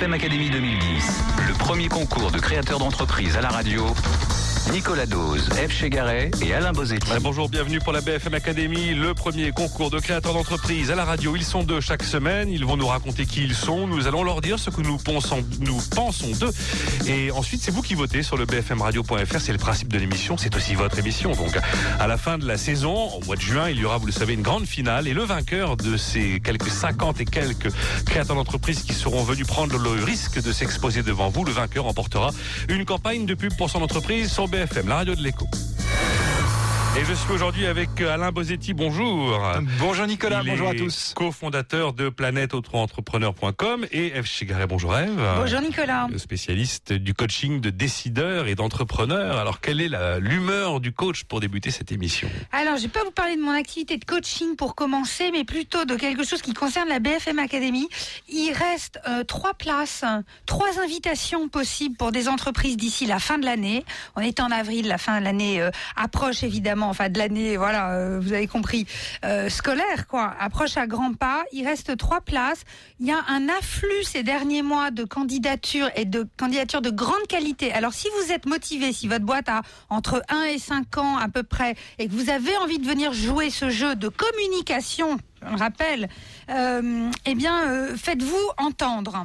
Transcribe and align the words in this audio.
BFM 0.00 0.14
Academy 0.14 0.48
2010, 0.48 1.24
le 1.48 1.52
premier 1.54 1.88
concours 1.88 2.30
de 2.30 2.38
créateurs 2.38 2.78
d'entreprise 2.78 3.36
à 3.36 3.42
la 3.42 3.50
radio. 3.50 3.84
Nicolas 4.68 5.06
Dose, 5.06 5.48
F. 5.48 5.72
Chegaray 5.72 6.30
et 6.42 6.54
Alain 6.54 6.72
Bozetti. 6.72 7.10
bonjour, 7.22 7.48
bienvenue 7.48 7.78
pour 7.80 7.92
la 7.92 8.00
BFM 8.00 8.34
Academy, 8.34 8.94
le 8.94 9.14
premier 9.14 9.50
concours 9.50 9.90
de 9.90 9.98
créateurs 9.98 10.34
d'entreprise 10.34 10.90
à 10.90 10.94
la 10.94 11.04
radio. 11.04 11.34
Ils 11.34 11.44
sont 11.44 11.62
deux 11.62 11.80
chaque 11.80 12.02
semaine, 12.02 12.50
ils 12.50 12.64
vont 12.64 12.76
nous 12.76 12.86
raconter 12.86 13.26
qui 13.26 13.42
ils 13.42 13.54
sont, 13.54 13.86
nous 13.86 14.06
allons 14.06 14.22
leur 14.22 14.40
dire 14.40 14.58
ce 14.58 14.70
que 14.70 14.82
nous 14.82 14.98
pensons, 14.98 15.44
nous 15.60 15.80
pensons 15.94 16.30
d'eux. 16.38 16.52
Et 17.08 17.30
ensuite, 17.30 17.62
c'est 17.62 17.70
vous 17.70 17.82
qui 17.82 17.94
votez 17.94 18.22
sur 18.22 18.36
le 18.36 18.44
bfmradio.fr, 18.44 19.40
c'est 19.40 19.52
le 19.52 19.58
principe 19.58 19.88
de 19.88 19.98
l'émission, 19.98 20.36
c'est 20.36 20.54
aussi 20.54 20.74
votre 20.74 20.98
émission. 20.98 21.32
Donc, 21.32 21.58
à 21.98 22.06
la 22.06 22.18
fin 22.18 22.36
de 22.36 22.46
la 22.46 22.58
saison, 22.58 23.08
au 23.14 23.24
mois 23.24 23.36
de 23.36 23.40
juin, 23.40 23.70
il 23.70 23.78
y 23.78 23.84
aura, 23.84 23.96
vous 23.96 24.06
le 24.06 24.12
savez, 24.12 24.34
une 24.34 24.42
grande 24.42 24.66
finale 24.66 25.08
et 25.08 25.14
le 25.14 25.22
vainqueur 25.22 25.76
de 25.76 25.96
ces 25.96 26.38
quelques 26.40 26.70
50 26.70 27.20
et 27.20 27.24
quelques 27.24 27.72
créateurs 28.04 28.36
d'entreprise 28.36 28.82
qui 28.82 28.92
seront 28.92 29.24
venus 29.24 29.46
prendre 29.46 29.78
le 29.78 30.04
risque 30.04 30.42
de 30.42 30.52
s'exposer 30.52 31.02
devant 31.02 31.30
vous, 31.30 31.44
le 31.44 31.52
vainqueur 31.52 31.86
emportera 31.86 32.30
une 32.68 32.84
campagne 32.84 33.26
de 33.26 33.34
pub 33.34 33.56
pour 33.56 33.70
son 33.70 33.82
entreprise 33.82 34.30
BFM, 34.50 34.59
la 34.86 34.96
radio 34.96 35.14
de 35.14 35.22
l'écho. 35.22 35.46
Et 36.98 37.04
je 37.04 37.14
suis 37.14 37.30
aujourd'hui 37.30 37.66
avec 37.66 38.00
Alain 38.00 38.32
Bosetti. 38.32 38.74
Bonjour. 38.74 39.40
Bonjour 39.78 40.06
Nicolas, 40.08 40.42
bonjour 40.44 40.70
à 40.70 40.74
tous. 40.74 41.12
Co-fondateur 41.14 41.92
de 41.92 42.08
planète-entrepreneur.com 42.08 43.86
et 43.92 44.16
Eve 44.16 44.26
Chigaret. 44.26 44.66
Bonjour 44.66 44.98
Eve. 44.98 45.22
Bonjour 45.36 45.60
Nicolas. 45.60 46.08
Spécialiste 46.16 46.92
du 46.92 47.14
coaching 47.14 47.60
de 47.60 47.70
décideurs 47.70 48.48
et 48.48 48.56
d'entrepreneurs. 48.56 49.38
Alors, 49.38 49.60
quelle 49.60 49.80
est 49.80 49.90
l'humeur 50.18 50.80
du 50.80 50.92
coach 50.92 51.22
pour 51.22 51.38
débuter 51.38 51.70
cette 51.70 51.92
émission? 51.92 52.28
Alors, 52.50 52.76
je 52.76 52.82
vais 52.82 52.88
pas 52.88 53.04
vous 53.04 53.12
parler 53.12 53.36
de 53.36 53.42
mon 53.42 53.52
activité 53.52 53.96
de 53.96 54.04
coaching 54.04 54.56
pour 54.56 54.74
commencer, 54.74 55.30
mais 55.30 55.44
plutôt 55.44 55.84
de 55.84 55.94
quelque 55.94 56.24
chose 56.24 56.42
qui 56.42 56.54
concerne 56.54 56.88
la 56.88 56.98
BFM 56.98 57.38
Academy. 57.38 57.88
Il 58.28 58.52
reste 58.52 58.98
euh, 59.08 59.22
trois 59.22 59.54
places, 59.54 60.04
trois 60.44 60.80
invitations 60.82 61.48
possibles 61.48 61.96
pour 61.96 62.10
des 62.10 62.26
entreprises 62.26 62.76
d'ici 62.76 63.06
la 63.06 63.20
fin 63.20 63.38
de 63.38 63.44
l'année. 63.44 63.84
On 64.16 64.20
est 64.20 64.40
en 64.40 64.50
avril, 64.50 64.88
la 64.88 64.98
fin 64.98 65.20
de 65.20 65.24
l'année 65.24 65.62
euh, 65.62 65.70
approche 65.94 66.42
évidemment 66.42 66.79
enfin 66.88 67.08
de 67.08 67.18
l'année, 67.18 67.56
voilà, 67.56 67.92
euh, 67.92 68.20
vous 68.20 68.32
avez 68.32 68.46
compris, 68.46 68.86
euh, 69.24 69.48
scolaire, 69.48 70.06
quoi, 70.08 70.34
approche 70.38 70.76
à 70.76 70.86
grands 70.86 71.14
pas. 71.14 71.44
Il 71.52 71.66
reste 71.66 71.96
trois 71.96 72.20
places. 72.20 72.62
Il 72.98 73.06
y 73.06 73.12
a 73.12 73.18
un 73.28 73.48
afflux 73.48 74.04
ces 74.04 74.22
derniers 74.22 74.62
mois 74.62 74.90
de 74.90 75.04
candidatures 75.04 75.90
et 75.96 76.04
de 76.04 76.26
candidatures 76.36 76.82
de 76.82 76.90
grande 76.90 77.26
qualité. 77.28 77.72
Alors 77.72 77.92
si 77.92 78.08
vous 78.18 78.32
êtes 78.32 78.46
motivé, 78.46 78.92
si 78.92 79.08
votre 79.08 79.24
boîte 79.24 79.48
a 79.48 79.62
entre 79.88 80.22
1 80.28 80.44
et 80.44 80.58
5 80.58 80.98
ans 80.98 81.16
à 81.16 81.28
peu 81.28 81.42
près, 81.42 81.74
et 81.98 82.08
que 82.08 82.12
vous 82.12 82.30
avez 82.30 82.56
envie 82.58 82.78
de 82.78 82.86
venir 82.86 83.12
jouer 83.12 83.50
ce 83.50 83.70
jeu 83.70 83.96
de 83.96 84.08
communication, 84.08 85.18
je 85.42 85.56
rappelle, 85.56 86.08
euh, 86.50 87.10
eh 87.26 87.34
bien, 87.34 87.96
faites-vous 87.96 88.50
entendre. 88.58 89.24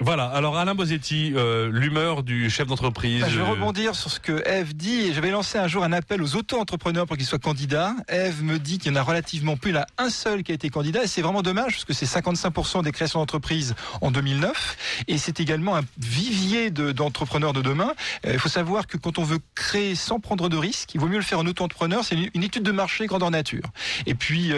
Voilà, 0.00 0.24
alors 0.24 0.58
Alain 0.58 0.74
Bosetti, 0.74 1.32
euh, 1.36 1.70
l'humeur 1.72 2.24
du 2.24 2.50
chef 2.50 2.66
d'entreprise. 2.66 3.20
Bah, 3.20 3.28
je 3.30 3.38
vais 3.38 3.44
euh, 3.44 3.50
rebondir 3.50 3.94
sur 3.94 4.10
ce 4.10 4.18
que 4.18 4.42
Eve 4.44 4.74
dit. 4.74 5.14
J'avais 5.14 5.30
lancé 5.30 5.56
un 5.56 5.68
jour 5.68 5.84
un 5.84 5.92
appel 5.92 6.20
aux 6.20 6.34
auto-entrepreneurs 6.34 7.06
pour 7.06 7.16
qu'ils 7.16 7.26
soient 7.26 7.38
candidats. 7.38 7.94
Eve 8.08 8.42
me 8.42 8.58
dit 8.58 8.78
qu'il 8.78 8.90
y 8.90 8.94
en 8.94 8.98
a 8.98 9.02
relativement 9.02 9.56
peu. 9.56 9.68
Il 9.68 9.76
y 9.76 9.78
en 9.78 9.82
a 9.82 9.86
un 9.98 10.10
seul 10.10 10.42
qui 10.42 10.50
a 10.50 10.54
été 10.56 10.68
candidat 10.68 11.04
et 11.04 11.06
c'est 11.06 11.22
vraiment 11.22 11.42
dommage 11.42 11.74
parce 11.74 11.84
que 11.84 11.92
c'est 11.92 12.06
55% 12.06 12.82
des 12.82 12.90
créations 12.90 13.20
d'entreprises 13.20 13.76
en 14.00 14.10
2009 14.10 15.04
et 15.06 15.16
c'est 15.16 15.38
également 15.38 15.76
un 15.76 15.82
vivier 15.96 16.72
d'entrepreneurs 16.72 17.52
de, 17.52 17.62
demain. 17.62 17.92
Euh, 18.26 18.32
il 18.32 18.40
faut 18.40 18.48
savoir 18.48 18.88
que 18.88 18.96
quand 18.96 19.20
on 19.20 19.24
veut 19.24 19.38
créer 19.54 19.94
sans 19.94 20.18
prendre 20.18 20.48
de 20.48 20.56
risques, 20.56 20.92
il 20.96 21.00
vaut 21.00 21.08
mieux 21.08 21.18
le 21.18 21.22
faire 21.22 21.38
en 21.38 21.46
auto-entrepreneur. 21.46 22.04
C'est 22.04 22.16
une, 22.16 22.42
étude 22.42 22.64
de 22.64 22.72
marché 22.72 23.06
grandeur 23.06 23.30
nature. 23.30 23.70
Et 24.06 24.14
puis, 24.14 24.50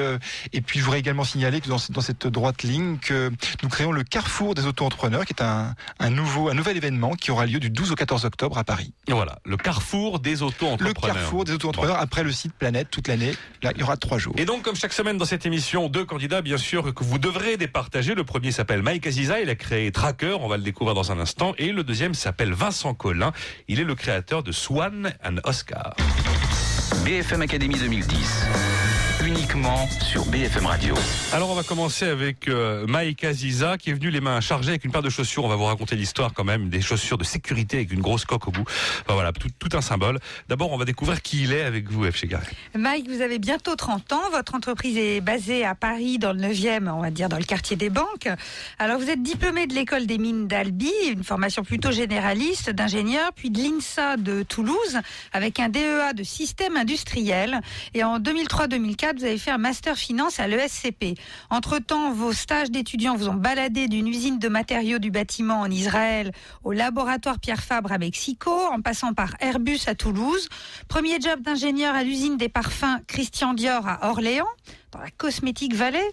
et 0.52 0.60
puis 0.62 0.80
je 0.80 0.84
voudrais 0.84 0.98
également 0.98 1.24
signaler 1.24 1.60
que 1.60 1.68
dans, 1.68 1.76
dans 1.90 2.00
cette 2.00 2.26
droite 2.26 2.62
ligne 2.62 2.96
que 2.96 3.30
nous 3.62 3.68
créons 3.68 3.92
le 3.92 4.02
carrefour 4.02 4.54
des 4.54 4.66
auto-entrepreneurs 4.66 5.25
qui 5.26 5.34
est 5.34 5.42
un, 5.42 5.74
nouveau, 6.10 6.48
un 6.48 6.54
nouvel 6.54 6.76
événement 6.76 7.14
qui 7.14 7.30
aura 7.30 7.46
lieu 7.46 7.60
du 7.60 7.68
12 7.68 7.92
au 7.92 7.94
14 7.94 8.24
octobre 8.24 8.56
à 8.56 8.64
Paris. 8.64 8.94
Et 9.06 9.12
voilà, 9.12 9.38
le 9.44 9.56
carrefour 9.56 10.20
des 10.20 10.42
auto-entrepreneurs. 10.42 11.14
Le 11.14 11.20
carrefour 11.20 11.44
des 11.44 11.52
auto-entrepreneurs 11.52 11.98
après 12.00 12.22
le 12.22 12.32
site 12.32 12.54
Planète 12.54 12.88
toute 12.90 13.08
l'année. 13.08 13.34
Là, 13.62 13.72
il 13.74 13.80
y 13.80 13.82
aura 13.82 13.96
trois 13.96 14.18
jours. 14.18 14.34
Et 14.38 14.44
donc, 14.44 14.62
comme 14.62 14.76
chaque 14.76 14.92
semaine 14.92 15.18
dans 15.18 15.24
cette 15.24 15.44
émission, 15.44 15.88
deux 15.88 16.04
candidats, 16.04 16.40
bien 16.40 16.56
sûr, 16.56 16.94
que 16.94 17.04
vous 17.04 17.18
devrez 17.18 17.56
départager. 17.56 18.14
Le 18.14 18.24
premier 18.24 18.52
s'appelle 18.52 18.82
Mike 18.82 19.06
Aziza, 19.06 19.40
il 19.40 19.50
a 19.50 19.54
créé 19.54 19.92
Tracker, 19.92 20.38
on 20.40 20.48
va 20.48 20.56
le 20.56 20.62
découvrir 20.62 20.94
dans 20.94 21.12
un 21.12 21.18
instant. 21.18 21.54
Et 21.58 21.72
le 21.72 21.84
deuxième 21.84 22.14
s'appelle 22.14 22.52
Vincent 22.52 22.94
Collin, 22.94 23.32
il 23.68 23.80
est 23.80 23.84
le 23.84 23.94
créateur 23.94 24.42
de 24.42 24.52
Swan 24.52 25.12
and 25.24 25.36
Oscar. 25.44 25.94
BFM 27.04 27.42
Academy 27.42 27.74
2010 27.74 28.95
uniquement 29.24 29.88
sur 29.88 30.24
BFM 30.26 30.66
Radio. 30.66 30.94
Alors 31.32 31.50
on 31.50 31.54
va 31.54 31.62
commencer 31.62 32.06
avec 32.06 32.48
euh, 32.48 32.86
Mike 32.86 33.24
Aziza 33.24 33.78
qui 33.78 33.90
est 33.90 33.92
venu 33.92 34.10
les 34.10 34.20
mains 34.20 34.40
chargées 34.40 34.70
avec 34.70 34.84
une 34.84 34.90
paire 34.90 35.02
de 35.02 35.10
chaussures. 35.10 35.44
On 35.44 35.48
va 35.48 35.56
vous 35.56 35.64
raconter 35.64 35.96
l'histoire 35.96 36.32
quand 36.34 36.44
même, 36.44 36.68
des 36.68 36.80
chaussures 36.80 37.18
de 37.18 37.24
sécurité 37.24 37.78
avec 37.78 37.92
une 37.92 38.00
grosse 38.00 38.24
coque 38.24 38.48
au 38.48 38.50
bout. 38.50 38.64
voilà, 39.08 39.32
tout, 39.32 39.68
un 39.72 39.80
symbole. 39.80 40.18
D'abord 40.48 40.72
on 40.72 40.76
va 40.76 40.84
découvrir 40.84 41.22
qui 41.22 41.44
il 41.44 41.52
est 41.52 41.62
avec 41.62 41.90
vous, 41.90 42.04
F. 42.10 42.16
Chegaré. 42.16 42.46
Mike, 42.74 43.08
vous 43.08 43.20
avez 43.20 43.38
bientôt 43.38 43.74
30 43.74 44.12
ans. 44.12 44.30
Votre 44.32 44.54
entreprise 44.54 44.96
est 44.96 45.20
basée 45.20 45.64
à 45.64 45.74
Paris 45.74 46.18
dans 46.18 46.32
le 46.32 46.40
9e, 46.40 46.88
on 46.88 47.00
va 47.00 47.10
dire 47.10 47.28
dans 47.28 47.38
le 47.38 47.44
quartier 47.44 47.76
des 47.76 47.90
banques. 47.90 48.28
Alors 48.78 48.98
vous 48.98 49.10
êtes 49.10 49.22
diplômé 49.22 49.66
de 49.66 49.74
l'école 49.74 50.06
des 50.06 50.18
mines 50.18 50.46
d'Albi, 50.46 50.92
une 51.10 51.24
formation 51.24 51.64
plutôt 51.64 51.92
généraliste 51.92 52.70
d'ingénieur, 52.70 53.32
puis 53.34 53.50
de 53.50 53.60
l'INSA 53.60 54.16
de 54.16 54.42
Toulouse 54.42 54.98
avec 55.32 55.60
un 55.60 55.68
DEA 55.68 56.12
de 56.14 56.22
système 56.22 56.76
industriel. 56.76 57.60
Et 57.94 58.04
en 58.04 58.18
2003-2004, 58.18 59.05
vous 59.14 59.24
avez 59.24 59.38
fait 59.38 59.50
un 59.50 59.58
master 59.58 59.96
finance 59.96 60.40
à 60.40 60.48
l'ESCP. 60.48 61.18
Entre-temps, 61.50 62.12
vos 62.12 62.32
stages 62.32 62.70
d'étudiants 62.70 63.16
vous 63.16 63.28
ont 63.28 63.34
baladé 63.34 63.88
d'une 63.88 64.08
usine 64.08 64.38
de 64.38 64.48
matériaux 64.48 64.98
du 64.98 65.10
bâtiment 65.10 65.60
en 65.60 65.70
Israël 65.70 66.32
au 66.64 66.72
laboratoire 66.72 67.38
Pierre 67.38 67.62
Fabre 67.62 67.92
à 67.92 67.98
Mexico, 67.98 68.50
en 68.50 68.80
passant 68.80 69.12
par 69.12 69.36
Airbus 69.40 69.80
à 69.86 69.94
Toulouse. 69.94 70.48
Premier 70.88 71.20
job 71.20 71.40
d'ingénieur 71.42 71.94
à 71.94 72.02
l'usine 72.02 72.36
des 72.36 72.48
parfums 72.48 73.00
Christian 73.06 73.54
Dior 73.54 73.86
à 73.86 74.10
Orléans 74.10 74.46
dans 74.92 75.00
la 75.00 75.10
Cosmétique 75.10 75.74
Valley 75.74 76.06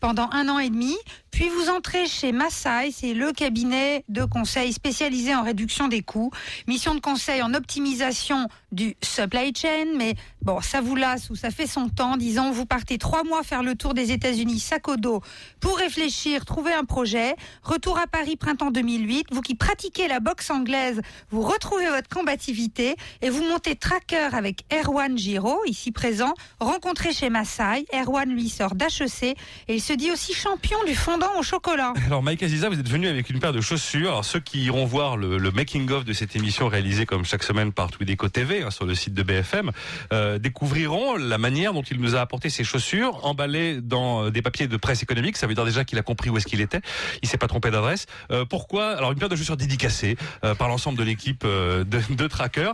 pendant 0.00 0.28
un 0.32 0.48
an 0.48 0.58
et 0.58 0.70
demi. 0.70 0.96
Puis 1.30 1.48
vous 1.48 1.70
entrez 1.70 2.06
chez 2.06 2.30
Massai, 2.30 2.90
c'est 2.92 3.14
le 3.14 3.32
cabinet 3.32 4.04
de 4.10 4.24
conseil 4.24 4.72
spécialisé 4.72 5.34
en 5.34 5.42
réduction 5.42 5.88
des 5.88 6.02
coûts. 6.02 6.30
Mission 6.66 6.94
de 6.94 7.00
conseil 7.00 7.40
en 7.40 7.54
optimisation 7.54 8.48
du 8.70 8.94
supply 9.02 9.52
chain, 9.56 9.86
mais 9.96 10.14
bon, 10.42 10.60
ça 10.60 10.82
vous 10.82 10.94
lasse 10.94 11.30
ou 11.30 11.34
ça 11.34 11.50
fait 11.50 11.66
son 11.66 11.88
temps. 11.88 12.18
Disons, 12.18 12.50
vous 12.50 12.66
partez 12.66 12.98
trois 12.98 13.24
mois 13.24 13.42
faire 13.42 13.62
le 13.62 13.74
tour 13.74 13.94
des 13.94 14.12
États-Unis 14.12 14.60
sac 14.60 14.88
au 14.88 14.96
dos 14.96 15.22
pour 15.60 15.78
réfléchir, 15.78 16.44
trouver 16.44 16.74
un 16.74 16.84
projet. 16.84 17.34
Retour 17.62 17.98
à 17.98 18.06
Paris 18.06 18.36
printemps 18.36 18.70
2008. 18.70 19.28
Vous 19.32 19.40
qui 19.40 19.54
pratiquez 19.54 20.08
la 20.08 20.20
boxe 20.20 20.50
anglaise, 20.50 21.00
vous 21.30 21.42
retrouvez 21.42 21.88
votre 21.88 22.10
combativité 22.10 22.94
et 23.22 23.30
vous 23.30 23.42
montez 23.42 23.74
tracker 23.74 24.28
avec 24.32 24.66
Erwan 24.70 25.16
Giraud, 25.16 25.64
ici 25.64 25.92
présent, 25.92 26.34
rencontré 26.60 27.14
chez 27.14 27.30
Massai. 27.30 27.86
Erwan 27.94 28.11
lui 28.26 28.48
sort 28.48 28.74
d'HEC 28.74 29.36
et 29.68 29.74
il 29.74 29.80
se 29.80 29.92
dit 29.92 30.10
aussi 30.10 30.34
champion 30.34 30.78
du 30.84 30.94
fond 30.94 31.12
au 31.38 31.42
chocolat. 31.42 31.92
Alors 32.06 32.22
Mike 32.22 32.42
Aziza, 32.42 32.68
vous 32.68 32.78
êtes 32.78 32.88
venu 32.88 33.08
avec 33.08 33.30
une 33.30 33.38
paire 33.38 33.52
de 33.52 33.60
chaussures. 33.60 34.10
Alors 34.10 34.24
ceux 34.24 34.40
qui 34.40 34.64
iront 34.64 34.84
voir 34.84 35.16
le, 35.16 35.50
making-of 35.50 36.04
de 36.04 36.12
cette 36.12 36.34
émission 36.36 36.68
réalisée 36.68 37.06
comme 37.06 37.24
chaque 37.24 37.42
semaine 37.42 37.72
par 37.72 37.90
Twideco 37.90 38.28
TV 38.28 38.62
hein, 38.62 38.70
sur 38.70 38.86
le 38.86 38.94
site 38.94 39.14
de 39.14 39.22
BFM, 39.22 39.70
euh, 40.12 40.38
découvriront 40.38 41.16
la 41.16 41.38
manière 41.38 41.74
dont 41.74 41.82
il 41.82 42.00
nous 42.00 42.16
a 42.16 42.20
apporté 42.20 42.48
ces 42.48 42.64
chaussures 42.64 43.24
emballées 43.24 43.80
dans 43.80 44.24
euh, 44.24 44.30
des 44.30 44.42
papiers 44.42 44.66
de 44.66 44.76
presse 44.76 45.02
économique. 45.02 45.36
Ça 45.36 45.46
veut 45.46 45.54
dire 45.54 45.64
déjà 45.64 45.84
qu'il 45.84 45.98
a 45.98 46.02
compris 46.02 46.30
où 46.30 46.36
est-ce 46.36 46.46
qu'il 46.46 46.60
était. 46.60 46.80
Il 47.22 47.28
s'est 47.28 47.38
pas 47.38 47.48
trompé 47.48 47.70
d'adresse. 47.70 48.06
Euh, 48.30 48.44
pourquoi? 48.44 48.90
Alors 48.96 49.12
une 49.12 49.18
paire 49.18 49.28
de 49.28 49.36
chaussures 49.36 49.56
dédicacées 49.56 50.16
par 50.58 50.68
l'ensemble 50.68 50.98
de 50.98 51.04
l'équipe 51.04 51.44
de, 51.44 51.84
de 51.84 52.26
Tracker. 52.26 52.72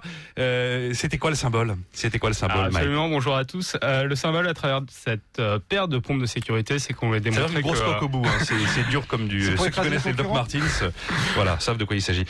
C'était 0.95 1.19
quoi 1.19 1.31
le 1.31 1.37
symbole? 1.37 1.77
C'était 1.93 2.19
quoi 2.19 2.31
le 2.31 2.35
symbole 2.35 2.63
ah, 2.63 2.67
Absolument. 2.67 3.09
Bonjour 3.09 3.37
à 3.37 3.45
tous. 3.45 3.77
le 3.83 4.15
symbole 4.15 4.49
à 4.49 4.55
travers 4.55 4.83
cette 4.91 5.28
paire 5.69 5.89
de 5.89 5.99
pompes 5.99 6.21
de 6.21 6.27
sécurité, 6.27 6.79
c'est 6.79 6.93
qu'on 6.93 7.13
les 7.13 7.21
démontré 7.21 7.53
une 7.55 7.61
grosse 7.61 7.81
coque 7.81 8.03
au 8.03 8.09
bout. 8.09 8.25
Hein. 8.25 8.45
c'est 8.45 8.89
dur 8.89 9.07
comme 9.07 9.29
du. 9.29 9.57
Ceux 9.57 9.71
qui 9.71 9.81
connaissent 9.81 10.05
les 10.05 10.13
Doc 10.13 10.33
Martins, 10.33 10.61
euh, 10.83 10.91
voilà, 11.35 11.59
savent 11.61 11.77
de 11.77 11.85
quoi 11.85 11.97
il 11.97 12.03
s'agit. 12.03 12.25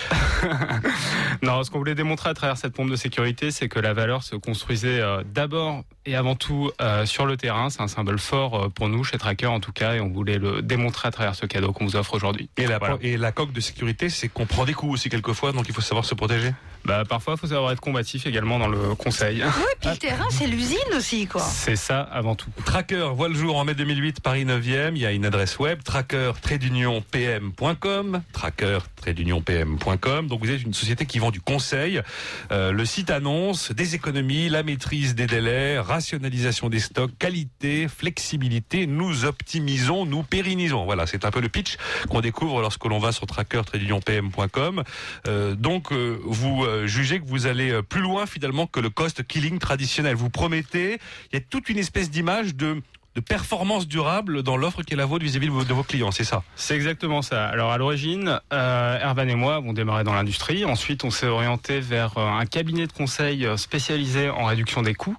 non, 1.42 1.62
ce 1.64 1.70
qu'on 1.70 1.78
voulait 1.78 1.94
démontrer 1.94 2.30
à 2.30 2.34
travers 2.34 2.56
cette 2.56 2.74
pompe 2.74 2.90
de 2.90 2.96
sécurité, 2.96 3.50
c'est 3.50 3.68
que 3.68 3.78
la 3.78 3.92
valeur 3.92 4.22
se 4.22 4.36
construisait 4.36 5.00
euh, 5.00 5.22
d'abord 5.24 5.84
et 6.06 6.16
avant 6.16 6.36
tout 6.36 6.70
euh, 6.80 7.06
sur 7.06 7.26
le 7.26 7.36
terrain. 7.36 7.70
C'est 7.70 7.82
un 7.82 7.88
symbole 7.88 8.18
fort 8.18 8.70
pour 8.72 8.88
nous, 8.88 9.04
chez 9.04 9.18
Tracker 9.18 9.46
en 9.46 9.60
tout 9.60 9.72
cas, 9.72 9.94
et 9.94 10.00
on 10.00 10.08
voulait 10.08 10.38
le 10.38 10.62
démontrer 10.62 11.08
à 11.08 11.10
travers 11.10 11.34
ce 11.34 11.46
cadeau 11.46 11.72
qu'on 11.72 11.84
vous 11.84 11.96
offre 11.96 12.14
aujourd'hui. 12.14 12.48
Et 12.56 12.66
la, 12.66 12.78
et 13.00 13.16
la 13.16 13.32
coque 13.32 13.52
de 13.52 13.60
sécurité, 13.60 14.08
c'est 14.08 14.28
qu'on 14.28 14.46
prend 14.46 14.64
des 14.64 14.74
coups 14.74 14.94
aussi 14.94 15.08
quelquefois, 15.08 15.52
donc 15.52 15.66
il 15.68 15.74
faut 15.74 15.80
savoir 15.80 16.04
se 16.04 16.14
protéger. 16.14 16.52
Bah, 16.84 17.04
parfois, 17.06 17.34
il 17.34 17.40
faut 17.40 17.46
savoir 17.48 17.72
être 17.72 17.80
combatif 17.80 18.26
également 18.26 18.58
dans 18.58 18.68
le 18.68 18.94
conseil. 18.94 19.42
Oui, 19.44 19.62
puis 19.80 19.90
le 19.90 19.96
terrain, 19.96 20.26
c'est 20.30 20.46
l'usine 20.46 20.78
aussi, 20.96 21.26
quoi. 21.26 21.42
C'est 21.42 21.76
ça 21.76 22.00
avant 22.00 22.34
tout. 22.34 22.50
Tracker, 22.64 22.97
Tracker 22.98 23.14
voit 23.14 23.28
le 23.28 23.34
jour 23.34 23.56
en 23.56 23.64
mai 23.64 23.74
2008, 23.74 24.20
Paris 24.20 24.44
9e. 24.44 24.92
Il 24.94 24.98
y 24.98 25.06
a 25.06 25.12
une 25.12 25.24
adresse 25.24 25.58
web, 25.58 25.82
tracker-pm.com, 25.84 28.22
tracker-pm.com. 28.32 30.26
Donc 30.26 30.40
vous 30.40 30.50
êtes 30.50 30.62
une 30.62 30.74
société 30.74 31.06
qui 31.06 31.18
vend 31.18 31.30
du 31.30 31.40
conseil. 31.40 32.02
Euh, 32.50 32.72
le 32.72 32.84
site 32.84 33.08
annonce 33.10 33.72
des 33.72 33.94
économies, 33.94 34.48
la 34.48 34.62
maîtrise 34.62 35.14
des 35.14 35.26
délais, 35.26 35.78
rationalisation 35.78 36.68
des 36.68 36.80
stocks, 36.80 37.12
qualité, 37.18 37.86
flexibilité. 37.88 38.86
Nous 38.86 39.24
optimisons, 39.24 40.04
nous 40.04 40.24
pérennisons. 40.24 40.84
Voilà, 40.84 41.06
c'est 41.06 41.24
un 41.24 41.30
peu 41.30 41.40
le 41.40 41.48
pitch 41.48 41.76
qu'on 42.08 42.20
découvre 42.20 42.60
lorsque 42.60 42.84
l'on 42.84 42.98
va 42.98 43.12
sur 43.12 43.26
tracker-pm.com. 43.26 44.82
Euh, 45.26 45.54
donc 45.54 45.92
euh, 45.92 46.18
vous 46.24 46.66
jugez 46.84 47.20
que 47.20 47.26
vous 47.26 47.46
allez 47.46 47.80
plus 47.82 48.02
loin 48.02 48.26
finalement 48.26 48.66
que 48.66 48.80
le 48.80 48.90
cost 48.90 49.26
killing 49.26 49.58
traditionnel. 49.58 50.16
Vous 50.16 50.30
promettez, 50.30 50.98
il 51.32 51.38
y 51.38 51.40
a 51.40 51.40
toute 51.48 51.68
une 51.68 51.78
espèce 51.78 52.10
d'image 52.10 52.56
de 52.56 52.82
de 53.18 53.24
performance 53.24 53.88
durable 53.88 54.44
dans 54.44 54.56
l'offre 54.56 54.82
qui 54.82 54.94
est 54.94 54.96
la 54.96 55.06
vôtre 55.06 55.24
vis-à-vis 55.24 55.48
de 55.48 55.74
vos, 55.74 55.82
clients, 55.82 56.12
c'est 56.12 56.24
ça? 56.24 56.42
C'est 56.54 56.76
exactement 56.76 57.20
ça. 57.20 57.46
Alors 57.46 57.72
à 57.72 57.78
l'origine, 57.78 58.40
euh, 58.52 59.00
Ervan 59.00 59.26
et 59.26 59.34
moi 59.34 59.56
avons 59.56 59.72
démarré 59.72 60.04
dans 60.04 60.14
l'industrie. 60.14 60.64
Ensuite, 60.64 61.02
on 61.02 61.10
s'est 61.10 61.26
orienté 61.26 61.80
vers 61.80 62.16
euh, 62.16 62.28
un 62.28 62.46
cabinet 62.46 62.86
de 62.86 62.92
conseil 62.92 63.44
euh, 63.44 63.56
spécialisé 63.56 64.30
en 64.30 64.44
réduction 64.44 64.82
des 64.82 64.94
coûts. 64.94 65.16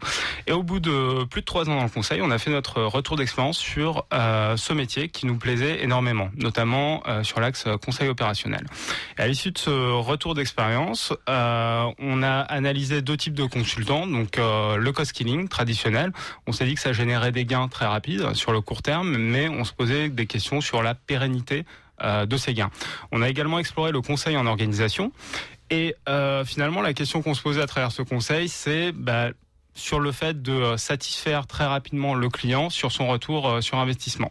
Et 0.48 0.54
au 0.54 0.64
bout 0.64 0.80
de 0.80 1.26
plus 1.26 1.42
de 1.42 1.46
trois 1.46 1.70
ans 1.70 1.76
dans 1.76 1.84
le 1.84 1.90
conseil, 1.90 2.22
on 2.22 2.32
a 2.32 2.38
fait 2.38 2.52
notre 2.52 2.84
retour 2.84 3.18
d'expérience 3.18 3.58
sur 3.58 4.06
euh, 4.14 4.56
ce 4.56 4.72
métier 4.72 5.10
qui 5.10 5.26
nous 5.26 5.36
plaisait 5.36 5.84
énormément, 5.84 6.30
notamment 6.38 7.04
sur 7.24 7.40
l'axe 7.40 7.66
conseil 7.84 8.08
opérationnel. 8.08 8.66
Et 9.18 9.22
à 9.22 9.28
l'issue 9.28 9.52
de 9.52 9.58
ce 9.58 9.70
retour 9.70 10.36
d'expérience, 10.36 11.14
on 11.28 12.24
a 12.24 12.40
analysé 12.42 13.02
deux 13.02 13.18
types 13.18 13.34
de 13.34 13.46
consultants. 13.46 14.08
Donc 14.08 14.38
le 14.38 14.92
cost 14.92 15.12
killing 15.12 15.48
traditionnel, 15.48 16.12
on 16.48 16.52
s'est 16.52 16.66
dit 16.66 16.76
que 16.76 16.82
ça 16.82 16.94
générait 16.94 17.32
des 17.32 17.46
gains 17.46 17.68
très 17.68 17.86
rapide 17.90 18.34
sur 18.34 18.52
le 18.52 18.62
court 18.62 18.82
terme, 18.82 19.18
mais 19.18 19.50
on 19.50 19.64
se 19.64 19.74
posait 19.74 20.10
des 20.10 20.26
questions 20.26 20.62
sur 20.62 20.82
la 20.84 20.96
pérennité 20.96 21.66
euh, 22.02 22.26
de 22.26 22.38
ces 22.38 22.54
gains. 22.54 22.72
On 23.12 23.22
a 23.22 23.30
également 23.30 23.60
exploré 23.60 23.92
le 23.92 24.02
conseil 24.02 24.38
en 24.38 24.46
organisation 24.46 25.12
et 25.70 25.96
euh, 26.08 26.46
finalement 26.46 26.82
la 26.82 26.94
question 26.94 27.22
qu'on 27.22 27.34
se 27.34 27.42
posait 27.42 27.62
à 27.62 27.68
travers 27.68 27.92
ce 27.92 28.02
conseil, 28.02 28.50
c'est 28.50 28.92
bah, 28.92 29.30
sur 29.80 30.00
le 30.00 30.12
fait 30.12 30.42
de 30.42 30.52
euh, 30.52 30.78
satisfaire 30.78 31.48
très 31.48 31.66
rapidement 31.66 32.14
le 32.14 32.30
client 32.30 32.70
sur 32.70 32.92
son 32.92 33.08
retour 33.08 33.48
euh, 33.48 33.62
sur 33.62 33.78
investissement. 33.78 34.30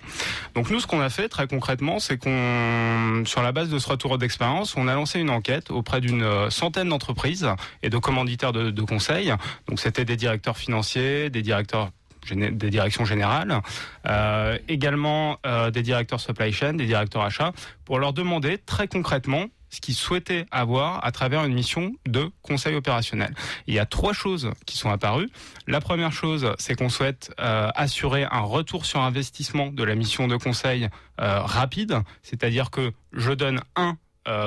Donc 0.54 0.70
nous, 0.70 0.80
ce 0.80 0.86
qu'on 0.86 1.00
a 1.00 1.10
fait 1.10 1.28
très 1.28 1.46
concrètement, 1.46 1.98
c'est 1.98 2.18
qu'on, 2.18 3.22
sur 3.24 3.42
la 3.42 3.52
base 3.52 3.70
de 3.70 3.78
ce 3.78 3.88
retour 3.88 4.18
d'expérience, 4.18 4.76
on 4.76 4.86
a 4.88 4.94
lancé 4.94 5.18
une 5.18 5.30
enquête 5.30 5.70
auprès 5.70 6.00
d'une 6.00 6.22
euh, 6.22 6.50
centaine 6.50 6.88
d'entreprises 6.88 7.48
et 7.82 7.90
de 7.90 7.98
commanditaires 7.98 8.52
de, 8.52 8.70
de 8.70 8.82
conseils. 8.82 9.32
Donc 9.68 9.80
c'était 9.80 10.04
des 10.04 10.16
directeurs 10.16 10.56
financiers, 10.56 11.30
des 11.30 11.42
directeurs 11.42 11.90
des 12.34 12.70
directions 12.70 13.04
générales, 13.04 13.60
euh, 14.06 14.58
également 14.68 15.38
euh, 15.46 15.70
des 15.70 15.82
directeurs 15.82 16.20
supply 16.20 16.52
chain, 16.52 16.74
des 16.74 16.86
directeurs 16.86 17.22
achats, 17.22 17.52
pour 17.84 17.98
leur 17.98 18.12
demander 18.12 18.58
très 18.58 18.88
concrètement 18.88 19.46
ce 19.70 19.80
qu'ils 19.80 19.94
souhaitaient 19.94 20.46
avoir 20.50 21.04
à 21.04 21.12
travers 21.12 21.44
une 21.44 21.52
mission 21.52 21.92
de 22.06 22.30
conseil 22.40 22.74
opérationnel. 22.74 23.34
Il 23.66 23.74
y 23.74 23.78
a 23.78 23.84
trois 23.84 24.14
choses 24.14 24.50
qui 24.64 24.78
sont 24.78 24.90
apparues. 24.90 25.28
La 25.66 25.80
première 25.80 26.10
chose, 26.10 26.54
c'est 26.58 26.74
qu'on 26.74 26.88
souhaite 26.88 27.30
euh, 27.38 27.68
assurer 27.74 28.24
un 28.30 28.40
retour 28.40 28.86
sur 28.86 29.00
investissement 29.00 29.66
de 29.66 29.84
la 29.84 29.94
mission 29.94 30.26
de 30.26 30.36
conseil 30.36 30.88
rapide, 31.18 31.98
c'est-à-dire 32.22 32.70
que 32.70 32.92
je 33.12 33.32
donne 33.32 33.60
un 33.74 33.96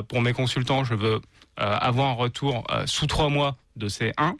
pour 0.07 0.22
mes 0.22 0.31
consultants, 0.31 0.86
je 0.86 0.95
veux 0.95 1.19
avoir 1.57 2.12
un 2.12 2.13
retour 2.13 2.66
sous 2.86 3.07
trois 3.07 3.27
mois 3.27 3.57
de 3.75 3.89
ces 3.89 4.13
un 4.18 4.36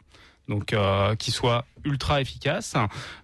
donc 0.48 0.74
qui 1.18 1.30
soit 1.30 1.66
ultra 1.84 2.20
efficace. 2.20 2.74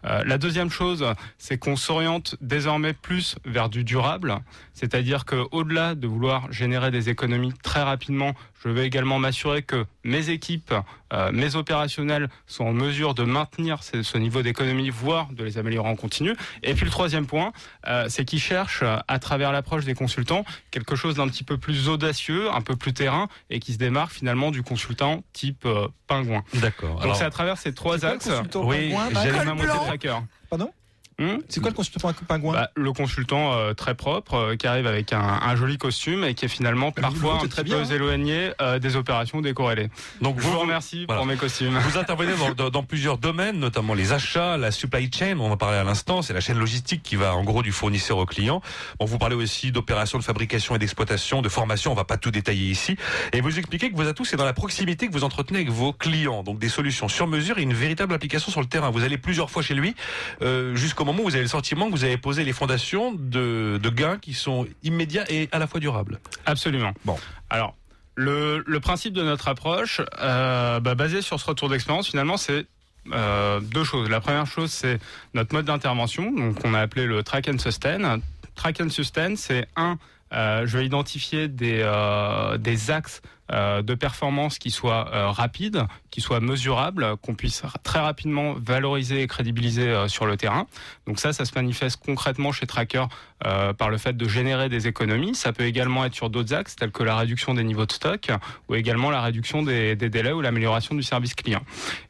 Euh, 0.04 0.24
la 0.24 0.38
deuxième 0.38 0.70
chose, 0.70 1.04
c'est 1.38 1.58
qu'on 1.58 1.76
s'oriente 1.76 2.36
désormais 2.40 2.92
plus 2.92 3.36
vers 3.44 3.68
du 3.68 3.84
durable, 3.84 4.38
c'est-à-dire 4.74 5.24
que 5.24 5.46
au-delà 5.50 5.94
de 5.94 6.06
vouloir 6.06 6.50
générer 6.52 6.90
des 6.90 7.08
économies 7.08 7.52
très 7.62 7.82
rapidement, 7.82 8.34
je 8.64 8.68
vais 8.68 8.86
également 8.86 9.18
m'assurer 9.18 9.62
que 9.62 9.86
mes 10.02 10.30
équipes, 10.30 10.74
euh, 11.12 11.30
mes 11.32 11.54
opérationnels 11.54 12.28
sont 12.46 12.64
en 12.64 12.72
mesure 12.72 13.14
de 13.14 13.22
maintenir 13.22 13.82
ce, 13.84 14.02
ce 14.02 14.18
niveau 14.18 14.42
d'économie, 14.42 14.90
voire 14.90 15.28
de 15.32 15.44
les 15.44 15.58
améliorer 15.58 15.88
en 15.88 15.96
continu. 15.96 16.34
Et 16.62 16.74
puis 16.74 16.84
le 16.84 16.90
troisième 16.90 17.26
point, 17.26 17.52
euh, 17.86 18.06
c'est 18.08 18.24
qu'ils 18.24 18.40
cherchent, 18.40 18.82
à 18.82 19.18
travers 19.18 19.52
l'approche 19.52 19.84
des 19.84 19.94
consultants, 19.94 20.44
quelque 20.70 20.96
chose 20.96 21.16
d'un 21.16 21.28
petit 21.28 21.44
peu 21.44 21.56
plus 21.56 21.88
audacieux, 21.88 22.50
un 22.50 22.60
peu 22.60 22.74
plus 22.76 22.92
terrain, 22.92 23.28
et 23.50 23.60
qui 23.60 23.72
se 23.72 23.78
démarque 23.78 24.12
finalement 24.12 24.50
du 24.50 24.62
consultant 24.62 25.22
type 25.32 25.64
euh, 25.64 25.88
pingouin. 26.06 26.42
D'accord. 26.54 27.00
Donc 27.00 27.16
c'est 27.16 27.24
à 27.24 27.30
travers 27.30 27.58
ces 27.58 27.72
trois 27.72 28.04
axes. 28.04 28.30
Oui, 28.56 28.94
j'allais 29.12 29.30
Col 29.32 29.44
Mamoté 29.46 29.66
blanc 29.66 29.84
Tracker. 29.84 30.16
Pardon? 30.50 30.70
Hmm 31.20 31.38
C'est 31.48 31.60
quoi 31.60 31.70
le 31.70 31.74
consultant 31.76 32.12
pingouin 32.28 32.52
Bah, 32.52 32.70
le 32.76 32.92
consultant 32.92 33.52
euh, 33.54 33.74
très 33.74 33.96
propre 33.96 34.34
euh, 34.34 34.56
qui 34.56 34.68
arrive 34.68 34.86
avec 34.86 35.12
un, 35.12 35.18
un 35.20 35.56
joli 35.56 35.76
costume 35.76 36.22
et 36.22 36.34
qui 36.34 36.44
est 36.44 36.48
finalement 36.48 36.90
Bah, 36.94 37.02
parfois 37.02 37.34
un 37.34 37.38
très 37.48 37.62
petit 37.62 37.70
bien, 37.70 37.78
peu 37.78 37.82
hein. 37.82 37.94
éloigné 37.96 38.50
euh, 38.62 38.78
des 38.78 38.94
opérations 38.94 39.40
décorrélées. 39.40 39.88
Donc 40.20 40.38
Je 40.40 40.46
vous 40.46 40.58
remercie 40.60 41.06
voilà. 41.06 41.18
pour 41.20 41.26
mes 41.26 41.34
costumes. 41.36 41.76
Vous 41.76 41.98
intervenez 41.98 42.34
dans, 42.36 42.50
dans- 42.54 42.70
dans 42.70 42.82
plusieurs 42.84 43.18
domaines, 43.18 43.58
notamment 43.58 43.94
les 43.94 44.12
achats, 44.12 44.56
la 44.56 44.70
supply 44.70 45.10
chain, 45.12 45.36
on 45.40 45.50
en 45.50 45.56
parlait 45.56 45.78
à 45.78 45.84
l'instant, 45.84 46.22
c'est 46.22 46.32
la 46.34 46.40
chaîne 46.40 46.58
logistique 46.58 47.02
qui 47.02 47.16
va 47.16 47.34
en 47.34 47.42
gros 47.42 47.62
du 47.64 47.72
fournisseur 47.72 48.18
au 48.18 48.26
client. 48.26 48.62
Bon, 49.00 49.06
vous 49.06 49.18
parlez 49.18 49.34
aussi 49.34 49.72
d'opérations 49.72 50.18
de 50.18 50.24
fabrication 50.24 50.76
et 50.76 50.78
d'exploitation, 50.78 51.42
de 51.42 51.48
formation, 51.48 51.90
on 51.90 51.96
va 51.96 52.04
pas 52.04 52.16
tout 52.16 52.30
détailler 52.30 52.70
ici. 52.70 52.96
Et 53.32 53.40
vous 53.40 53.58
expliquez 53.58 53.90
que 53.90 53.96
vos 53.96 54.06
atouts, 54.06 54.24
c'est 54.24 54.36
dans 54.36 54.44
la 54.44 54.52
proximité 54.52 55.08
que 55.08 55.12
vous 55.12 55.24
entretenez 55.24 55.58
avec 55.60 55.70
vos 55.70 55.92
clients, 55.92 56.44
donc 56.44 56.60
des 56.60 56.68
solutions 56.68 57.08
sur 57.08 57.26
mesure 57.26 57.58
et 57.58 57.62
une 57.62 57.74
véritable 57.74 58.14
application 58.14 58.52
sur 58.52 58.60
le 58.60 58.68
terrain. 58.68 58.90
Vous 58.90 59.02
allez 59.02 59.18
plusieurs 59.18 59.50
fois 59.50 59.62
chez 59.62 59.74
lui, 59.74 59.96
euh, 60.42 60.76
jusqu'au 60.76 61.04
moment 61.12 61.24
où 61.24 61.28
vous 61.28 61.34
avez 61.34 61.42
le 61.42 61.48
sentiment 61.48 61.86
que 61.86 61.92
vous 61.92 62.04
avez 62.04 62.16
posé 62.16 62.44
les 62.44 62.52
fondations 62.52 63.12
de, 63.12 63.78
de 63.82 63.88
gains 63.90 64.18
qui 64.18 64.34
sont 64.34 64.66
immédiats 64.82 65.24
et 65.30 65.48
à 65.52 65.58
la 65.58 65.66
fois 65.66 65.80
durables. 65.80 66.20
Absolument. 66.46 66.92
Bon. 67.04 67.16
Alors, 67.50 67.74
le, 68.14 68.64
le 68.66 68.80
principe 68.80 69.14
de 69.14 69.22
notre 69.22 69.48
approche, 69.48 70.00
euh, 70.20 70.80
bah, 70.80 70.94
basé 70.94 71.22
sur 71.22 71.38
ce 71.38 71.46
retour 71.46 71.68
d'expérience, 71.68 72.08
finalement, 72.08 72.36
c'est 72.36 72.66
euh, 73.12 73.60
deux 73.60 73.84
choses. 73.84 74.10
La 74.10 74.20
première 74.20 74.46
chose, 74.46 74.70
c'est 74.70 74.98
notre 75.34 75.54
mode 75.54 75.66
d'intervention, 75.66 76.30
donc 76.32 76.56
on 76.64 76.74
a 76.74 76.80
appelé 76.80 77.06
le 77.06 77.22
track 77.22 77.48
and 77.48 77.58
sustain. 77.58 78.20
Track 78.54 78.80
and 78.80 78.88
sustain, 78.90 79.36
c'est 79.36 79.68
un, 79.76 79.98
je 80.32 80.76
vais 80.76 80.86
identifier 80.86 81.48
des, 81.48 81.80
euh, 81.82 82.58
des 82.58 82.90
axes 82.90 83.22
euh, 83.50 83.80
de 83.80 83.94
performance 83.94 84.58
qui 84.58 84.70
soient 84.70 85.08
euh, 85.14 85.30
rapides, 85.30 85.86
qui 86.10 86.20
soient 86.20 86.40
mesurables, 86.40 87.16
qu'on 87.22 87.34
puisse 87.34 87.62
très 87.82 87.98
rapidement 87.98 88.52
valoriser 88.52 89.22
et 89.22 89.26
crédibiliser 89.26 89.88
euh, 89.88 90.06
sur 90.06 90.26
le 90.26 90.36
terrain. 90.36 90.66
Donc 91.06 91.18
ça, 91.18 91.32
ça 91.32 91.46
se 91.46 91.54
manifeste 91.54 91.98
concrètement 92.04 92.52
chez 92.52 92.66
Tracker 92.66 93.06
euh, 93.46 93.72
par 93.72 93.88
le 93.88 93.96
fait 93.96 94.14
de 94.14 94.28
générer 94.28 94.68
des 94.68 94.86
économies. 94.86 95.34
Ça 95.34 95.54
peut 95.54 95.64
également 95.64 96.04
être 96.04 96.14
sur 96.14 96.28
d'autres 96.28 96.52
axes 96.52 96.76
tels 96.76 96.90
que 96.90 97.02
la 97.02 97.16
réduction 97.16 97.54
des 97.54 97.64
niveaux 97.64 97.86
de 97.86 97.92
stock 97.92 98.28
ou 98.68 98.74
également 98.74 99.10
la 99.10 99.22
réduction 99.22 99.62
des, 99.62 99.96
des 99.96 100.10
délais 100.10 100.32
ou 100.32 100.42
l'amélioration 100.42 100.94
du 100.94 101.02
service 101.02 101.34
client. 101.34 101.62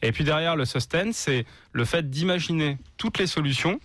Et 0.03 0.11
puis 0.11 0.25
derrière 0.25 0.57
le 0.57 0.65
sustain, 0.65 1.13
c'est 1.13 1.47
le 1.71 1.85
fait 1.85 2.11
d'imaginer 2.11 2.79
toutes 2.97 3.19
les 3.19 3.29
solutions 3.29 3.79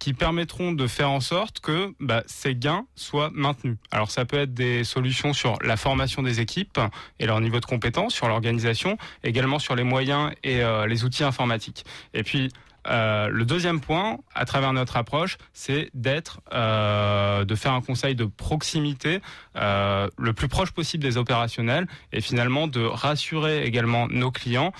qui 0.00 0.14
permettront 0.14 0.72
de 0.72 0.86
faire 0.88 1.10
en 1.10 1.20
sorte 1.20 1.60
que 1.60 1.94
bah, 2.00 2.24
ces 2.26 2.56
gains 2.56 2.86
soient 2.96 3.30
maintenus. 3.32 3.76
Alors 3.92 4.10
ça 4.10 4.24
peut 4.24 4.38
être 4.38 4.54
des 4.54 4.82
solutions 4.82 5.32
sur 5.32 5.58
la 5.62 5.76
formation 5.76 6.22
des 6.22 6.40
équipes 6.40 6.80
et 7.20 7.26
leur 7.26 7.40
niveau 7.40 7.60
de 7.60 7.66
compétence, 7.66 8.14
sur 8.14 8.26
l'organisation, 8.26 8.96
également 9.22 9.60
sur 9.60 9.76
les 9.76 9.84
moyens 9.84 10.32
et 10.42 10.62
euh, 10.62 10.86
les 10.86 11.04
outils 11.04 11.22
informatiques. 11.22 11.84
Et 12.14 12.22
puis 12.22 12.50
euh, 12.88 13.28
le 13.28 13.44
deuxième 13.44 13.80
point, 13.80 14.16
à 14.34 14.46
travers 14.46 14.72
notre 14.72 14.96
approche, 14.96 15.36
c'est 15.52 15.90
d'être, 15.92 16.40
euh, 16.54 17.44
de 17.44 17.54
faire 17.54 17.74
un 17.74 17.82
conseil 17.82 18.14
de 18.14 18.24
proximité 18.24 19.20
le 19.54 20.30
plus 20.30 20.48
proche 20.48 20.70
possible 20.70 21.02
des 21.02 21.18
opérationnels 21.18 21.86
et 22.12 22.22
finalement 22.22 22.68
de 22.68 22.80
rassurer 22.80 23.64
également 23.64 24.08
nos 24.08 24.30
clients 24.30 24.72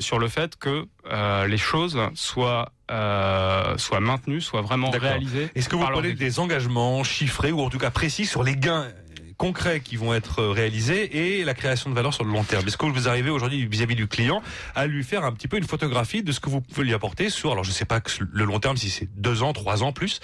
sur 0.00 0.18
le 0.18 0.26
fait 0.26 0.56
que 0.56 0.86
les 1.46 1.58
choses 1.58 2.00
soient 2.14 2.72
euh, 2.90 3.76
soient 3.78 4.00
maintenues, 4.00 4.40
soient 4.40 4.62
vraiment 4.62 4.90
réalisées. 4.90 5.48
Est-ce 5.54 5.68
que 5.68 5.76
vous 5.76 5.82
parlez 5.82 6.14
des 6.14 6.38
engagements 6.38 7.02
chiffrés 7.04 7.52
ou 7.52 7.60
en 7.60 7.70
tout 7.70 7.78
cas 7.78 7.90
précis 7.90 8.26
sur 8.26 8.42
les 8.42 8.56
gains 8.56 8.88
concrets 9.38 9.80
qui 9.80 9.96
vont 9.96 10.14
être 10.14 10.42
réalisés 10.44 11.38
et 11.38 11.44
la 11.44 11.52
création 11.52 11.90
de 11.90 11.94
valeur 11.94 12.14
sur 12.14 12.24
le 12.24 12.32
long 12.32 12.44
terme? 12.44 12.66
Est-ce 12.66 12.76
que 12.76 12.86
vous 12.86 13.08
arrivez 13.08 13.30
aujourd'hui 13.30 13.66
vis-à-vis 13.66 13.96
du 13.96 14.06
client 14.06 14.42
à 14.74 14.86
lui 14.86 15.04
faire 15.04 15.24
un 15.24 15.32
petit 15.32 15.48
peu 15.48 15.58
une 15.58 15.66
photographie 15.66 16.22
de 16.22 16.32
ce 16.32 16.40
que 16.40 16.48
vous 16.48 16.60
pouvez 16.60 16.86
lui 16.86 16.94
apporter 16.94 17.28
sur, 17.28 17.52
alors 17.52 17.64
je 17.64 17.70
sais 17.70 17.84
pas 17.84 18.00
que 18.00 18.10
le 18.32 18.44
long 18.44 18.60
terme, 18.60 18.76
si 18.76 18.88
c'est 18.88 19.08
deux 19.20 19.42
ans, 19.42 19.52
trois 19.52 19.82
ans 19.82 19.92
plus, 19.92 20.20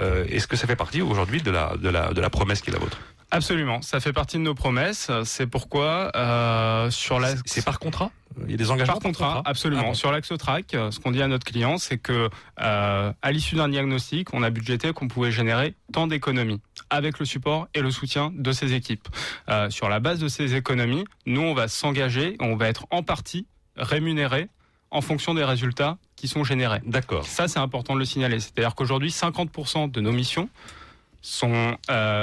euh, 0.00 0.24
est-ce 0.30 0.46
que 0.46 0.56
ça 0.56 0.66
fait 0.66 0.76
partie 0.76 1.02
aujourd'hui 1.02 1.42
de 1.42 1.50
la, 1.50 1.76
de, 1.76 1.88
la, 1.88 2.12
de 2.12 2.20
la 2.20 2.30
promesse 2.30 2.62
qui 2.62 2.70
est 2.70 2.72
la 2.72 2.78
vôtre? 2.78 2.98
Absolument, 3.30 3.82
ça 3.82 4.00
fait 4.00 4.12
partie 4.12 4.36
de 4.36 4.42
nos 4.42 4.54
promesses. 4.54 5.10
C'est 5.24 5.46
pourquoi 5.46 6.12
euh, 6.14 6.90
sur 6.90 7.18
la 7.18 7.34
C'est 7.44 7.64
par 7.64 7.78
contrat? 7.78 8.10
Il 8.44 8.50
y 8.50 8.54
a 8.54 8.56
des 8.56 8.70
engagements 8.70 8.94
Par 8.94 9.02
contrat, 9.02 9.42
absolument. 9.44 9.82
Ah 9.84 9.88
bon. 9.88 9.94
Sur 9.94 10.12
l'AxoTrack, 10.12 10.74
euh, 10.74 10.90
ce 10.90 11.00
qu'on 11.00 11.10
dit 11.10 11.22
à 11.22 11.28
notre 11.28 11.44
client, 11.44 11.78
c'est 11.78 11.98
que 11.98 12.28
euh, 12.60 13.12
à 13.22 13.32
l'issue 13.32 13.56
d'un 13.56 13.68
diagnostic, 13.68 14.34
on 14.34 14.42
a 14.42 14.50
budgété 14.50 14.92
qu'on 14.92 15.08
pouvait 15.08 15.32
générer 15.32 15.74
tant 15.92 16.06
d'économies 16.06 16.60
avec 16.90 17.18
le 17.18 17.24
support 17.24 17.68
et 17.74 17.80
le 17.80 17.90
soutien 17.90 18.32
de 18.34 18.52
ses 18.52 18.74
équipes. 18.74 19.08
Euh, 19.48 19.70
sur 19.70 19.88
la 19.88 20.00
base 20.00 20.18
de 20.18 20.28
ces 20.28 20.54
économies, 20.54 21.04
nous, 21.24 21.40
on 21.40 21.54
va 21.54 21.68
s'engager, 21.68 22.36
on 22.40 22.56
va 22.56 22.68
être 22.68 22.86
en 22.90 23.02
partie 23.02 23.46
rémunéré 23.76 24.48
en 24.90 25.00
fonction 25.00 25.34
des 25.34 25.44
résultats 25.44 25.98
qui 26.14 26.28
sont 26.28 26.44
générés. 26.44 26.80
D'accord. 26.84 27.24
Ça, 27.24 27.48
c'est 27.48 27.58
important 27.58 27.94
de 27.94 27.98
le 27.98 28.04
signaler. 28.04 28.40
C'est-à-dire 28.40 28.74
qu'aujourd'hui, 28.74 29.10
50% 29.10 29.90
de 29.90 30.00
nos 30.00 30.12
missions 30.12 30.48
sont 31.22 31.76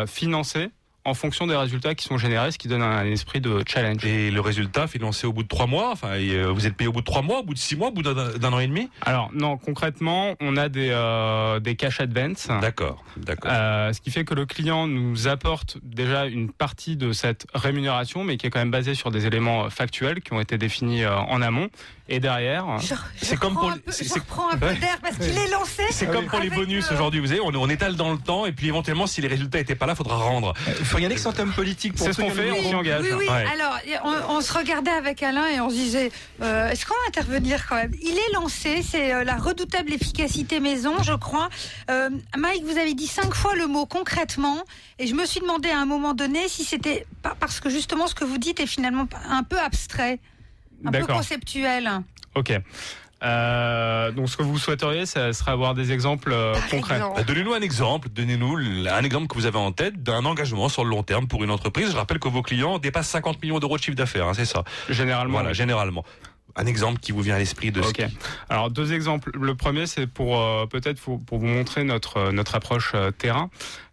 financées 0.07 0.69
en 1.05 1.13
fonction 1.13 1.47
des 1.47 1.55
résultats 1.55 1.95
qui 1.95 2.05
sont 2.05 2.17
générés, 2.17 2.51
ce 2.51 2.57
qui 2.57 2.67
donne 2.67 2.81
un 2.81 3.05
esprit 3.05 3.41
de 3.41 3.63
challenge. 3.67 4.05
Et 4.05 4.31
le 4.31 4.41
résultat 4.41 4.87
financé 4.87 5.27
au 5.27 5.33
bout 5.33 5.43
de 5.43 5.47
trois 5.47 5.67
mois, 5.67 5.91
enfin, 5.91 6.15
et, 6.15 6.31
euh, 6.31 6.47
vous 6.47 6.65
êtes 6.65 6.75
payé 6.75 6.87
au 6.87 6.93
bout 6.93 7.01
de 7.01 7.05
trois 7.05 7.21
mois, 7.21 7.39
au 7.39 7.43
bout 7.43 7.53
de 7.53 7.59
six 7.59 7.75
mois, 7.75 7.89
au 7.89 7.91
bout 7.91 8.03
d'un 8.03 8.53
an 8.53 8.59
et 8.59 8.67
demi? 8.67 8.89
Alors 9.01 9.29
non, 9.33 9.57
concrètement, 9.57 10.35
on 10.39 10.55
a 10.55 10.69
des, 10.69 10.89
euh, 10.91 11.59
des 11.59 11.75
cash 11.75 11.99
advance. 11.99 12.47
D'accord, 12.61 13.03
d'accord. 13.17 13.51
Euh, 13.53 13.91
ce 13.91 14.01
qui 14.01 14.11
fait 14.11 14.23
que 14.23 14.33
le 14.33 14.45
client 14.45 14.87
nous 14.87 15.27
apporte 15.27 15.77
déjà 15.83 16.25
une 16.25 16.51
partie 16.51 16.95
de 16.95 17.11
cette 17.11 17.47
rémunération, 17.53 18.23
mais 18.23 18.37
qui 18.37 18.47
est 18.47 18.49
quand 18.49 18.59
même 18.59 18.71
basée 18.71 18.95
sur 18.95 19.11
des 19.11 19.25
éléments 19.25 19.69
factuels 19.69 20.21
qui 20.21 20.33
ont 20.33 20.39
été 20.39 20.57
définis 20.57 21.05
en 21.05 21.41
amont. 21.41 21.69
Et 22.09 22.19
derrière, 22.19 22.65
C'est 23.21 23.37
comme 23.37 23.53
reprends 23.53 23.61
pour 23.61 23.71
un 23.71 23.75
les- 23.75 23.81
peu, 23.81 23.91
c'est- 23.93 24.03
je 24.03 24.09
c'est- 24.09 24.19
reprends 24.19 24.49
un 24.51 24.57
peu 24.57 24.65
Ouais. 24.67 24.75
d'air 24.75 24.97
parce 25.01 25.15
qu'il 25.15 25.37
est 25.37 25.49
lancé. 25.49 25.83
c'est 25.91 26.05
comme 26.11 26.25
pour 26.25 26.39
les 26.39 26.49
bonus 26.49 26.85
euh, 26.91 26.95
aujourd'hui, 26.95 27.21
vous 27.21 27.27
savez, 27.27 27.39
on, 27.39 27.55
on 27.55 27.69
étale 27.69 27.95
dans 27.95 28.11
le 28.11 28.17
temps 28.17 28.45
et 28.45 28.51
puis 28.51 28.67
éventuellement 28.67 29.07
si 29.07 29.21
les 29.21 29.29
résultats 29.29 29.59
n'étaient 29.59 29.75
pas 29.75 29.85
là, 29.85 29.95
faudra 29.95 30.17
rendre. 30.17 30.53
Il 30.67 30.85
faut 30.85 30.97
regarder 30.97 31.15
que 31.15 31.21
c'est 31.21 31.27
en 31.27 31.33
termes 31.33 31.53
politiques. 31.53 31.95
pour 31.95 32.05
c'est 32.05 32.11
ce 32.11 32.21
qu'on 32.21 32.29
fait, 32.29 32.51
on 32.51 32.61
s'y 32.61 32.75
engage. 32.75 33.03
Oui, 33.03 33.09
oui. 33.19 33.25
Ouais. 33.29 33.45
Alors, 33.53 33.77
on, 34.03 34.35
on 34.35 34.41
se 34.41 34.51
regardait 34.51 34.91
avec 34.91 35.23
Alain 35.23 35.47
et 35.47 35.61
on 35.61 35.69
se 35.69 35.75
disait, 35.75 36.11
euh, 36.41 36.69
est-ce 36.69 36.85
qu'on 36.85 36.93
va 36.93 37.07
intervenir 37.07 37.65
quand 37.69 37.75
même? 37.75 37.93
Il 38.01 38.11
est 38.17 38.33
lancé, 38.33 38.81
c'est 38.83 39.13
euh, 39.13 39.23
la 39.23 39.37
redoutable 39.37 39.93
efficacité 39.93 40.59
maison, 40.59 41.01
je 41.03 41.13
crois. 41.13 41.47
Euh, 41.89 42.09
Mike, 42.37 42.65
vous 42.65 42.77
avez 42.77 42.95
dit 42.95 43.07
cinq 43.07 43.33
fois 43.33 43.55
le 43.55 43.67
mot 43.67 43.85
concrètement, 43.85 44.61
et 44.99 45.07
je 45.07 45.13
me 45.15 45.25
suis 45.25 45.39
demandé 45.39 45.69
à 45.69 45.79
un 45.79 45.85
moment 45.85 46.13
donné 46.13 46.49
si 46.49 46.65
c'était 46.65 47.05
pas 47.21 47.35
parce 47.39 47.61
que 47.61 47.69
justement 47.69 48.07
ce 48.07 48.13
que 48.15 48.25
vous 48.25 48.37
dites 48.37 48.59
est 48.59 48.67
finalement 48.67 49.07
un 49.29 49.43
peu 49.43 49.57
abstrait, 49.57 50.19
un 50.85 50.91
peu 50.91 51.05
conceptuel. 51.05 51.89
Ok. 52.35 52.53
Euh, 53.23 54.11
donc 54.11 54.27
ce 54.29 54.35
que 54.35 54.43
vous 54.43 54.57
souhaiteriez, 54.57 55.05
ça 55.05 55.31
serait 55.31 55.51
avoir 55.51 55.75
des 55.75 55.93
exemples 55.93 56.31
euh, 56.33 56.53
concrets. 56.69 56.95
exemple. 56.95 57.15
Bah, 57.17 57.23
Donnez-nous 57.23 57.53
un 57.53 57.61
exemple, 57.61 58.09
donnez-nous 58.09 58.57
un 58.89 59.01
exemple 59.03 59.27
que 59.27 59.35
vous 59.35 59.45
avez 59.45 59.57
en 59.59 59.71
tête 59.71 60.03
d'un 60.03 60.25
engagement 60.25 60.67
sur 60.67 60.83
le 60.83 60.89
long 60.89 61.03
terme 61.03 61.27
pour 61.27 61.41
une 61.43 61.51
entreprise. 61.51 61.91
Je 61.91 61.95
rappelle 61.95 62.19
que 62.19 62.27
vos 62.27 62.41
clients 62.41 62.79
dépassent 62.79 63.07
50 63.09 63.41
millions 63.41 63.59
d'euros 63.59 63.77
de 63.77 63.81
chiffre 63.83 63.95
d'affaires, 63.95 64.27
hein, 64.27 64.33
c'est 64.33 64.43
ça. 64.45 64.63
Généralement. 64.89 65.33
Voilà, 65.35 65.49
oui. 65.49 65.55
généralement. 65.55 66.03
Un 66.55 66.65
exemple 66.67 66.99
qui 66.99 67.13
vous 67.13 67.21
vient 67.21 67.35
à 67.35 67.39
l'esprit 67.39 67.71
de 67.71 67.81
ce 67.81 67.87
Ok. 67.87 67.95
qui- 67.95 68.17
Alors 68.49 68.69
deux 68.69 68.91
exemples. 68.93 69.31
Le 69.39 69.55
premier, 69.55 69.87
c'est 69.87 70.05
pour 70.05 70.39
euh, 70.39 70.65
peut-être 70.67 70.99
pour, 70.99 71.23
pour 71.23 71.39
vous 71.39 71.47
montrer 71.47 71.83
notre 71.85 72.31
notre 72.31 72.55
approche 72.55 72.91
euh, 72.93 73.09
terrain. 73.11 73.49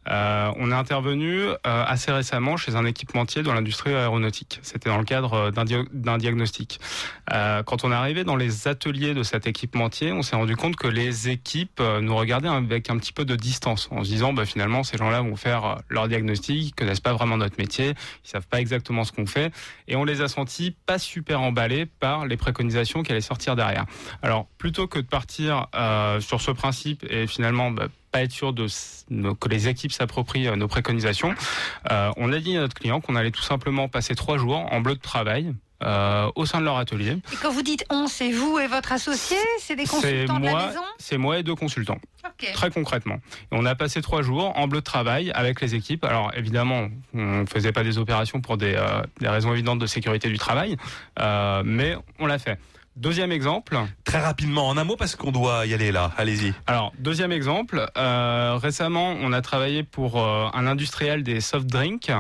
Euh, 0.09 0.51
on 0.57 0.71
est 0.71 0.75
intervenu 0.75 1.43
euh, 1.43 1.57
assez 1.65 2.11
récemment 2.11 2.57
chez 2.57 2.75
un 2.75 2.85
équipementier 2.85 3.43
dans 3.43 3.53
l'industrie 3.53 3.95
aéronautique. 3.95 4.59
C'était 4.63 4.89
dans 4.89 4.99
le 4.99 5.05
cadre 5.05 5.35
euh, 5.35 5.87
d'un 5.93 6.19
diagnostic. 6.19 6.81
Quand 7.31 7.85
on 7.85 7.93
est 7.93 7.95
arrivé 7.95 8.25
dans 8.25 8.37
les 8.37 8.67
ateliers 8.67 9.15
de 9.15 9.23
cet 9.23 9.47
équipementier, 9.47 10.13
on 10.13 10.23
s'est 10.23 10.35
rendu 10.35 10.57
compte 10.57 10.75
que 10.75 10.89
les 10.89 11.29
équipes 11.29 11.81
nous 12.01 12.17
regardaient 12.17 12.49
avec 12.49 12.91
un 12.91 12.99
petit 12.99 13.13
peu 13.13 13.25
de 13.25 13.37
distance, 13.37 13.89
en 13.93 14.03
se 14.03 14.09
disant 14.09 14.33
bah, 14.33 14.45
finalement 14.45 14.83
ces 14.83 14.97
gens-là 14.97 15.21
vont 15.21 15.37
faire 15.37 15.79
leur 15.89 16.09
diagnostic, 16.09 16.57
ils 16.57 16.75
connaissent 16.75 17.01
pas 17.01 17.13
vraiment 17.13 17.37
notre 17.37 17.57
métier, 17.59 17.95
ils 18.25 18.29
savent 18.29 18.49
pas 18.49 18.61
exactement 18.61 19.05
ce 19.05 19.13
qu'on 19.13 19.27
fait, 19.27 19.53
et 19.87 19.95
on 19.95 20.05
les 20.05 20.23
a 20.23 20.29
sentis 20.29 20.75
pas 20.87 20.99
super 20.99 21.41
emballés 21.41 21.87
par 21.87 22.27
les 22.27 22.37
préconisations 22.37 23.03
qui 23.03 23.13
allaient 23.13 23.21
sortir 23.21 23.55
derrière. 23.55 23.87
Alors, 24.23 24.47
plutôt 24.59 24.89
que 24.89 24.99
de 24.99 25.07
partir 25.07 25.67
sur 26.21 26.41
ce 26.41 26.51
principe 26.51 27.07
et 27.09 27.29
finalement 27.29 27.71
bah, 27.71 27.87
pas 28.11 28.23
être 28.23 28.33
sûr 28.33 28.53
de 28.53 28.67
que 29.41 29.49
les 29.49 29.69
équipes 29.69 29.93
s'approprient 29.93 30.49
euh, 30.49 30.57
nos 30.57 30.69
préconisations, 30.69 31.35
euh, 31.91 32.11
on 32.17 32.33
a 32.33 32.39
dit 32.39 32.57
à 32.57 32.61
notre 32.61 32.75
client 32.75 33.01
qu'on 33.01 33.17
allait 33.17 33.31
tout 33.31 33.43
simplement 33.43 33.89
passer 33.89 34.15
trois 34.15 34.39
jours 34.39 34.67
en 34.73 34.81
bleu 34.81 34.95
de 34.95 35.01
travail. 35.01 35.55
euh, 35.83 36.31
au 36.35 36.45
sein 36.45 36.61
de 36.61 36.65
leur 36.67 36.77
atelier. 36.77 37.13
Et 37.33 37.37
quand 37.41 37.51
vous 37.51 37.63
dites 37.63 37.87
on, 37.89 38.07
c'est 38.07 38.33
vous 38.33 38.59
et 38.59 38.67
votre 38.67 38.93
associé, 38.93 39.39
c'est 39.61 39.77
des 39.77 39.87
consultants 39.87 40.39
de 40.39 40.45
la 40.45 40.51
moi, 40.51 40.67
maison? 40.67 40.81
c'est 40.99 41.17
moi 41.17 41.39
et 41.39 41.43
deux 41.43 41.55
consultants. 41.55 41.97
Très 42.53 42.71
concrètement. 42.71 43.15
Et 43.15 43.53
on 43.53 43.65
a 43.65 43.75
passé 43.75 44.03
trois 44.03 44.21
jours 44.21 44.53
en 44.59 44.69
bleu 44.69 44.81
de 44.81 44.85
travail 44.85 45.31
avec 45.31 45.63
les 45.63 45.75
équipes. 45.75 46.05
Alors 46.05 46.33
évidemment, 46.37 46.89
on 47.15 47.41
ne 47.41 47.47
faisait 47.47 47.73
pas 47.73 47.83
des 47.83 47.97
opérations 47.97 48.43
pour 48.43 48.59
des, 48.59 48.75
euh, 48.77 49.01
des 49.21 49.29
raisons 49.29 49.53
évidentes 49.55 49.79
de 49.79 49.87
sécurité 49.87 50.29
du 50.29 50.37
travail, 50.37 50.77
euh, 51.19 51.63
mais 51.65 51.97
on 52.19 52.27
l'a 52.27 52.39
fait. 52.39 52.59
Deuxième 52.97 53.31
exemple. 53.33 53.79
Très 54.05 54.19
rapidement, 54.21 54.69
en 54.69 54.77
un 54.77 54.85
mot, 54.85 54.97
parce 54.97 55.15
qu'on 55.15 55.31
doit 55.31 55.65
y 55.65 55.73
aller 55.75 55.93
là. 55.93 56.11
Allez-y. 56.19 56.53
Alors 56.67 56.93
deuxième 56.99 57.31
exemple. 57.33 57.87
euh, 57.97 58.59
récemment, 58.61 59.15
on 59.21 59.33
a 59.33 59.41
travaillé 59.43 59.85
pour 59.85 60.21
euh, 60.21 60.49
un 60.53 60.67
industriel 60.67 61.23
des 61.23 61.41
soft 61.41 61.67
drinks 61.67 62.11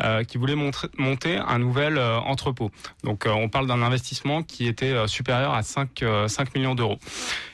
euh, 0.00 0.22
qui 0.24 0.38
voulait 0.38 0.54
monter 0.54 1.36
un 1.36 1.58
nouvel 1.58 1.98
entrepôt. 1.98 2.70
Donc 3.02 3.24
on 3.26 3.48
parle 3.48 3.66
d'un 3.66 3.82
investissement 3.82 4.42
qui 4.42 4.66
était 4.66 5.06
supérieur 5.08 5.52
à 5.52 5.62
5, 5.62 6.02
euh, 6.02 6.28
5 6.28 6.54
millions 6.54 6.74
d'euros. 6.74 6.98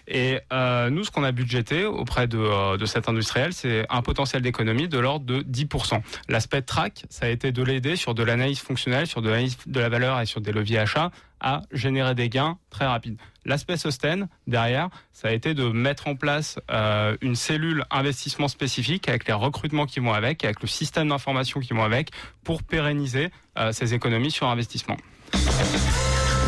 Et 0.09 0.39
nous, 0.53 1.03
ce 1.03 1.11
qu'on 1.11 1.25
a 1.25 1.33
budgété 1.33 1.85
auprès 1.85 2.29
de, 2.29 2.77
de 2.77 2.87
cet 2.87 3.09
industriel, 3.09 3.53
c'est 3.53 3.87
un 3.91 4.03
potentiel 4.03 4.41
d'économie 4.41 4.87
de 4.87 4.99
l'ordre 5.01 5.27
de 5.27 5.41
10%. 5.43 6.01
L'aspect 6.29 6.63
track, 6.63 7.07
ça 7.11 7.27
a 7.27 7.29
été 7.29 7.51
de 7.51 7.63
l'aider 7.65 7.97
sur 7.97 8.15
de 8.15 8.23
l'analyse 8.23 8.61
fonctionnelle, 8.61 9.09
sur 9.09 9.21
de 9.21 9.31
l'analyse 9.31 9.57
de 9.67 9.81
la 9.81 9.89
valeur 9.89 10.21
et 10.21 10.27
sur 10.27 10.41
des 10.41 10.53
leviers 10.53 10.79
achats 10.79 11.11
à 11.47 11.63
générer 11.71 12.17
des 12.17 12.29
gains 12.29 12.59
très 12.71 12.87
rapides. 12.87 13.19
L'aspect 13.45 13.77
sustain, 13.77 14.27
derrière, 14.49 14.89
ça 15.13 15.29
a 15.29 15.31
été 15.31 15.55
de 15.55 15.69
mettre 15.69 16.09
en 16.09 16.17
place 16.17 16.59
euh, 16.73 17.17
une 17.21 17.37
cellule 17.37 17.85
investissement 17.93 18.49
spécifique 18.49 19.09
avec 19.09 19.29
les 19.29 19.33
recrutements 19.33 19.87
qui 19.87 20.01
vont 20.01 20.13
avec, 20.13 20.45
avec 20.45 20.61
le 20.61 20.67
système 20.67 21.09
d'information 21.09 21.61
qui 21.61 21.73
vont 21.73 21.85
avec, 21.85 22.11
pour 22.43 22.65
pérenniser 22.65 23.31
euh, 23.59 23.71
ces 23.71 23.95
économies 23.95 24.33
sur 24.33 24.49
investissement. 24.49 24.97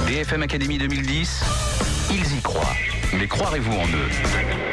BFM 0.09 0.43
Academy 0.43 0.78
2010, 0.78 1.45
ils 2.11 2.37
y 2.37 2.43
croient. 2.43 2.75
Mais 3.17 3.28
croirez-vous 3.28 3.73
en 3.73 3.87
eux? 3.87 4.09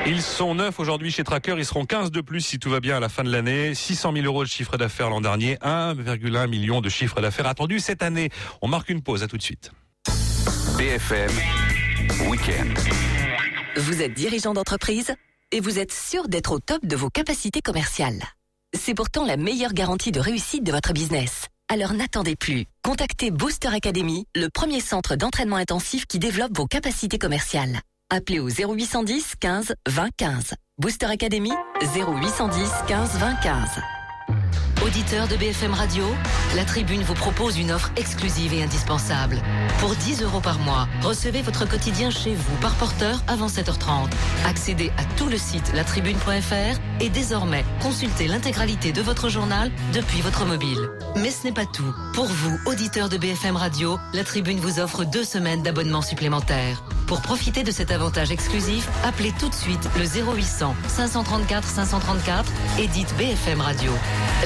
Ils 0.08 0.24
sont 0.24 0.56
neuf 0.56 0.80
aujourd'hui 0.80 1.12
chez 1.12 1.24
Tracker, 1.24 1.54
ils 1.60 1.66
seront 1.66 1.86
15 1.86 2.10
de 2.10 2.22
plus 2.22 2.42
si 2.42 2.58
tout 2.58 2.72
va 2.72 2.80
bien 2.80 2.98
à 2.98 3.00
la 3.00 3.10
fin 3.10 3.24
de 3.24 3.32
l'année. 3.32 3.76
600 3.76 4.12
000 4.12 4.26
euros 4.26 4.44
de 4.44 4.50
chiffre 4.50 4.76
d'affaires 4.78 5.12
l'an 5.12 5.22
dernier, 5.22 5.58
1,1 5.58 6.48
million 6.48 6.82
de 6.82 6.90
chiffre 6.90 7.22
d'affaires 7.22 7.46
attendu 7.46 7.80
cette 7.80 8.02
année. 8.02 8.32
On 8.64 8.68
marque 8.68 8.90
une 8.90 9.04
pause, 9.04 9.22
à 9.22 9.28
tout 9.28 9.38
de 9.38 9.44
suite. 9.44 9.72
BFM 10.78 11.32
Weekend. 12.28 12.78
Vous 13.78 14.02
êtes 14.02 14.14
dirigeant 14.14 14.54
d'entreprise 14.54 15.14
et 15.52 15.62
vous 15.62 15.80
êtes 15.80 15.94
sûr 15.94 16.28
d'être 16.28 16.52
au 16.52 16.60
top 16.60 16.86
de 16.86 16.96
vos 16.98 17.10
capacités 17.10 17.62
commerciales. 17.62 18.22
C'est 18.78 18.94
pourtant 18.94 19.26
la 19.26 19.38
meilleure 19.38 19.72
garantie 19.72 20.12
de 20.12 20.20
réussite 20.20 20.66
de 20.66 20.74
votre 20.74 20.92
business. 20.92 21.46
Alors 21.70 21.94
n'attendez 21.94 22.36
plus. 22.36 22.66
Contactez 22.84 23.32
Booster 23.32 23.70
Academy, 23.70 24.26
le 24.36 24.50
premier 24.50 24.82
centre 24.82 25.16
d'entraînement 25.16 25.56
intensif 25.56 26.08
qui 26.08 26.20
développe 26.20 26.58
vos 26.58 26.68
capacités 26.68 27.20
commerciales. 27.20 27.80
Appelez 28.10 28.40
au 28.40 28.50
0810 28.50 29.36
15 29.40 29.76
20 29.88 30.10
15. 30.18 30.54
Booster 30.78 31.06
Academy 31.06 31.52
0810 31.82 32.70
15 32.88 33.18
20 33.18 33.36
15. 33.36 33.70
Auditeur 34.86 35.28
de 35.28 35.36
BFM 35.36 35.74
Radio, 35.74 36.06
la 36.56 36.64
Tribune 36.64 37.02
vous 37.02 37.16
propose 37.16 37.58
une 37.58 37.72
offre 37.72 37.90
exclusive 37.96 38.54
et 38.54 38.62
indispensable. 38.62 39.42
Pour 39.80 39.96
10 39.96 40.22
euros 40.22 40.42
par 40.42 40.60
mois, 40.60 40.88
recevez 41.02 41.42
votre 41.42 41.68
quotidien 41.68 42.12
chez 42.12 42.36
vous 42.36 42.56
par 42.58 42.76
porteur 42.76 43.24
avant 43.28 43.48
7h30. 43.48 44.12
Accédez 44.46 44.92
à 45.00 45.04
tout 45.18 45.28
le 45.28 45.38
site 45.38 45.74
latribune.fr 45.74 46.80
et 47.02 47.10
désormais 47.10 47.66
consultez 47.82 48.28
l'intégralité 48.28 48.92
de 48.92 49.02
votre 49.02 49.28
journal 49.28 49.72
depuis 49.92 50.22
votre 50.22 50.46
mobile. 50.46 50.78
Mais 51.16 51.32
ce 51.32 51.46
n'est 51.46 51.54
pas 51.54 51.66
tout. 51.66 51.96
Pour 52.14 52.26
vous, 52.28 52.60
auditeurs 52.68 53.10
de 53.10 53.18
BFM 53.18 53.56
Radio, 53.56 53.98
la 54.14 54.24
Tribune 54.24 54.60
vous 54.60 54.80
offre 54.80 55.04
deux 55.04 55.24
semaines 55.24 55.64
d'abonnement 55.64 56.04
supplémentaire. 56.04 56.84
Pour 57.08 57.22
profiter 57.22 57.64
de 57.64 57.72
cet 57.72 57.92
avantage 57.92 58.32
exclusif, 58.32 58.88
appelez 59.04 59.32
tout 59.40 59.50
de 59.50 59.54
suite 59.56 59.90
le 59.98 60.06
0800 60.06 60.76
534 60.88 61.68
534 61.68 62.52
et 62.80 62.88
dites 62.88 63.14
BFM 63.18 63.62
Radio. 63.62 63.92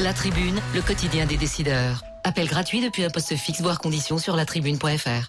La 0.01 0.13
Tribune, 0.13 0.28
le 0.75 0.81
quotidien 0.81 1.25
des 1.25 1.37
décideurs. 1.37 2.03
Appel 2.23 2.47
gratuit 2.47 2.81
depuis 2.81 3.03
un 3.03 3.09
poste 3.09 3.35
fixe, 3.35 3.61
voire 3.61 3.79
conditions 3.79 4.17
sur 4.17 4.35
latribune.fr. 4.35 5.27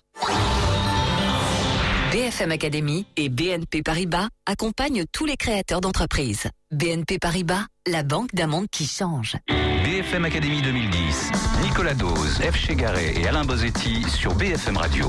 BFM 2.12 2.50
Academy 2.50 3.06
et 3.16 3.28
BNP 3.28 3.82
Paribas 3.82 4.28
accompagnent 4.46 5.04
tous 5.12 5.24
les 5.24 5.36
créateurs 5.36 5.80
d'entreprises. 5.80 6.48
BNP 6.72 7.18
Paribas, 7.18 7.66
la 7.86 8.02
banque 8.02 8.34
d'un 8.34 8.48
monde 8.48 8.66
qui 8.70 8.86
change. 8.86 9.36
BFM 9.84 10.24
Academy 10.24 10.60
2010, 10.60 11.30
Nicolas 11.62 11.94
Dose, 11.94 12.40
F. 12.40 12.56
Chegaray 12.56 13.20
et 13.20 13.26
Alain 13.26 13.44
Bozetti 13.44 14.02
sur 14.08 14.34
BFM 14.34 14.76
Radio. 14.76 15.08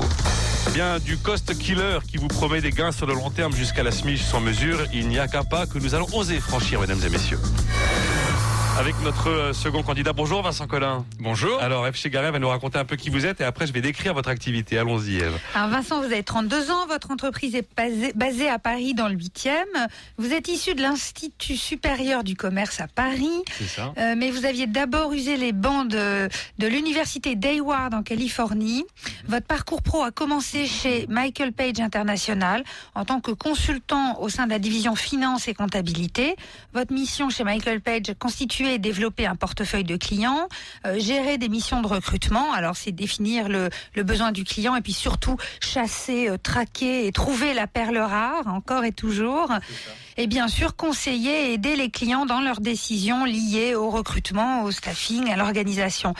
Bien, 0.72 1.00
du 1.00 1.18
cost 1.18 1.58
killer 1.58 1.98
qui 2.08 2.16
vous 2.16 2.28
promet 2.28 2.60
des 2.60 2.70
gains 2.70 2.92
sur 2.92 3.06
le 3.06 3.14
long 3.14 3.30
terme 3.30 3.54
jusqu'à 3.54 3.82
la 3.82 3.90
SMIC 3.90 4.18
sans 4.18 4.40
mesure, 4.40 4.86
il 4.94 5.08
n'y 5.08 5.18
a 5.18 5.28
qu'un 5.28 5.44
pas 5.44 5.66
que 5.66 5.78
nous 5.78 5.94
allons 5.94 6.06
oser 6.14 6.40
franchir, 6.40 6.80
mesdames 6.80 7.00
et 7.04 7.10
messieurs. 7.10 7.40
Avec 8.78 8.94
notre 9.04 9.28
euh, 9.28 9.52
second 9.52 9.82
candidat. 9.82 10.12
Bonjour 10.14 10.42
Vincent 10.42 10.66
Collin. 10.66 11.04
Bonjour. 11.20 11.60
Alors 11.60 11.86
Eve 11.86 11.94
Chegaray 11.94 12.30
va 12.32 12.38
nous 12.38 12.48
raconter 12.48 12.78
un 12.78 12.84
peu 12.86 12.96
qui 12.96 13.10
vous 13.10 13.26
êtes 13.26 13.40
et 13.40 13.44
après 13.44 13.66
je 13.66 13.72
vais 13.72 13.82
décrire 13.82 14.14
votre 14.14 14.30
activité. 14.30 14.78
Allons-y 14.78 15.16
Eve. 15.16 15.38
Alors 15.54 15.68
Vincent, 15.68 15.98
vous 15.98 16.06
avez 16.06 16.22
32 16.22 16.70
ans, 16.70 16.86
votre 16.88 17.10
entreprise 17.10 17.54
est 17.54 17.68
basée, 18.16 18.48
à 18.48 18.58
Paris 18.58 18.94
dans 18.94 19.08
le 19.08 19.14
8e. 19.14 19.52
Vous 20.16 20.32
êtes 20.32 20.48
issu 20.48 20.74
de 20.74 20.80
l'Institut 20.80 21.56
supérieur 21.56 22.24
du 22.24 22.34
commerce 22.34 22.80
à 22.80 22.88
Paris, 22.88 23.30
C'est 23.58 23.66
ça. 23.68 23.92
euh, 23.98 24.14
mais 24.16 24.30
vous 24.30 24.46
aviez 24.46 24.66
d'abord 24.66 25.12
usé 25.12 25.36
les 25.36 25.52
bancs 25.52 25.86
de, 25.88 26.28
de 26.58 26.66
l'université 26.66 27.36
d'Hayward 27.36 27.92
en 27.94 28.02
Californie. 28.02 28.84
Votre 29.28 29.46
parcours 29.46 29.82
pro 29.82 30.02
a 30.02 30.10
commencé 30.10 30.66
chez 30.66 31.06
Michael 31.08 31.52
Page 31.52 31.78
International 31.78 32.64
en 32.94 33.04
tant 33.04 33.20
que 33.20 33.30
consultant 33.32 34.18
au 34.20 34.28
sein 34.30 34.46
de 34.46 34.50
la 34.50 34.58
division 34.58 34.96
finance 34.96 35.46
et 35.46 35.54
comptabilité. 35.54 36.34
Votre 36.72 36.92
mission 36.92 37.28
chez 37.28 37.44
Michael 37.44 37.80
Page 37.82 38.12
et 38.68 38.78
développer 38.78 39.26
un 39.26 39.36
portefeuille 39.36 39.84
de 39.84 39.96
clients, 39.96 40.48
euh, 40.86 40.98
gérer 40.98 41.38
des 41.38 41.48
missions 41.48 41.80
de 41.82 41.86
recrutement. 41.86 42.52
Alors 42.52 42.76
c'est 42.76 42.92
définir 42.92 43.48
le, 43.48 43.70
le 43.94 44.02
besoin 44.02 44.32
du 44.32 44.44
client 44.44 44.76
et 44.76 44.80
puis 44.80 44.92
surtout 44.92 45.36
chasser, 45.60 46.28
euh, 46.28 46.36
traquer 46.36 47.06
et 47.06 47.12
trouver 47.12 47.54
la 47.54 47.66
perle 47.66 47.98
rare 47.98 48.46
encore 48.46 48.84
et 48.84 48.92
toujours. 48.92 49.52
Et 50.18 50.26
bien 50.26 50.46
sûr 50.46 50.76
conseiller 50.76 51.50
et 51.50 51.52
aider 51.54 51.74
les 51.74 51.90
clients 51.90 52.26
dans 52.26 52.40
leurs 52.40 52.60
décisions 52.60 53.24
liées 53.24 53.74
au 53.74 53.88
recrutement, 53.88 54.62
au 54.64 54.70
staffing, 54.70 55.30
à 55.30 55.36
l'organisation. 55.36 56.14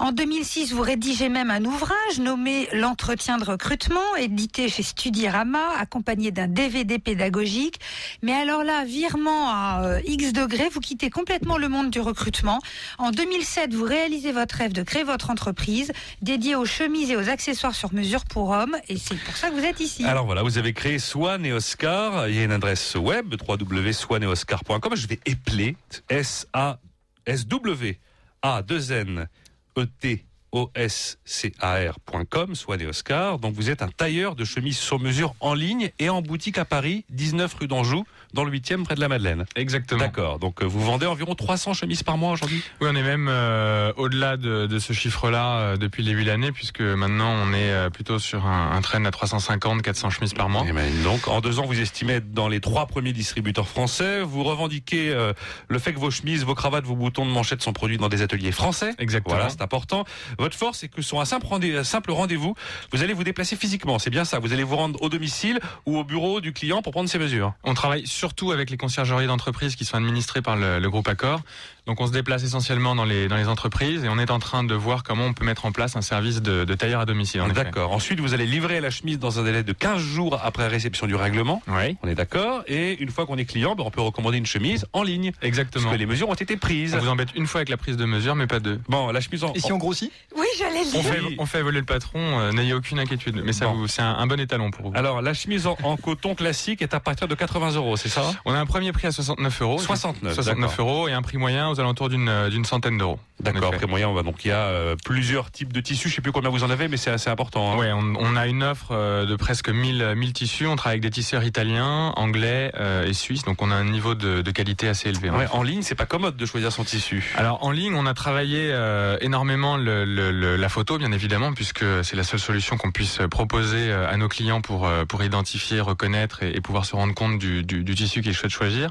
En 0.00 0.10
2006, 0.10 0.72
vous 0.72 0.82
rédigez 0.82 1.28
même 1.28 1.50
un 1.50 1.64
ouvrage 1.64 2.18
nommé 2.18 2.68
L'entretien 2.72 3.38
de 3.38 3.44
recrutement, 3.44 4.16
édité 4.16 4.68
chez 4.68 4.82
Studirama, 4.82 5.76
accompagné 5.78 6.32
d'un 6.32 6.48
DVD 6.48 6.98
pédagogique. 6.98 7.78
Mais 8.22 8.32
alors 8.32 8.64
là, 8.64 8.84
virement 8.84 9.48
à 9.48 9.82
euh, 9.84 10.00
X 10.04 10.32
degrés, 10.32 10.68
vous 10.72 10.80
quittez 10.80 11.08
complètement 11.10 11.58
le 11.58 11.68
monde 11.68 11.77
du 11.84 12.00
recrutement. 12.00 12.60
En 12.98 13.10
2007, 13.10 13.74
vous 13.74 13.84
réalisez 13.84 14.32
votre 14.32 14.56
rêve 14.56 14.72
de 14.72 14.82
créer 14.82 15.04
votre 15.04 15.30
entreprise 15.30 15.92
dédiée 16.22 16.56
aux 16.56 16.64
chemises 16.64 17.10
et 17.10 17.16
aux 17.16 17.28
accessoires 17.28 17.74
sur 17.74 17.92
mesure 17.94 18.24
pour 18.24 18.50
hommes. 18.50 18.76
Et 18.88 18.96
c'est 18.96 19.16
pour 19.16 19.36
ça 19.36 19.50
que 19.50 19.54
vous 19.54 19.64
êtes 19.64 19.80
ici. 19.80 20.04
Alors 20.04 20.26
voilà, 20.26 20.42
vous 20.42 20.58
avez 20.58 20.72
créé 20.72 20.98
Swan 20.98 21.44
et 21.44 21.52
Oscar. 21.52 22.28
Il 22.28 22.34
y 22.34 22.40
a 22.40 22.44
une 22.44 22.52
adresse 22.52 22.94
web 22.94 23.34
www.swaneoscar.com. 23.46 24.96
Je 24.96 25.06
vais 25.06 25.20
épeler 25.24 25.76
S 26.08 26.46
A 26.52 26.78
S 27.26 27.46
W 27.46 27.98
A 28.42 28.62
2 28.62 28.92
N 28.92 29.28
E 29.76 29.86
T 30.00 30.24
O 30.52 30.70
S 30.74 31.18
C 31.24 31.52
A 31.60 31.78
R.com, 31.90 32.54
Swan 32.54 32.80
et 32.80 32.86
Oscar. 32.86 33.38
Donc 33.38 33.54
vous 33.54 33.70
êtes 33.70 33.82
un 33.82 33.88
tailleur 33.88 34.34
de 34.34 34.44
chemises 34.44 34.78
sur 34.78 34.98
mesure 34.98 35.34
en 35.40 35.54
ligne 35.54 35.90
et 35.98 36.08
en 36.08 36.22
boutique 36.22 36.58
à 36.58 36.64
Paris, 36.64 37.04
19 37.10 37.52
rue 37.54 37.68
d'Anjou, 37.68 38.04
dans 38.34 38.44
le 38.44 38.50
8e 38.52 38.84
près 38.84 38.94
de 38.94 39.00
la 39.00 39.08
Madeleine. 39.08 39.44
Exactement. 39.56 40.00
D'accord. 40.00 40.38
Donc 40.38 40.62
euh, 40.62 40.66
vous 40.66 40.80
vendez 40.80 41.06
environ 41.06 41.34
300 41.34 41.72
chemises 41.74 42.02
par 42.02 42.16
mois 42.18 42.32
aujourd'hui? 42.32 42.62
Oui, 42.80 42.88
on 42.90 42.96
est 42.96 43.02
même 43.02 43.28
euh, 43.30 43.92
au-delà 43.96 44.36
de, 44.36 44.66
de 44.66 44.78
ce 44.78 44.92
chiffre-là 44.92 45.58
euh, 45.58 45.76
depuis 45.76 46.02
le 46.02 46.10
début 46.10 46.24
de 46.24 46.28
l'année, 46.28 46.52
puisque 46.52 46.80
maintenant 46.80 47.30
on 47.30 47.52
est 47.52 47.70
euh, 47.70 47.90
plutôt 47.90 48.18
sur 48.18 48.46
un, 48.46 48.72
un 48.72 48.80
trend 48.82 49.04
à 49.04 49.10
350, 49.10 49.82
400 49.82 50.10
chemises 50.10 50.34
par 50.34 50.48
mois. 50.48 50.64
Eh 50.68 50.72
ben, 50.72 50.90
donc, 51.02 51.28
en 51.28 51.40
deux 51.40 51.58
ans, 51.58 51.66
vous 51.66 51.80
estimez 51.80 52.14
être 52.14 52.32
dans 52.32 52.48
les 52.48 52.60
trois 52.60 52.86
premiers 52.86 53.12
distributeurs 53.12 53.68
français. 53.68 54.20
Vous 54.22 54.44
revendiquez 54.44 55.10
euh, 55.10 55.32
le 55.68 55.78
fait 55.78 55.92
que 55.92 55.98
vos 55.98 56.10
chemises, 56.10 56.44
vos 56.44 56.54
cravates, 56.54 56.84
vos 56.84 56.96
boutons 56.96 57.24
de 57.26 57.30
manchette 57.30 57.62
sont 57.62 57.72
produits 57.72 57.98
dans 57.98 58.08
des 58.08 58.22
ateliers 58.22 58.52
français. 58.52 58.94
Exactement. 58.98 59.36
Voilà, 59.36 59.50
c'est 59.50 59.62
important. 59.62 60.04
Votre 60.38 60.56
force, 60.56 60.78
c'est 60.78 60.88
que 60.88 61.02
sur 61.02 61.20
un 61.20 61.24
simple 61.24 61.46
rendez- 61.46 61.76
un 61.76 61.84
simple 61.84 62.10
rendez-vous, 62.12 62.54
vous 62.92 63.02
allez 63.02 63.12
vous 63.12 63.24
déplacer 63.24 63.56
physiquement. 63.56 63.98
C'est 63.98 64.10
bien 64.10 64.24
ça. 64.24 64.38
Vous 64.38 64.52
allez 64.52 64.62
vous 64.64 64.76
rendre 64.76 65.00
au 65.02 65.08
domicile 65.08 65.60
ou 65.86 65.96
au 65.98 66.04
bureau 66.04 66.40
du 66.40 66.52
client 66.52 66.82
pour 66.82 66.92
prendre 66.92 67.08
ses 67.08 67.18
mesures. 67.18 67.52
On 67.64 67.74
travaille 67.74 68.06
surtout 68.18 68.50
avec 68.50 68.68
les 68.70 68.76
conciergeries 68.76 69.28
d'entreprises 69.28 69.76
qui 69.76 69.84
sont 69.84 69.96
administrées 69.96 70.42
par 70.42 70.56
le, 70.56 70.80
le 70.80 70.90
groupe 70.90 71.06
Accor. 71.06 71.42
Donc 71.88 72.00
on 72.02 72.06
se 72.06 72.12
déplace 72.12 72.44
essentiellement 72.44 72.94
dans 72.94 73.04
les, 73.06 73.28
dans 73.28 73.36
les 73.36 73.48
entreprises 73.48 74.04
et 74.04 74.08
on 74.10 74.18
est 74.18 74.30
en 74.30 74.38
train 74.38 74.62
de 74.62 74.74
voir 74.74 75.02
comment 75.02 75.24
on 75.24 75.32
peut 75.32 75.44
mettre 75.44 75.64
en 75.64 75.72
place 75.72 75.96
un 75.96 76.02
service 76.02 76.42
de, 76.42 76.64
de 76.64 76.74
tailleur 76.74 77.00
à 77.00 77.06
domicile. 77.06 77.40
en 77.40 77.46
effet. 77.46 77.64
D'accord. 77.64 77.92
Ensuite, 77.92 78.20
vous 78.20 78.34
allez 78.34 78.44
livrer 78.46 78.80
la 78.80 78.90
chemise 78.90 79.18
dans 79.18 79.40
un 79.40 79.42
délai 79.42 79.62
de 79.62 79.72
15 79.72 79.98
jours 80.00 80.38
après 80.44 80.68
réception 80.68 81.06
du 81.06 81.14
règlement. 81.14 81.62
Oui, 81.66 81.96
On 82.02 82.08
est 82.08 82.14
d'accord. 82.14 82.62
Et 82.66 83.02
une 83.02 83.08
fois 83.10 83.24
qu'on 83.26 83.38
est 83.38 83.46
client, 83.46 83.74
ben, 83.74 83.84
on 83.86 83.90
peut 83.90 84.02
recommander 84.02 84.36
une 84.38 84.44
chemise 84.46 84.84
en 84.92 85.02
ligne. 85.02 85.32
exactement. 85.42 85.84
Parce 85.84 85.94
que 85.96 85.98
les 85.98 86.06
mesures 86.06 86.28
ont 86.28 86.34
été 86.34 86.56
prises. 86.58 86.94
On 86.94 86.98
vous 86.98 87.08
embête 87.08 87.30
une 87.34 87.46
fois 87.46 87.60
avec 87.60 87.70
la 87.70 87.78
prise 87.78 87.96
de 87.96 88.04
mesure, 88.04 88.34
mais 88.36 88.46
pas 88.46 88.60
deux. 88.60 88.78
Bon, 88.88 89.10
la 89.10 89.20
chemise 89.22 89.42
en... 89.44 89.52
Et 89.54 89.60
si 89.60 89.72
on 89.72 89.78
grossit? 89.78 90.12
Oui, 90.36 90.46
j'allais 90.58 90.82
le 90.84 90.88
On 90.94 91.00
dire. 91.00 91.10
fait, 91.12 91.20
on 91.38 91.46
fait 91.46 91.60
évoluer 91.60 91.80
le 91.80 91.86
patron, 91.86 92.20
euh, 92.20 92.52
n'ayez 92.52 92.74
aucune 92.74 92.98
inquiétude. 93.00 93.40
Mais 93.44 93.52
ça, 93.54 93.64
Bon. 93.64 93.72
vous, 93.74 93.88
c'est 93.88 94.02
un, 94.02 94.12
un 94.14 94.26
bon 94.26 94.38
étalon 94.38 94.70
pour 94.70 94.90
vous. 94.90 94.92
Alors, 94.94 95.22
la 95.22 95.32
chemise 95.32 95.66
en, 95.66 95.76
en 95.82 95.96
coton 95.96 96.34
classique 96.34 96.82
est 96.82 96.92
à 96.92 97.00
partir 97.00 97.28
de 97.28 97.34
80 97.34 97.72
euros, 97.76 97.96
c'est 97.96 98.10
ça? 98.10 98.30
On 98.44 98.52
a 98.52 98.58
un 98.58 98.66
premier 98.66 98.92
prix 98.92 99.06
à 99.06 99.12
69 99.12 99.62
euros. 99.62 99.78
69, 99.78 100.34
69 100.34 100.70
d'accord. 100.70 100.86
euros 100.86 101.08
et 101.08 101.12
un 101.12 101.22
prix 101.22 101.38
moyen 101.38 101.70
aux 101.70 101.77
alentours 101.80 102.08
d'une 102.08 102.28
euh, 102.28 102.64
centaine 102.64 102.98
d'euros. 102.98 103.18
D'accord, 103.40 103.72
après 103.72 103.86
moyen, 103.86 104.08
on 104.08 104.14
va 104.14 104.24
donc 104.24 104.44
il 104.44 104.48
y 104.48 104.50
a 104.50 104.64
euh, 104.66 104.96
plusieurs 105.04 105.52
types 105.52 105.72
de 105.72 105.80
tissus, 105.80 106.08
je 106.08 106.14
sais 106.16 106.20
plus 106.20 106.32
combien 106.32 106.50
vous 106.50 106.64
en 106.64 106.70
avez, 106.70 106.88
mais 106.88 106.96
c'est 106.96 107.10
assez 107.10 107.30
important. 107.30 107.72
hein. 107.72 107.76
Ouais, 107.78 107.92
on, 107.92 108.14
on 108.18 108.34
a 108.36 108.48
une 108.48 108.64
offre 108.64 108.88
euh, 108.90 109.26
de 109.26 109.36
presque 109.36 109.68
1000, 109.68 110.14
1000 110.16 110.32
tissus. 110.32 110.66
On 110.66 110.74
travaille 110.74 110.94
avec 110.94 111.02
des 111.02 111.10
tisseurs 111.10 111.44
italiens, 111.44 112.12
anglais 112.16 112.72
euh, 112.74 113.06
et 113.06 113.12
suisses. 113.12 113.44
Donc 113.44 113.62
on 113.62 113.70
a 113.70 113.74
un 113.76 113.84
niveau 113.84 114.14
de, 114.16 114.42
de 114.42 114.50
qualité 114.50 114.88
assez 114.88 115.08
élevé. 115.08 115.30
Ouais, 115.30 115.46
en 115.52 115.62
ligne, 115.62 115.82
c'est 115.82 115.94
pas 115.94 116.06
commode 116.06 116.36
de 116.36 116.46
choisir 116.46 116.72
son 116.72 116.82
tissu. 116.82 117.32
Alors 117.36 117.62
en 117.64 117.70
ligne, 117.70 117.94
on 117.94 118.06
a 118.06 118.14
travaillé 118.14 118.74
énormément 119.20 119.76
le, 119.76 120.04
le- 120.04 120.32
le- 120.32 120.56
la 120.56 120.68
photo, 120.68 120.98
bien 120.98 121.12
évidemment, 121.12 121.52
puisque 121.52 121.84
c'est 122.02 122.16
la 122.16 122.24
seule 122.24 122.40
solution 122.40 122.76
qu'on 122.76 122.90
puisse 122.90 123.20
proposer 123.30 123.92
à 123.92 124.16
nos 124.16 124.28
clients 124.28 124.60
pour 124.60 124.90
pour 125.08 125.22
identifier, 125.22 125.80
reconnaître 125.80 126.42
et, 126.42 126.56
et 126.56 126.60
pouvoir 126.60 126.84
se 126.84 126.96
rendre 126.96 127.14
compte 127.14 127.38
du, 127.38 127.62
du, 127.62 127.84
du 127.84 127.94
tissu 127.94 128.20
qu'ils 128.20 128.34
souhaitent 128.34 128.50
choisir. 128.50 128.90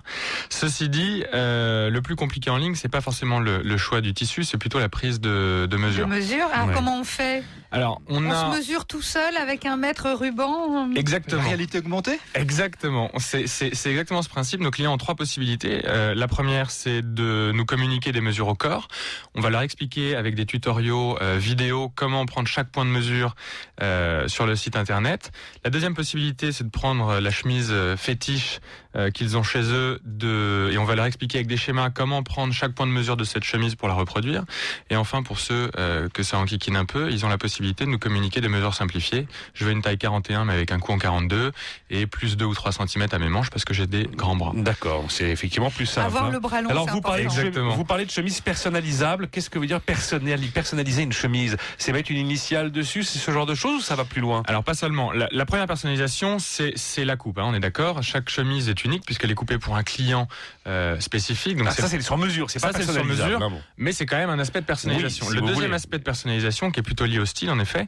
Ceci 0.50 0.88
dit, 0.90 1.24
le 1.34 2.00
plus 2.00 2.16
compliqué 2.16 2.50
en 2.50 2.58
ligne, 2.58 2.76
c'est 2.78 2.88
pas 2.88 3.02
forcément 3.02 3.40
le, 3.40 3.62
le 3.62 3.78
choix 3.78 4.00
du 4.02 4.14
tissu, 4.14 4.44
c'est 4.46 4.58
plutôt 4.58 4.80
la 4.80 4.88
prise 4.90 5.20
de, 5.20 5.62
de 5.62 5.66
De 5.68 5.78
mesure. 5.78 6.08
mesure. 6.08 6.48
Ah, 6.54 6.66
Ouais. 6.66 6.74
comment 6.74 7.00
on 7.00 7.04
fait? 7.04 7.44
Alors 7.72 8.02
on, 8.08 8.26
On 8.26 8.32
a 8.32 8.54
se 8.54 8.58
mesure 8.58 8.86
tout 8.86 9.02
seul 9.02 9.36
avec 9.38 9.66
un 9.66 9.78
mètre 9.78 10.10
ruban 10.12 10.92
exactement. 10.96 11.42
Réalité 11.42 11.80
augmentée 11.80 12.20
Exactement. 12.34 13.12
C'est 13.18 13.44
exactement 13.86 14.22
ce 14.22 14.30
principe. 14.30 14.62
Nos 14.62 14.72
clients 14.72 14.94
ont 14.94 14.98
trois 14.98 15.16
possibilités. 15.16 15.82
Euh, 15.86 16.16
la 16.16 16.28
première, 16.28 16.72
c'est 16.72 17.02
de 17.02 17.52
nous 17.54 17.66
communiquer 17.66 18.12
des 18.12 18.22
mesures 18.22 18.48
au 18.48 18.56
corps. 18.56 18.88
On 19.36 19.42
va 19.42 19.50
leur 19.50 19.62
expliquer 19.62 20.16
avec 20.16 20.36
des 20.36 20.46
tutoriaux 20.46 21.18
euh, 21.22 21.38
vidéo 21.38 21.92
comment 21.94 22.26
prendre 22.26 22.48
chaque 22.48 22.70
point 22.70 22.86
de 22.86 22.90
mesure 22.90 23.36
euh, 23.82 24.28
sur 24.28 24.46
le 24.46 24.56
site 24.56 24.76
internet. 24.76 25.32
La 25.64 25.70
deuxième 25.70 25.94
possibilité, 25.94 26.52
c'est 26.52 26.64
de 26.64 26.70
prendre 26.70 27.20
la 27.20 27.32
chemise 27.32 27.74
fétiche 27.98 28.60
euh, 28.98 29.12
qu'ils 29.12 29.38
ont 29.38 29.44
chez 29.44 29.62
eux 29.72 30.00
de, 30.06 30.72
et 30.72 30.78
on 30.80 30.84
va 30.84 30.96
leur 30.96 31.06
expliquer 31.06 31.38
avec 31.38 31.48
des 31.48 31.58
schémas 31.58 31.92
comment 31.92 32.24
prendre 32.24 32.52
chaque 32.52 32.74
point 32.74 32.88
de 32.88 32.92
mesure 32.92 33.16
de 33.16 33.24
cette 33.24 33.44
chemise 33.44 33.76
pour 33.76 33.88
la 33.88 33.94
reproduire. 33.94 34.44
Et 34.90 34.96
enfin, 34.96 35.22
pour 35.22 35.40
ceux 35.40 35.70
euh, 35.78 36.10
que 36.10 36.24
ça 36.24 36.40
enquiquine 36.40 36.76
un 36.76 36.86
peu, 36.86 37.12
ils 37.12 37.24
ont 37.24 37.30
la 37.30 37.38
possibilité 37.38 37.57
de 37.62 37.86
nous 37.86 38.00
communiquer 38.00 38.42
des 38.42 38.48
mesures 38.50 38.74
simplifiées. 38.74 39.28
Je 39.54 39.66
veux 39.66 39.72
une 39.72 39.82
taille 39.82 39.98
41 39.98 40.46
mais 40.46 40.54
avec 40.54 40.72
un 40.72 40.80
cou 40.80 40.92
en 40.94 40.98
42 40.98 41.52
et 41.90 42.06
plus 42.08 42.38
2 42.38 42.46
ou 42.46 42.54
3 42.54 42.72
cm 42.72 43.08
à 43.12 43.20
mes 43.20 43.30
manches 43.30 43.50
parce 43.50 43.66
que 43.66 43.74
j'ai 43.74 43.88
des 43.88 44.04
grands 44.06 44.36
bras. 44.36 44.52
D'accord, 44.56 45.06
c'est 45.10 45.30
effectivement 45.30 45.70
plus 45.72 45.86
simple. 45.86 46.08
Avoir 46.08 46.26
hein. 46.26 46.32
le 46.32 46.40
bras 46.40 46.62
long, 46.62 46.70
Alors 46.70 46.86
c'est 46.86 46.92
vous 46.92 47.02
parlez, 47.02 47.24
de 47.24 47.28
important. 47.28 47.42
chemise, 47.42 47.48
Exactement. 47.58 47.76
vous 47.76 47.86
parlez 47.86 48.06
de 48.06 48.12
chemise 48.12 48.42
personnalisable. 48.42 49.28
Qu'est-ce 49.30 49.50
que 49.50 49.60
veut 49.60 49.68
dire 49.68 49.80
personnali- 49.82 50.50
personnaliser 50.52 51.04
une 51.04 51.14
chemise? 51.14 51.58
C'est 51.78 51.92
mettre 51.92 52.12
une 52.12 52.18
initiale 52.18 52.72
dessus, 52.72 53.04
c'est 53.04 53.20
ce 53.20 53.32
genre 53.32 53.46
de 53.46 53.56
choses 53.56 53.80
ou 53.80 53.82
ça 53.82 53.96
va 53.96 54.06
plus 54.06 54.22
loin? 54.22 54.44
Alors 54.48 54.64
pas 54.64 54.74
seulement. 54.74 55.12
La, 55.12 55.28
la 55.32 55.46
première 55.46 55.68
personnalisation, 55.68 56.38
c'est 56.40 57.06
la 57.06 57.16
coupe. 57.16 57.38
hein, 57.40 57.44
on 57.46 57.54
est 57.54 57.60
d'accord. 57.60 58.02
Chaque 58.04 58.30
chemise 58.30 58.70
est 58.70 58.84
unique 58.86 59.04
puisqu'elle 59.06 59.32
est 59.32 59.36
coupée 59.36 59.58
pour 59.58 59.76
un 59.76 59.84
client 59.84 60.28
euh, 60.68 61.00
spécifique. 61.00 61.58
Donc 61.58 61.68
Ah, 61.70 61.72
c'est- 61.72 61.82
Ça 61.82 61.88
c'est 61.88 62.02
sur 62.02 62.18
mesure, 62.18 62.50
c'est 62.50 62.60
Ça, 62.60 62.72
sur 62.74 63.06
mesure. 63.06 63.42
hein, 63.42 63.50
bon. 63.50 63.62
mais 63.78 63.92
c'est 63.92 64.06
quand 64.06 64.18
même 64.18 64.30
un 64.30 64.40
aspect 64.40 64.62
de 64.62 64.66
personnalisation. 64.66 65.26
Oui, 65.28 65.32
si 65.32 65.36
le 65.36 65.42
deuxième 65.42 65.66
voulez. 65.66 65.76
aspect 65.76 65.98
de 65.98 66.04
personnalisation, 66.04 66.72
qui 66.72 66.80
est 66.80 66.84
plutôt 66.84 67.06
lié 67.06 67.20
au 67.20 67.26
style, 67.26 67.47
en 67.50 67.60
effet, 67.60 67.88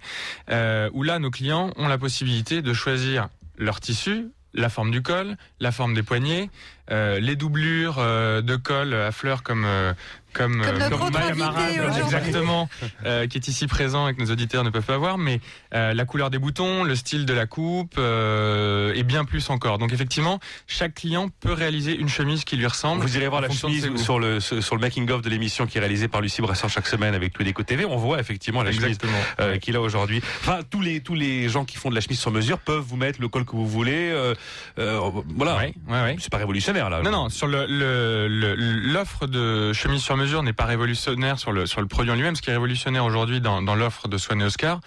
euh, 0.49 0.89
où 0.93 1.03
là, 1.03 1.19
nos 1.19 1.31
clients 1.31 1.71
ont 1.75 1.87
la 1.87 1.97
possibilité 1.97 2.61
de 2.61 2.73
choisir 2.73 3.29
leur 3.57 3.79
tissu, 3.79 4.27
la 4.53 4.69
forme 4.69 4.91
du 4.91 5.01
col, 5.01 5.37
la 5.59 5.71
forme 5.71 5.93
des 5.93 6.03
poignets, 6.03 6.49
les 6.89 7.35
doublures 7.35 7.97
euh, 7.99 8.41
de 8.41 8.55
col 8.55 8.93
à 8.93 9.11
fleurs 9.11 9.43
comme 9.43 9.63
euh, 9.65 9.93
comme, 10.31 10.61
Comme 10.61 10.77
notre 10.77 11.01
aujourd'hui. 11.01 12.01
exactement, 12.03 12.69
euh, 13.03 13.25
qui 13.25 13.37
est 13.39 13.47
ici 13.47 13.65
présent 13.65 14.07
et 14.07 14.13
que 14.13 14.21
nos 14.21 14.31
auditeurs 14.31 14.63
ne 14.63 14.69
peuvent 14.69 14.83
pas 14.85 14.99
voir, 14.99 15.17
mais 15.17 15.41
euh, 15.73 15.95
la 15.95 16.05
couleur 16.05 16.29
des 16.29 16.37
boutons, 16.37 16.83
le 16.83 16.95
style 16.95 17.25
de 17.25 17.33
la 17.33 17.47
coupe 17.47 17.95
euh, 17.97 18.93
et 18.93 19.01
bien 19.01 19.25
plus 19.25 19.49
encore. 19.49 19.79
Donc 19.79 19.91
effectivement, 19.91 20.39
chaque 20.67 20.93
client 20.93 21.29
peut 21.39 21.51
réaliser 21.53 21.95
une 21.95 22.09
chemise 22.09 22.43
qui 22.43 22.57
lui 22.57 22.67
ressemble. 22.67 23.01
Vous 23.01 23.17
irez 23.17 23.27
voir 23.27 23.41
la 23.41 23.49
chemise 23.49 23.95
sur 23.95 24.19
le 24.19 24.39
sur 24.39 24.75
le 24.75 24.81
making 24.81 25.09
of 25.09 25.23
de 25.23 25.29
l'émission 25.31 25.65
qui 25.65 25.77
est 25.77 25.81
réalisée 25.81 26.07
par 26.07 26.21
Lucie 26.21 26.43
Brassard 26.43 26.69
chaque 26.69 26.87
semaine 26.87 27.15
avec 27.15 27.33
tous 27.33 27.43
les 27.43 27.53
côtés 27.53 27.69
TV. 27.75 27.85
On 27.85 27.97
voit 27.97 28.19
effectivement 28.19 28.61
la 28.63 28.71
chemise 28.71 28.85
Exactement. 28.85 29.17
euh, 29.39 29.57
qu'il 29.57 29.75
a 29.75 29.81
aujourd'hui. 29.81 30.21
Enfin, 30.41 30.59
tous 30.69 30.81
les 30.81 31.01
tous 31.01 31.15
les 31.15 31.49
gens 31.49 31.65
qui 31.65 31.77
font 31.77 31.89
de 31.89 31.95
la 31.95 32.01
chemise 32.01 32.19
sur 32.19 32.29
mesure 32.31 32.59
peuvent 32.59 32.83
vous 32.87 32.97
mettre 32.97 33.19
le 33.19 33.27
col 33.29 33.45
que 33.45 33.51
vous 33.51 33.67
voulez. 33.67 34.09
euh, 34.11 34.33
euh, 34.77 34.99
voilà. 35.35 35.57
Ouais, 35.57 35.73
ouais, 35.87 36.01
ouais. 36.03 36.15
C'est 36.19 36.31
pas 36.31 36.37
révolutionnaire 36.37 36.78
là. 36.87 37.01
Non, 37.01 37.11
non, 37.11 37.29
sur 37.29 37.47
le 37.47 37.65
le- 37.65 38.27
le- 38.29 38.55
l'offre 38.55 39.27
de 39.27 39.73
chemise 39.73 40.01
sur 40.01 40.15
mesure 40.15 40.43
n'est 40.43 40.53
pas 40.53 40.65
révolutionnaire 40.65 41.39
sur 41.39 41.51
le 41.51 41.65
sur 41.65 41.81
le 41.81 41.87
produit 41.87 42.11
en 42.11 42.15
lui-même. 42.15 42.35
Ce 42.35 42.41
qui 42.41 42.51
est 42.51 42.53
révolutionnaire 42.53 43.03
aujourd'hui 43.03 43.41
dans, 43.41 43.61
dans 43.61 43.75
l'offre 43.75 44.07
de 44.07 44.17
Swan 44.17 44.39
et 44.39 44.45
Oscar, 44.45 44.79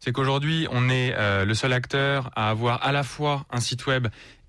c'est 0.00 0.12
qu'aujourd'hui 0.12 0.68
on 0.70 0.88
est 0.88 1.12
euh, 1.16 1.44
le 1.44 1.54
seul 1.54 1.72
acteur 1.72 2.30
à 2.36 2.48
avoir 2.48 2.82
à 2.86 2.92
la 2.92 3.02
fois 3.02 3.44
un 3.50 3.60
site 3.60 3.86
web 3.86 4.06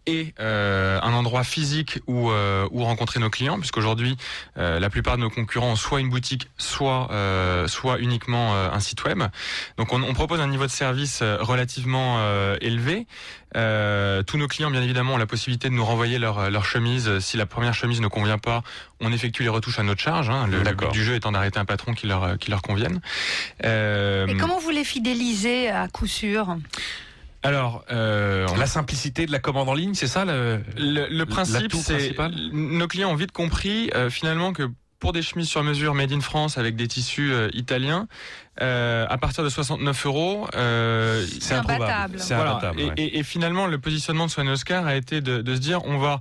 et 0.08 0.34
euh, 0.40 1.00
un 1.04 1.14
endroit 1.14 1.44
physique 1.44 2.00
où, 2.08 2.32
euh, 2.32 2.68
où 2.72 2.84
rencontrer 2.84 3.20
nos 3.20 3.30
clients, 3.30 3.60
puisqu'aujourd'hui 3.60 4.18
euh, 4.58 4.80
la 4.80 4.90
plupart 4.90 5.18
de 5.18 5.22
nos 5.22 5.30
concurrents 5.30 5.72
ont 5.74 5.76
soit 5.76 6.00
une 6.00 6.10
boutique, 6.10 6.48
soit 6.58 7.10
euh, 7.12 7.68
soit 7.68 8.00
uniquement 8.00 8.56
euh, 8.56 8.72
un 8.72 8.80
site 8.80 9.04
web. 9.04 9.22
Donc 9.78 9.94
on, 9.94 10.02
on 10.02 10.14
propose 10.14 10.40
un 10.40 10.48
niveau 10.48 10.66
de 10.66 10.72
service 10.72 11.20
euh, 11.22 11.38
relativement 11.42 12.16
euh, 12.20 12.58
élevé. 12.62 13.06
Euh, 13.56 14.24
tous 14.24 14.38
nos 14.38 14.48
clients, 14.48 14.70
bien 14.72 14.82
évidemment, 14.82 15.14
ont 15.14 15.18
la 15.18 15.26
possibilité 15.26 15.70
de 15.70 15.74
nous 15.74 15.86
renvoyer 15.86 16.20
leur, 16.20 16.50
leur 16.50 16.66
chemise. 16.66 17.20
Si 17.20 17.38
la 17.38 17.46
première 17.46 17.74
chemise 17.74 18.02
ne 18.02 18.08
convient 18.08 18.38
pas, 18.38 18.62
on 19.00 19.12
effectue 19.14 19.44
les 19.44 19.50
retouches 19.50 19.80
à 19.80 19.84
notre 19.84 20.02
charge. 20.02 20.30
Hein, 20.30 20.48
le, 20.48 20.62
le 20.64 20.74
but 20.74 20.92
du 20.92 21.04
jeu 21.04 21.16
étant 21.16 21.32
d'arrêter 21.32 21.58
un 21.60 21.66
patron 21.66 21.94
qui 21.94 22.08
leur 22.08 22.38
qui 22.38 22.52
leur 22.52 22.62
convienne. 22.62 23.00
Euh, 23.64 24.28
Et 24.28 24.36
comment 24.36 24.60
vous 24.60 24.70
les 24.70 24.84
fidélisez 24.84 25.70
à 25.70 25.88
coup 25.88 26.08
sûr? 26.08 26.58
Alors, 27.44 27.84
euh, 27.92 28.48
La 28.58 28.66
simplicité 28.68 29.26
de 29.26 29.32
la 29.32 29.40
commande 29.40 29.70
en 29.70 29.74
ligne, 29.74 29.94
c'est 29.94 30.08
ça 30.08 30.26
le... 30.26 30.62
Le, 30.78 31.08
le 31.10 31.26
principe, 31.26 31.74
c'est 31.74 31.94
principal 32.14 32.34
nos 32.52 32.88
clients 32.88 33.12
ont 33.12 33.16
vite 33.16 33.32
compris 33.32 33.90
euh, 33.96 34.10
finalement 34.10 34.54
que 34.54 34.64
pour 35.00 35.14
des 35.14 35.22
chemises 35.22 35.48
sur 35.48 35.64
mesure 35.64 35.94
made 35.94 36.12
in 36.12 36.22
France 36.22 36.58
avec 36.58 36.76
des 36.76 36.88
tissus 36.88 37.32
euh, 37.32 37.50
italiens, 37.54 38.08
euh, 38.62 39.06
à 39.08 39.18
partir 39.20 39.44
de 39.44 39.50
69 39.50 40.06
euros, 40.08 40.48
euh, 40.56 41.24
C'est 41.40 41.54
improbable. 41.54 42.20
C'est 42.20 42.34
voilà. 42.34 42.54
imbattable. 42.54 42.80
Et, 42.82 42.86
ouais. 42.86 42.94
et- 42.98 43.20
et 43.20 43.24
finalement, 43.24 43.68
le 43.68 43.78
positionnement 43.78 44.26
de 44.26 44.32
Swan 44.32 44.50
Oscar 44.50 44.88
a 44.88 44.96
été 44.96 45.22
de, 45.22 45.42
de 45.44 45.56
se 45.56 45.60
dire 45.60 45.82
on 45.86 46.00
va 46.00 46.20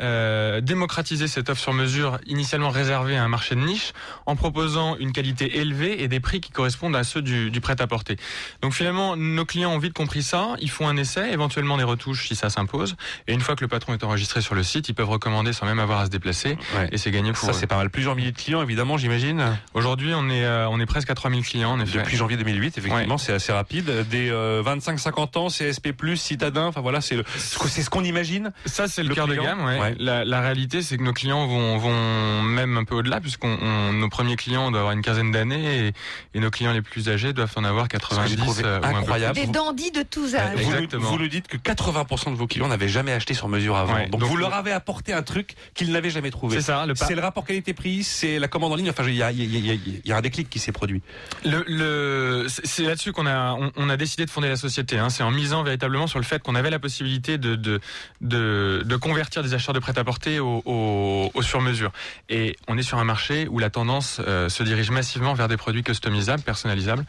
euh, 0.00 0.60
démocratiser 0.60 1.28
cette 1.28 1.48
offre 1.48 1.60
sur 1.60 1.72
mesure 1.72 2.18
initialement 2.26 2.70
réservée 2.70 3.16
à 3.16 3.24
un 3.24 3.28
marché 3.28 3.54
de 3.54 3.60
niche 3.60 3.92
en 4.26 4.36
proposant 4.36 4.96
une 4.98 5.12
qualité 5.12 5.58
élevée 5.58 6.02
et 6.02 6.08
des 6.08 6.20
prix 6.20 6.40
qui 6.40 6.50
correspondent 6.50 6.96
à 6.96 7.04
ceux 7.04 7.22
du, 7.22 7.50
du 7.50 7.60
prêt-à-porter. 7.60 8.16
Donc 8.62 8.72
finalement, 8.74 9.16
nos 9.16 9.44
clients 9.44 9.72
ont 9.72 9.78
vite 9.78 9.94
compris 9.94 10.22
ça. 10.22 10.54
Ils 10.60 10.70
font 10.70 10.88
un 10.88 10.96
essai, 10.96 11.32
éventuellement 11.32 11.76
des 11.76 11.84
retouches 11.84 12.28
si 12.28 12.34
ça 12.36 12.50
s'impose. 12.50 12.96
Et 13.26 13.32
une 13.34 13.40
fois 13.40 13.56
que 13.56 13.62
le 13.64 13.68
patron 13.68 13.92
est 13.94 14.04
enregistré 14.04 14.40
sur 14.40 14.54
le 14.54 14.62
site, 14.62 14.88
ils 14.88 14.94
peuvent 14.94 15.08
recommander 15.08 15.52
sans 15.52 15.66
même 15.66 15.78
avoir 15.78 16.00
à 16.00 16.04
se 16.06 16.10
déplacer. 16.10 16.58
Ouais. 16.76 16.88
Et 16.92 16.98
c'est 16.98 17.10
gagné 17.10 17.32
pour 17.32 17.40
Ça, 17.46 17.50
eux. 17.50 17.54
c'est 17.54 17.66
pas 17.66 17.76
mal. 17.76 17.90
Plusieurs 17.90 18.16
milliers 18.16 18.32
de 18.32 18.36
clients, 18.38 18.62
évidemment, 18.62 18.96
j'imagine. 18.98 19.56
Aujourd'hui, 19.74 20.12
on 20.14 20.28
est 20.28 20.44
euh, 20.44 20.68
on 20.68 20.80
est 20.80 20.86
presque 20.86 21.10
à 21.10 21.14
3000 21.14 21.42
clients 21.44 21.72
en 21.72 21.80
effet. 21.80 21.98
Depuis 21.98 22.16
janvier 22.16 22.36
2008, 22.36 22.78
effectivement, 22.78 23.18
c'est 23.18 23.32
assez 23.32 23.52
rapide. 23.52 24.06
Des 24.10 24.30
euh, 24.30 24.62
25-50 24.62 25.38
ans, 25.38 25.46
CSP+, 25.48 25.92
citadins, 26.16 26.66
enfin 26.66 26.80
voilà, 26.80 27.00
c'est 27.00 27.16
ce 27.38 27.90
qu'on 27.90 28.04
imagine. 28.04 28.52
Ça, 28.66 28.88
c'est 28.88 29.02
le, 29.02 29.10
Le 29.10 29.14
cœur 29.14 29.26
de 29.26 29.34
gamme. 29.34 29.64
ouais. 29.64 29.85
Ouais. 29.90 29.96
La, 29.98 30.24
la 30.24 30.40
réalité, 30.40 30.82
c'est 30.82 30.96
que 30.96 31.02
nos 31.02 31.12
clients 31.12 31.46
vont, 31.46 31.76
vont 31.78 32.42
même 32.42 32.76
un 32.76 32.84
peu 32.84 32.94
au-delà, 32.96 33.20
puisqu'on 33.20 33.56
on- 33.60 33.92
nos 33.92 34.08
premiers 34.08 34.36
clients 34.36 34.70
doivent 34.70 34.82
avoir 34.82 34.92
une 34.92 35.02
quinzaine 35.02 35.30
d'années 35.32 35.88
et, 35.88 35.92
et 36.34 36.40
nos 36.40 36.50
clients 36.50 36.72
les 36.72 36.82
plus 36.82 37.08
âgés 37.08 37.32
doivent 37.32 37.52
en 37.56 37.64
avoir 37.64 37.84
Ce 37.84 37.88
que 37.88 37.96
90 37.98 38.30
j'ai 38.30 38.36
trouvé 38.36 38.64
euh, 38.64 38.80
ou 38.80 38.84
un 38.84 38.90
peu 38.90 38.96
incroyable. 38.96 39.34
Des 39.34 39.46
dandys 39.46 39.90
de 39.90 40.02
tous 40.02 40.34
âges. 40.34 40.56
Vous, 40.56 40.62
nous- 40.70 40.74
Exactement. 40.76 41.08
vous 41.10 41.18
nous 41.18 41.28
dites 41.28 41.48
que 41.48 41.56
80% 41.56 42.30
de 42.32 42.36
vos 42.36 42.46
clients 42.46 42.68
n'avaient 42.68 42.88
jamais 42.88 43.12
acheté 43.12 43.34
sur 43.34 43.48
mesure 43.48 43.76
avant. 43.76 43.94
Ouais, 43.94 44.08
donc, 44.08 44.20
donc 44.20 44.28
vous 44.30 44.36
le- 44.36 44.42
leur 44.42 44.54
avez 44.54 44.72
apporté 44.72 45.12
un 45.12 45.22
truc 45.22 45.54
qu'ils 45.74 45.92
n'avaient 45.92 46.10
jamais 46.10 46.30
trouvé. 46.30 46.56
C'est 46.56 46.62
ça. 46.66 46.86
Le, 46.86 46.94
par- 46.94 47.08
C'est 47.08 47.14
le 47.14 47.20
rapport 47.22 47.44
qualité-prix, 47.44 48.02
c'est 48.04 48.38
la 48.38 48.48
commande 48.48 48.72
en 48.72 48.76
ligne. 48.76 48.90
Enfin, 48.90 49.04
il 49.06 49.14
y 49.14 49.22
a, 49.22 49.30
il 49.32 49.38
y 49.38 49.56
a- 49.56 49.58
il 49.58 49.66
y 49.66 49.70
a- 49.70 49.74
il 50.04 50.08
y 50.08 50.12
a 50.12 50.16
un 50.16 50.20
déclic 50.22 50.48
qui 50.50 50.58
s'est 50.58 50.72
produit. 50.72 51.02
le, 51.44 51.64
le- 51.68 52.46
c'est 52.48 52.66
c'est 52.66 52.82
là-dessus 52.84 53.12
qu'on 53.12 53.26
a 53.26 53.52
on, 53.54 53.70
on 53.76 53.88
a 53.88 53.96
décidé 53.96 54.24
de 54.26 54.30
fonder 54.30 54.48
la 54.48 54.56
société. 54.56 54.98
Hein. 54.98 55.08
C'est 55.10 55.22
en 55.22 55.30
misant 55.30 55.62
véritablement 55.62 56.06
sur 56.06 56.18
le 56.18 56.24
fait 56.24 56.42
qu'on 56.42 56.54
avait 56.54 56.70
la 56.70 56.78
possibilité 56.78 57.38
de 57.38 57.54
de, 57.56 57.80
de, 58.20 58.82
de 58.84 58.96
convertir 58.96 59.42
des 59.42 59.54
acheteurs 59.54 59.72
de 59.76 59.80
prêt-à-porter 59.80 60.40
au, 60.40 60.62
au, 60.64 61.30
au 61.32 61.42
sur-mesure. 61.42 61.92
Et 62.28 62.56
on 62.66 62.76
est 62.78 62.82
sur 62.82 62.98
un 62.98 63.04
marché 63.04 63.46
où 63.48 63.58
la 63.58 63.70
tendance 63.70 64.20
euh, 64.26 64.48
se 64.48 64.62
dirige 64.62 64.90
massivement 64.90 65.34
vers 65.34 65.48
des 65.48 65.56
produits 65.56 65.82
customisables, 65.84 66.42
personnalisables. 66.42 67.04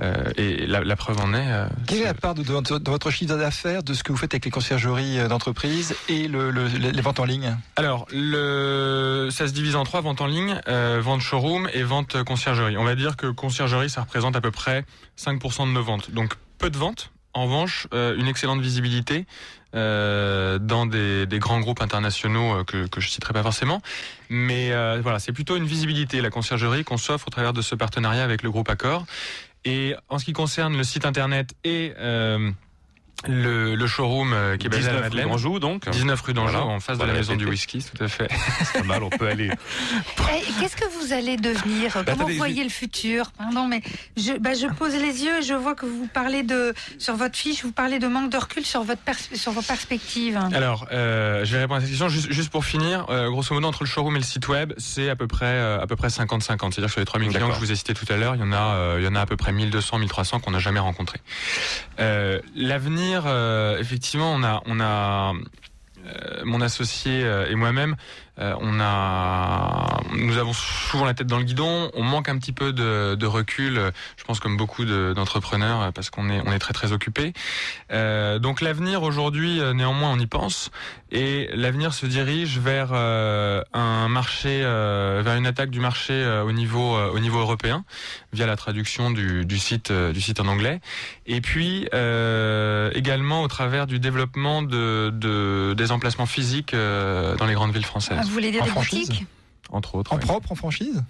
Euh, 0.00 0.30
et 0.36 0.66
la, 0.66 0.80
la 0.82 0.96
preuve 0.96 1.20
en 1.20 1.32
est. 1.34 1.46
euh, 1.52 1.66
Quelle 1.86 2.00
est 2.02 2.04
la 2.04 2.14
part 2.14 2.34
de, 2.34 2.42
de 2.42 2.52
votre- 2.52 2.78
de 2.78 2.90
votre 2.90 3.10
chiffre 3.10 3.36
d'affaires 3.36 3.82
de 3.82 3.92
ce 3.94 4.02
que 4.02 4.12
vous 4.12 4.18
faites 4.18 4.34
avec 4.34 4.44
les 4.46 4.50
conciergeries 4.50 5.28
d'entreprise 5.28 5.94
et 6.08 6.26
le, 6.28 6.50
le- 6.50 6.66
les 6.68 7.00
ventes 7.02 7.20
en 7.20 7.24
ligne? 7.24 7.56
Alors, 7.76 8.06
le, 8.12 9.28
ça 9.30 9.46
se 9.46 9.52
divise 9.52 9.76
en 9.76 9.84
trois 9.84 10.00
ventes 10.00 10.20
en 10.20 10.26
ligne, 10.26 10.60
vente 11.00 11.20
showroom 11.20 11.68
et 11.74 11.82
vente 11.82 12.22
conciergerie. 12.24 12.76
On 12.76 12.84
va 12.84 12.94
dire 12.94 13.16
que 13.16 13.26
conciergerie, 13.28 13.90
ça 13.90 14.00
représente 14.02 14.36
à 14.36 14.40
peu 14.40 14.50
près 14.50 14.84
5% 15.18 15.66
de 15.66 15.72
nos 15.72 15.82
ventes. 15.82 16.10
Donc, 16.10 16.34
peu 16.58 16.70
de 16.70 16.78
ventes. 16.78 17.10
En 17.34 17.44
revanche, 17.44 17.86
euh, 17.92 18.16
une 18.16 18.28
excellente 18.28 18.60
visibilité 18.62 19.26
euh, 19.76 20.58
dans 20.58 20.86
des, 20.86 21.26
des 21.26 21.38
grands 21.38 21.60
groupes 21.60 21.82
internationaux 21.82 22.54
euh, 22.54 22.64
que, 22.64 22.86
que 22.86 23.00
je 23.00 23.08
citerai 23.08 23.32
pas 23.32 23.42
forcément. 23.42 23.82
Mais 24.30 24.72
euh, 24.72 25.00
voilà, 25.02 25.18
c'est 25.18 25.32
plutôt 25.32 25.56
une 25.56 25.66
visibilité, 25.66 26.20
la 26.20 26.30
conciergerie, 26.30 26.84
qu'on 26.84 26.96
s'offre 26.96 27.28
au 27.28 27.30
travers 27.30 27.52
de 27.52 27.62
ce 27.62 27.74
partenariat 27.74 28.24
avec 28.24 28.42
le 28.42 28.50
groupe 28.50 28.68
Accor. 28.68 29.04
Et 29.64 29.94
en 30.08 30.18
ce 30.18 30.24
qui 30.24 30.32
concerne 30.32 30.76
le 30.76 30.84
site 30.84 31.04
internet 31.04 31.50
et 31.64 31.92
euh, 31.98 32.50
le, 33.26 33.74
le 33.74 33.86
showroom 33.86 34.32
euh, 34.32 34.56
qui 34.56 34.66
est 34.66 34.70
basé 34.70 34.88
à 34.88 34.92
la 34.92 34.98
19 34.98 35.02
rue 35.02 35.08
Madeleine, 35.10 35.28
d'Anjou, 35.30 35.58
donc. 35.58 35.88
19 35.88 36.20
rue 36.20 36.34
d'Anjou, 36.34 36.52
Voilà. 36.52 36.66
en 36.66 36.80
face 36.80 36.98
de 36.98 37.04
la 37.04 37.12
maison 37.14 37.34
du 37.34 37.46
whisky, 37.46 37.78
tout 37.82 38.02
à 38.04 38.08
fait. 38.08 38.28
C'est 38.64 38.80
pas 38.80 38.84
mal, 38.84 39.02
on 39.02 39.10
peut 39.10 39.26
aller. 39.28 39.50
Qu'est-ce 40.60 40.76
que 40.76 40.84
vous 40.98 41.12
allez 41.12 41.36
devenir 41.36 41.92
Comment 41.92 42.04
attendez, 42.06 42.32
vous 42.32 42.38
voyez 42.38 42.62
le 42.62 42.70
futur 42.70 43.32
Pardon, 43.38 43.66
mais 43.68 43.82
je, 44.16 44.32
bah, 44.38 44.54
je 44.54 44.66
pose 44.66 44.94
les 44.94 45.24
yeux 45.24 45.38
et 45.38 45.42
je 45.42 45.54
vois 45.54 45.74
que 45.74 45.86
vous 45.86 46.08
parlez 46.12 46.42
de, 46.42 46.74
sur 46.98 47.14
votre 47.16 47.36
fiche, 47.36 47.62
vous 47.64 47.72
parlez 47.72 47.98
de 47.98 48.06
manque 48.06 48.30
de 48.30 48.36
recul 48.36 48.64
sur, 48.64 48.82
votre 48.82 49.00
pers- 49.02 49.16
sur 49.34 49.52
vos 49.52 49.62
perspectives. 49.62 50.38
Alors, 50.52 50.86
euh, 50.92 51.44
je 51.44 51.52
vais 51.52 51.60
répondre 51.62 51.78
à 51.78 51.80
cette 51.80 51.90
question 51.90 52.08
juste, 52.08 52.30
juste 52.30 52.50
pour 52.50 52.64
finir. 52.64 53.06
Euh, 53.10 53.30
grosso 53.30 53.54
modo, 53.54 53.66
entre 53.66 53.82
le 53.84 53.88
showroom 53.88 54.16
et 54.16 54.20
le 54.20 54.24
site 54.24 54.48
web, 54.48 54.72
c'est 54.78 55.08
à 55.08 55.16
peu 55.16 55.26
près 55.26 55.46
euh, 55.46 55.80
à 55.80 55.86
peu 55.86 55.96
près 55.96 56.08
50-50. 56.08 56.40
C'est-à-dire 56.72 56.84
que 56.86 56.90
sur 56.92 57.00
les 57.00 57.06
3000 57.06 57.30
clients 57.30 57.48
que 57.48 57.54
je 57.54 57.60
vous 57.60 57.72
ai 57.72 57.76
cités 57.76 57.94
tout 57.94 58.06
à 58.12 58.16
l'heure, 58.16 58.34
il 58.34 58.40
y 58.40 58.44
en 58.44 58.52
a 58.52 58.74
euh, 58.74 58.96
il 59.00 59.04
y 59.04 59.08
en 59.08 59.14
a 59.14 59.20
à 59.20 59.26
peu 59.26 59.36
près 59.36 59.52
1200, 59.52 59.98
1300 59.98 60.40
qu'on 60.40 60.50
n'a 60.52 60.58
jamais 60.58 60.80
rencontrés. 60.80 61.20
Euh, 62.00 62.40
L'avenir, 62.54 63.05
euh, 63.14 63.78
effectivement, 63.78 64.32
on 64.32 64.42
a 64.42 64.62
on 64.66 64.80
a 64.80 65.32
euh, 66.06 66.42
mon 66.44 66.60
associé 66.60 67.24
euh, 67.24 67.48
et 67.48 67.54
moi-même, 67.54 67.96
euh, 68.38 68.54
on 68.60 68.80
a, 68.80 70.00
nous 70.14 70.36
avons 70.38 70.52
souvent 70.52 71.04
la 71.04 71.14
tête 71.14 71.26
dans 71.26 71.38
le 71.38 71.44
guidon. 71.44 71.90
On 71.94 72.02
manque 72.02 72.28
un 72.28 72.38
petit 72.38 72.52
peu 72.52 72.72
de, 72.72 73.14
de 73.14 73.26
recul. 73.26 73.80
Je 74.16 74.24
pense 74.24 74.40
comme 74.40 74.56
beaucoup 74.56 74.84
de- 74.84 75.12
d'entrepreneurs 75.14 75.92
parce 75.92 76.10
qu'on 76.10 76.28
est 76.30 76.42
on 76.46 76.52
est 76.52 76.58
très 76.58 76.74
très 76.74 76.92
occupé. 76.92 77.32
Euh, 77.92 78.38
donc 78.38 78.60
l'avenir 78.60 79.02
aujourd'hui, 79.02 79.60
euh, 79.60 79.72
néanmoins, 79.72 80.10
on 80.12 80.18
y 80.18 80.26
pense 80.26 80.70
et 81.12 81.48
l'avenir 81.54 81.94
se 81.94 82.04
dirige 82.04 82.58
vers 82.58 82.90
euh, 82.92 83.62
un 83.72 84.08
marché, 84.08 84.60
euh, 84.64 85.22
vers 85.24 85.36
une 85.36 85.46
attaque 85.46 85.70
du 85.70 85.78
marché 85.80 86.12
euh, 86.14 86.42
au 86.42 86.52
niveau 86.52 86.96
au 86.96 87.18
niveau 87.20 87.38
européen 87.38 87.84
via 88.32 88.46
la 88.46 88.56
traduction 88.56 89.10
du, 89.10 89.44
du 89.46 89.58
site 89.58 89.90
du 89.92 90.20
site 90.20 90.40
en 90.40 90.46
anglais 90.46 90.80
et 91.26 91.40
puis 91.40 91.86
également 92.94 93.42
au 93.42 93.48
travers 93.48 93.86
du 93.86 93.98
développement 93.98 94.62
de, 94.62 95.10
de 95.14 95.74
des 95.76 95.92
emplacements 95.92 96.26
physiques 96.26 96.72
dans 96.74 97.46
les 97.46 97.54
grandes 97.54 97.72
villes 97.72 97.84
françaises, 97.84 98.25
Vous 98.26 98.32
voulez 98.32 98.50
dire 98.50 98.62
En 98.62 98.66
des 98.66 98.70
franchise 98.72 99.08
boutiques 99.08 99.26
entre 99.70 99.94
autres. 99.96 100.12
En 100.12 100.18
propre, 100.18 100.52
en 100.52 100.54
franchise 100.54 101.02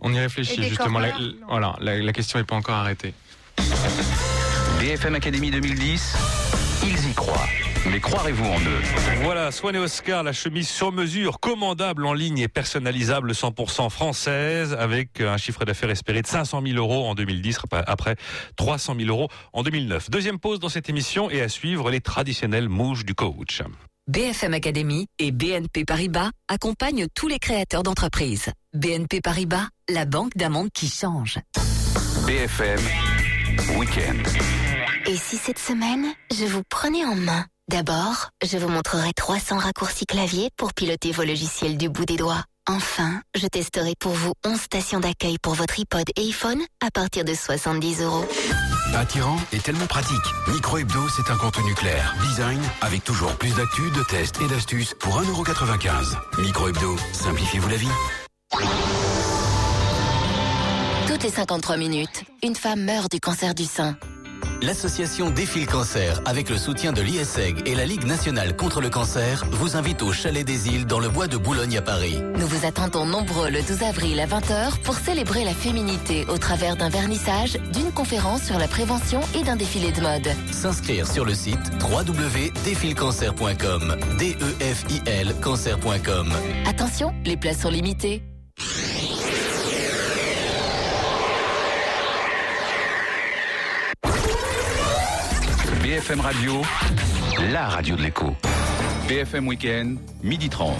On 0.00 0.12
y 0.12 0.18
réfléchit 0.18 0.62
justement. 0.62 0.98
La, 1.00 1.10
corners 1.10 1.26
la- 1.40 1.46
voilà, 1.48 1.76
la, 1.80 1.98
la 1.98 2.12
question 2.12 2.38
n'est 2.38 2.44
pas 2.44 2.54
encore 2.56 2.76
arrêtée. 2.76 3.12
BFM 4.80 5.14
Academy 5.14 5.50
2010, 5.50 6.16
ils 6.84 7.10
y 7.10 7.14
croient. 7.14 7.46
Mais 7.90 8.00
croirez-vous 8.00 8.44
en 8.44 8.58
eux 8.60 8.80
Voilà, 9.22 9.52
Swan 9.52 9.74
et 9.74 9.78
Oscar, 9.78 10.22
la 10.22 10.32
chemise 10.32 10.68
sur 10.68 10.90
mesure, 10.90 11.38
commandable 11.38 12.06
en 12.06 12.14
ligne 12.14 12.38
et 12.38 12.48
personnalisable 12.48 13.32
100% 13.32 13.90
française, 13.90 14.72
avec 14.78 15.20
un 15.20 15.36
chiffre 15.36 15.64
d'affaires 15.66 15.90
espéré 15.90 16.22
de 16.22 16.26
500 16.26 16.62
000 16.66 16.78
euros 16.78 17.06
en 17.06 17.14
2010, 17.14 17.58
après 17.86 18.16
300 18.56 18.94
000 18.98 19.08
euros 19.10 19.28
en 19.52 19.62
2009. 19.62 20.08
Deuxième 20.10 20.38
pause 20.38 20.60
dans 20.60 20.70
cette 20.70 20.88
émission 20.88 21.30
et 21.30 21.42
à 21.42 21.48
suivre 21.50 21.90
les 21.90 22.00
traditionnelles 22.00 22.70
mouches 22.70 23.04
du 23.04 23.14
coach. 23.14 23.60
BFM 24.06 24.52
Academy 24.52 25.06
et 25.18 25.32
BNP 25.32 25.86
Paribas 25.86 26.30
accompagnent 26.46 27.06
tous 27.14 27.26
les 27.26 27.38
créateurs 27.38 27.82
d'entreprises. 27.82 28.50
BNP 28.74 29.22
Paribas, 29.22 29.66
la 29.88 30.04
banque 30.04 30.36
d'un 30.36 30.50
monde 30.50 30.68
qui 30.74 30.88
change. 30.90 31.38
BFM 32.26 32.80
Weekend. 33.78 34.20
Et 35.06 35.16
si 35.16 35.38
cette 35.38 35.58
semaine, 35.58 36.04
je 36.30 36.44
vous 36.44 36.60
prenais 36.68 37.02
en 37.06 37.14
main? 37.14 37.46
D'abord, 37.70 38.28
je 38.44 38.58
vous 38.58 38.68
montrerai 38.68 39.14
300 39.14 39.56
raccourcis 39.56 40.04
clavier 40.04 40.50
pour 40.58 40.74
piloter 40.74 41.10
vos 41.10 41.24
logiciels 41.24 41.78
du 41.78 41.88
bout 41.88 42.04
des 42.04 42.16
doigts. 42.16 42.44
Enfin, 42.66 43.20
je 43.36 43.46
testerai 43.46 43.92
pour 44.00 44.12
vous 44.12 44.32
11 44.46 44.58
stations 44.58 44.98
d'accueil 44.98 45.36
pour 45.38 45.52
votre 45.52 45.78
iPod 45.78 46.04
et 46.16 46.22
iPhone 46.22 46.62
à 46.82 46.90
partir 46.90 47.22
de 47.22 47.34
70 47.34 48.00
euros. 48.00 48.24
Attirant 48.94 49.36
et 49.52 49.58
tellement 49.58 49.86
pratique. 49.86 50.24
Micro 50.48 50.78
Hebdo, 50.78 51.00
c'est 51.14 51.30
un 51.30 51.36
contenu 51.36 51.74
clair. 51.74 52.14
Design, 52.22 52.60
avec 52.80 53.04
toujours 53.04 53.36
plus 53.36 53.54
d'actu, 53.54 53.82
de 53.90 54.02
tests 54.04 54.40
et 54.40 54.46
d'astuces 54.48 54.94
pour 54.98 55.20
1,95€. 55.20 56.40
Micro 56.40 56.68
Hebdo, 56.68 56.96
simplifiez-vous 57.12 57.68
la 57.68 57.76
vie. 57.76 57.88
Toutes 61.06 61.22
les 61.22 61.30
53 61.30 61.76
minutes, 61.76 62.24
une 62.42 62.56
femme 62.56 62.82
meurt 62.82 63.10
du 63.12 63.20
cancer 63.20 63.54
du 63.54 63.64
sein. 63.64 63.98
L'association 64.64 65.30
Défi 65.30 65.60
le 65.60 65.66
Cancer, 65.66 66.20
avec 66.24 66.48
le 66.48 66.56
soutien 66.56 66.92
de 66.92 67.02
l'ISEG 67.02 67.62
et 67.66 67.74
la 67.74 67.84
Ligue 67.84 68.04
nationale 68.04 68.56
contre 68.56 68.80
le 68.80 68.90
cancer, 68.90 69.44
vous 69.50 69.76
invite 69.76 70.02
au 70.02 70.12
Chalet 70.12 70.44
des 70.44 70.68
Îles 70.68 70.86
dans 70.86 71.00
le 71.00 71.08
bois 71.08 71.26
de 71.26 71.36
Boulogne 71.36 71.78
à 71.78 71.82
Paris. 71.82 72.18
Nous 72.38 72.46
vous 72.46 72.66
attendons 72.66 73.04
nombreux 73.04 73.50
le 73.50 73.62
12 73.62 73.82
avril 73.82 74.20
à 74.20 74.26
20h 74.26 74.80
pour 74.82 74.96
célébrer 74.96 75.44
la 75.44 75.52
féminité 75.52 76.24
au 76.28 76.38
travers 76.38 76.76
d'un 76.76 76.88
vernissage, 76.88 77.58
d'une 77.72 77.92
conférence 77.92 78.42
sur 78.42 78.58
la 78.58 78.68
prévention 78.68 79.20
et 79.34 79.42
d'un 79.42 79.56
défilé 79.56 79.92
de 79.92 80.00
mode. 80.00 80.28
S'inscrire 80.50 81.06
sur 81.06 81.24
le 81.24 81.34
site 81.34 81.60
www.défilcancer.com. 81.82 83.96
D-E-F-I-L 84.18 85.34
cancer.com. 85.40 86.32
Attention, 86.66 87.14
les 87.24 87.36
places 87.36 87.60
sont 87.60 87.70
limitées. 87.70 88.22
BFM 95.94 96.20
Radio, 96.22 96.62
la 97.52 97.68
radio 97.68 97.94
de 97.94 98.02
l'écho. 98.02 98.34
BFM 99.06 99.46
Weekend, 99.46 99.98
midi 100.24 100.48
30. 100.48 100.74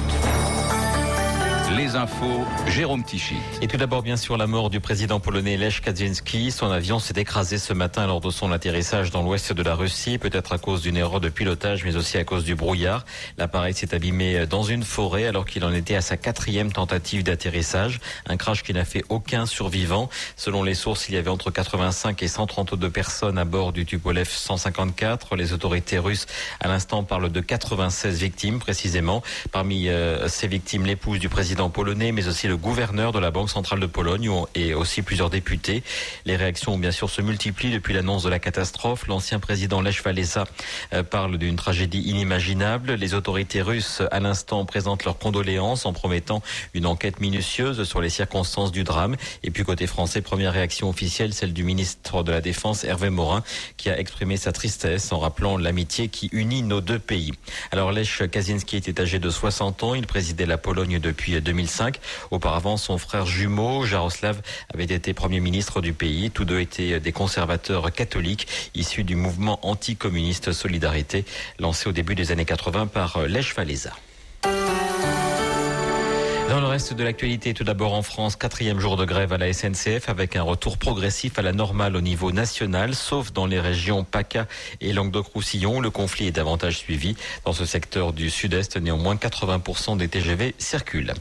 Les 1.70 1.96
infos, 1.96 2.44
Jérôme 2.68 3.03
Tichy. 3.05 3.37
Et 3.62 3.66
tout 3.68 3.79
d'abord, 3.79 4.03
bien 4.03 4.18
sûr, 4.18 4.37
la 4.37 4.46
mort 4.46 4.68
du 4.68 4.81
président 4.81 5.18
polonais 5.18 5.57
Lech 5.57 5.81
Kaczynski. 5.81 6.50
Son 6.50 6.70
avion 6.70 6.98
s'est 6.98 7.14
écrasé 7.16 7.57
ce 7.57 7.72
matin 7.72 8.07
lors 8.07 8.20
de 8.20 8.31
son 8.31 8.53
atterrissage 8.53 9.11
dans 9.11 9.22
l'ouest 9.22 9.53
de 9.53 9.62
la 9.62 9.74
Russie, 9.74 10.18
peut-être 10.18 10.53
à 10.53 10.59
cause 10.59 10.83
d'une 10.83 10.98
erreur 10.98 11.20
de 11.20 11.31
pilotage, 11.31 11.85
mais 11.85 11.96
aussi 11.96 12.18
à 12.18 12.24
cause 12.24 12.44
du 12.44 12.55
brouillard. 12.55 13.07
L'appareil 13.38 13.72
s'est 13.72 13.94
abîmé 13.94 14.46
dans 14.46 14.62
une 14.62 14.85
forêt 14.85 15.27
alors 15.27 15.46
qu'il 15.46 15.64
en 15.64 15.72
était 15.72 15.94
à 15.94 16.03
sa 16.03 16.18
quatrième 16.18 16.70
tentative 16.70 17.22
d'atterrissage. 17.22 17.98
Un 18.27 18.37
crash 18.37 18.62
qui 18.62 18.74
n'a 18.74 18.85
fait 18.85 19.05
aucun 19.09 19.46
survivant. 19.46 20.11
Selon 20.37 20.62
les 20.62 20.74
sources, 20.74 21.09
il 21.09 21.14
y 21.14 21.18
avait 21.18 21.31
entre 21.31 21.50
85 21.50 22.22
et 22.22 22.29
132 22.29 22.90
personnes 22.90 23.38
à 23.38 23.46
bord 23.46 23.72
du 23.72 23.87
Tupolev 23.87 24.29
154. 24.29 25.35
Les 25.35 25.55
autorités 25.55 25.98
russes, 25.98 26.27
à 26.61 26.68
l'instant, 26.68 27.05
parlent 27.05 27.33
de 27.33 27.40
96 27.40 28.18
victimes, 28.18 28.59
précisément. 28.59 29.22
Parmi 29.50 29.88
euh, 29.88 30.29
ces 30.29 30.46
victimes, 30.46 30.85
l'épouse 30.85 31.18
du 31.18 31.31
président 31.31 31.55
polonais, 31.70 32.12
mais 32.12 32.29
aussi 32.29 32.48
le 32.48 32.57
gouverneur 32.57 33.12
de 33.12 33.18
la 33.18 33.31
Banque 33.31 33.50
centrale 33.50 33.81
de 33.81 33.87
Pologne 33.87 34.31
et 34.55 34.74
aussi 34.74 35.03
plusieurs 35.03 35.31
députés. 35.31 35.83
Les 36.24 36.37
réactions, 36.37 36.79
bien 36.79 36.90
sûr, 36.90 37.11
se 37.11 37.20
multiplient 37.22 37.72
depuis 37.72 37.94
l'annonce 37.94 38.22
de 38.22 38.31
la 38.31 38.38
catastrophe. 38.38 39.07
L'ancien 39.07 39.38
président 39.38 39.81
Lech 39.81 40.05
Walesa 40.05 40.44
euh, 40.92 41.03
parle 41.03 41.38
d'une 41.38 41.57
tragédie 41.57 42.00
inimaginable. 42.00 42.94
Les 42.94 43.14
autorités 43.14 43.62
russes, 43.62 44.03
à 44.11 44.20
l'instant, 44.20 44.64
présentent 44.64 45.05
leurs 45.05 45.18
condoléances 45.18 45.87
en 45.87 45.92
promettant 45.92 46.42
une 46.74 46.87
enquête 46.87 47.20
minutieuse 47.20 47.85
sur 47.85 48.00
les 48.00 48.11
circonstances 48.11 48.72
du 48.72 48.85
drame. 48.85 49.16
Et 49.42 49.50
puis, 49.50 49.64
côté 49.64 49.87
français, 49.87 50.22
première 50.22 50.53
réaction 50.53 50.88
officielle, 50.88 51.35
celle 51.35 51.53
du 51.53 51.64
ministre 51.64 52.22
de 52.22 52.33
la 52.33 52.40
Défense, 52.40 52.85
Hervé 52.85 53.11
Morin, 53.11 53.42
qui 53.77 53.90
a 53.90 53.98
exprimé 53.98 54.37
sa 54.37 54.53
tristesse 54.53 55.12
en 55.12 55.18
rappelant 55.18 55.57
l'amitié 55.57 56.09
qui 56.09 56.29
unit 56.33 56.62
nos 56.62 56.81
deux 56.81 56.98
pays. 56.98 57.33
Alors, 57.72 57.92
Lech 57.92 58.22
Kaczynski 58.31 58.77
était 58.77 59.00
âgé 59.00 59.18
de 59.18 59.31
60 59.31 59.83
ans. 59.83 59.94
Il 59.94 60.07
présidait 60.07 60.46
la 60.46 60.59
Pologne 60.59 60.98
depuis 60.98 61.40
2005. 61.44 62.00
Auparavant, 62.30 62.76
son 62.76 62.98
frère 62.98 63.26
jumeau, 63.26 63.85
Jaroslav, 63.85 64.40
avait 64.72 64.85
été 64.85 65.14
Premier 65.14 65.40
ministre 65.40 65.80
du 65.80 65.92
pays. 65.92 66.30
Tous 66.30 66.44
deux 66.44 66.61
étaient 66.61 66.98
des 66.98 67.12
conservateurs 67.12 67.92
catholiques 67.92 68.48
issus 68.74 69.04
du 69.04 69.14
mouvement 69.14 69.61
anticommuniste 69.62 70.52
Solidarité, 70.52 71.24
lancé 71.59 71.88
au 71.88 71.92
début 71.92 72.14
des 72.14 72.33
années 72.33 72.44
80 72.44 72.87
par 72.88 73.22
Lech 73.26 73.57
Walesa. 73.57 73.92
Dans 76.48 76.61
le 76.61 76.66
reste 76.66 76.92
de 76.92 77.02
l'actualité, 77.02 77.54
tout 77.54 77.64
d'abord 77.64 77.94
en 77.94 78.02
France, 78.02 78.37
quatrième 78.37 78.78
jour 78.78 78.96
de 78.96 79.04
grève 79.04 79.33
à 79.33 79.38
la 79.38 79.52
SNCF 79.52 80.09
avec 80.09 80.37
un 80.37 80.42
retour 80.42 80.76
progressif 80.78 81.38
à 81.38 81.42
la 81.42 81.52
normale 81.52 81.96
au 81.96 82.00
niveau 82.00 82.33
national, 82.33 82.94
sauf 82.94 83.33
dans 83.33 83.46
les 83.46 83.59
régions 83.59 84.04
PACA 84.04 84.46
et 84.80 84.92
Languedoc-Roussillon. 84.92 85.80
Le 85.80 85.90
conflit 85.90 86.26
est 86.26 86.33
davantage 86.33 86.76
suivi. 86.78 87.16
Dans 87.44 87.52
ce 87.52 87.64
secteur 87.64 88.12
du 88.12 88.30
sud-est, 88.30 88.76
néanmoins, 88.76 89.16
80% 89.16 89.96
des 89.96 90.09
TGV 90.09 90.54
circulent. 90.59 91.14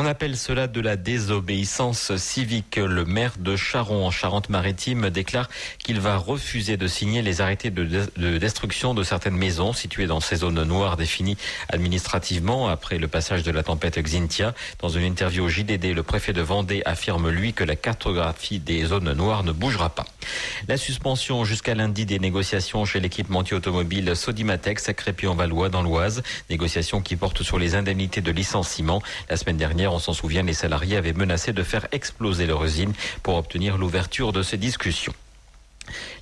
On 0.00 0.06
appelle 0.06 0.36
cela 0.36 0.68
de 0.68 0.80
la 0.80 0.94
désobéissance 0.94 2.14
civique. 2.18 2.76
Le 2.76 3.04
maire 3.04 3.32
de 3.36 3.56
Charon 3.56 4.06
en 4.06 4.12
Charente-Maritime 4.12 5.10
déclare 5.10 5.48
qu'il 5.82 5.98
va 5.98 6.16
refuser 6.16 6.76
de 6.76 6.86
signer 6.86 7.20
les 7.20 7.40
arrêtés 7.40 7.70
de, 7.70 7.84
de, 8.16 8.38
destruction 8.38 8.94
de 8.94 9.02
certaines 9.02 9.36
maisons 9.36 9.72
situées 9.72 10.06
dans 10.06 10.20
ces 10.20 10.36
zones 10.36 10.62
noires 10.62 10.96
définies 10.96 11.36
administrativement 11.68 12.68
après 12.68 12.98
le 12.98 13.08
passage 13.08 13.42
de 13.42 13.50
la 13.50 13.64
tempête 13.64 13.98
Xintia. 13.98 14.54
Dans 14.80 14.88
une 14.88 15.04
interview 15.04 15.44
au 15.44 15.48
JDD, 15.48 15.94
le 15.94 16.02
préfet 16.02 16.32
de 16.32 16.42
Vendée 16.42 16.82
affirme 16.84 17.30
lui 17.30 17.52
que 17.52 17.64
la 17.64 17.76
cartographie 17.76 18.58
des 18.58 18.84
zones 18.84 19.12
noires 19.12 19.44
ne 19.44 19.52
bougera 19.52 19.90
pas. 19.90 20.06
La 20.68 20.76
suspension 20.76 21.44
jusqu'à 21.44 21.74
lundi 21.74 22.06
des 22.06 22.18
négociations 22.18 22.84
chez 22.84 23.00
l'équipementier 23.00 23.56
automobile 23.56 24.14
Sodimatex 24.14 24.88
à 24.88 24.94
Crépy-en-Valois 24.94 25.68
dans 25.68 25.82
l'Oise. 25.82 26.22
Négociations 26.50 27.00
qui 27.00 27.16
portent 27.16 27.42
sur 27.42 27.58
les 27.58 27.74
indemnités 27.74 28.20
de 28.20 28.30
licenciement. 28.30 29.02
La 29.28 29.36
semaine 29.36 29.56
dernière, 29.56 29.92
on 29.92 29.98
s'en 29.98 30.12
souvient, 30.12 30.42
les 30.42 30.52
salariés 30.52 30.96
avaient 30.96 31.12
menacé 31.12 31.52
de 31.52 31.62
faire 31.62 31.86
exploser 31.92 32.46
leur 32.46 32.64
usine 32.64 32.92
pour 33.22 33.36
obtenir 33.36 33.78
l'ouverture 33.78 34.32
de 34.32 34.42
ces 34.42 34.56
discussions. 34.56 35.14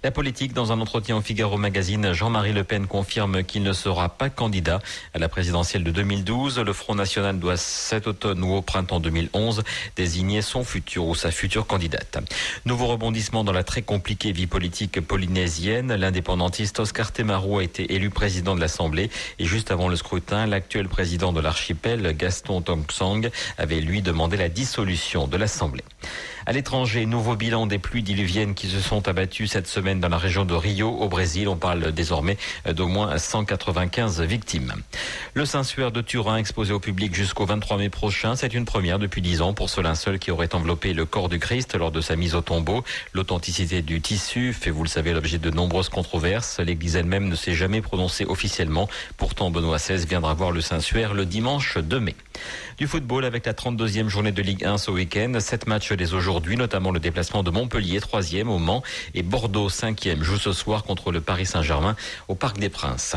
La 0.03 0.11
politique, 0.11 0.53
dans 0.53 0.73
un 0.73 0.81
entretien 0.81 1.17
au 1.17 1.21
Figaro 1.21 1.57
Magazine, 1.57 2.13
Jean-Marie 2.13 2.53
Le 2.53 2.65
Pen 2.65 2.87
confirme 2.87 3.43
qu'il 3.45 3.63
ne 3.63 3.73
sera 3.73 4.09
pas 4.09 4.31
candidat 4.31 4.81
à 5.15 5.19
la 5.19 5.29
présidentielle 5.29 5.85
de 5.85 5.91
2012. 5.91 6.59
Le 6.61 6.73
Front 6.73 6.95
National 6.95 7.39
doit 7.39 7.57
cet 7.57 8.07
automne 8.07 8.43
ou 8.43 8.55
au 8.55 8.63
printemps 8.63 9.01
2011 9.01 9.63
désigner 9.97 10.43
son 10.43 10.65
futur 10.65 11.07
ou 11.07 11.15
sa 11.15 11.31
future 11.31 11.67
candidate. 11.67 12.19
Nouveau 12.65 12.87
rebondissement 12.87 13.45
dans 13.45 13.53
la 13.53 13.65
très 13.65 13.83
compliquée 13.83 14.33
vie 14.33 14.47
politique 14.47 15.01
polynésienne. 15.01 15.95
L'indépendantiste 15.95 16.81
Oscar 16.81 17.13
Temarou 17.13 17.59
a 17.59 17.65
été 17.65 17.95
élu 17.95 18.11
président 18.11 18.55
de 18.55 18.61
l'Assemblée 18.61 19.11
et 19.39 19.45
juste 19.45 19.71
avant 19.71 19.89
le 19.89 19.97
scrutin, 19.97 20.47
l'actuel 20.47 20.89
président 20.89 21.33
de 21.33 21.41
l'archipel, 21.41 22.15
Gaston 22.17 22.61
Tongsang, 22.61 23.31
avait 23.59 23.81
lui 23.81 24.03
demandé 24.03 24.37
la 24.37 24.49
dissolution 24.49 25.27
de 25.27 25.37
l'Assemblée. 25.37 25.85
À 26.49 26.53
l'étranger, 26.53 27.07
nouveau 27.07 27.35
bilan 27.35 27.67
des 27.67 27.81
pluies 27.81 28.05
diluviennes 28.05 28.55
qui 28.55 28.69
se 28.69 28.79
sont 28.79 29.09
abattues 29.09 29.49
cette 29.49 29.67
semaine 29.67 29.99
dans 29.99 30.09
la 30.09 30.17
région 30.17 30.45
de 30.45 30.55
Rio, 30.55 30.89
au 30.91 31.09
Brésil. 31.09 31.49
On 31.49 31.57
parle 31.57 31.91
désormais 31.91 32.37
d'au 32.73 32.87
moins 32.87 33.19
195 33.19 34.21
victimes. 34.23 34.73
Le 35.35 35.45
Saint-Suaire 35.45 35.91
de 35.91 36.01
Turin 36.03 36.37
exposé 36.37 36.73
au 36.73 36.79
public 36.79 37.13
jusqu'au 37.17 37.47
23 37.47 37.79
mai 37.79 37.89
prochain. 37.89 38.37
C'est 38.37 38.55
une 38.55 38.65
première 38.65 39.01
depuis 39.01 39.23
10 39.23 39.43
ans 39.43 39.55
pour 39.55 39.71
ce 39.71 39.81
linceul 39.81 40.21
qui 40.21 40.31
aurait 40.31 40.55
enveloppé 40.55 40.93
le 40.93 41.05
corps 41.05 41.29
du 41.29 41.41
Christ 41.41 41.75
lors 41.75 41.91
de 41.91 42.01
sa 42.01 42.15
mise 42.15 42.37
au 42.37 42.43
tombeau. 42.43 42.85
L'authenticité 43.13 43.83
du 43.83 44.01
tissu 44.01 44.53
fait, 44.53 44.71
vous 44.71 44.85
le 44.85 44.89
savez, 44.89 45.15
l'objet 45.15 45.39
de 45.39 45.51
nombreuses 45.51 45.89
controverses. 45.89 46.61
L'église 46.61 46.95
elle-même 46.95 47.29
ne 47.29 47.35
s'est 47.35 47.55
jamais 47.55 47.81
prononcée 47.81 48.25
officiellement. 48.25 48.89
Pourtant, 49.17 49.51
Benoît 49.51 49.79
XVI 49.79 50.07
viendra 50.07 50.33
voir 50.35 50.53
le 50.53 50.61
Saint-Suaire 50.61 51.13
le 51.13 51.27
dimanche 51.27 51.77
2 51.77 51.99
mai. 51.99 52.15
Du 52.79 52.87
football 52.87 53.25
avec 53.25 53.47
la 53.47 53.55
32e 53.55 54.09
journée 54.09 54.33
de 54.33 54.43
Ligue 54.43 54.63
1 54.63 54.77
ce 54.77 54.91
week-end. 54.91 55.33
Sept 55.41 55.67
matchs 55.67 55.95
dès 55.95 56.13
aujourd'hui, 56.13 56.59
notamment 56.59 56.91
le 56.91 57.01
déplacement 57.01 57.43
de 57.43 57.51
Montpellier, 57.51 58.01
3e 58.01 58.49
au 58.49 58.59
Mans, 58.59 58.83
et 59.15 59.23
Bordeaux, 59.23 59.71
5e, 59.71 60.23
joue 60.23 60.37
ce 60.37 60.53
soir 60.53 60.85
contre 60.85 61.11
le 61.11 61.23
Paris 61.23 61.47
Saint-Germain 61.47 61.97
au 62.29 62.35
Parc 62.35 62.59
des 62.59 62.69
Princes. 62.69 63.17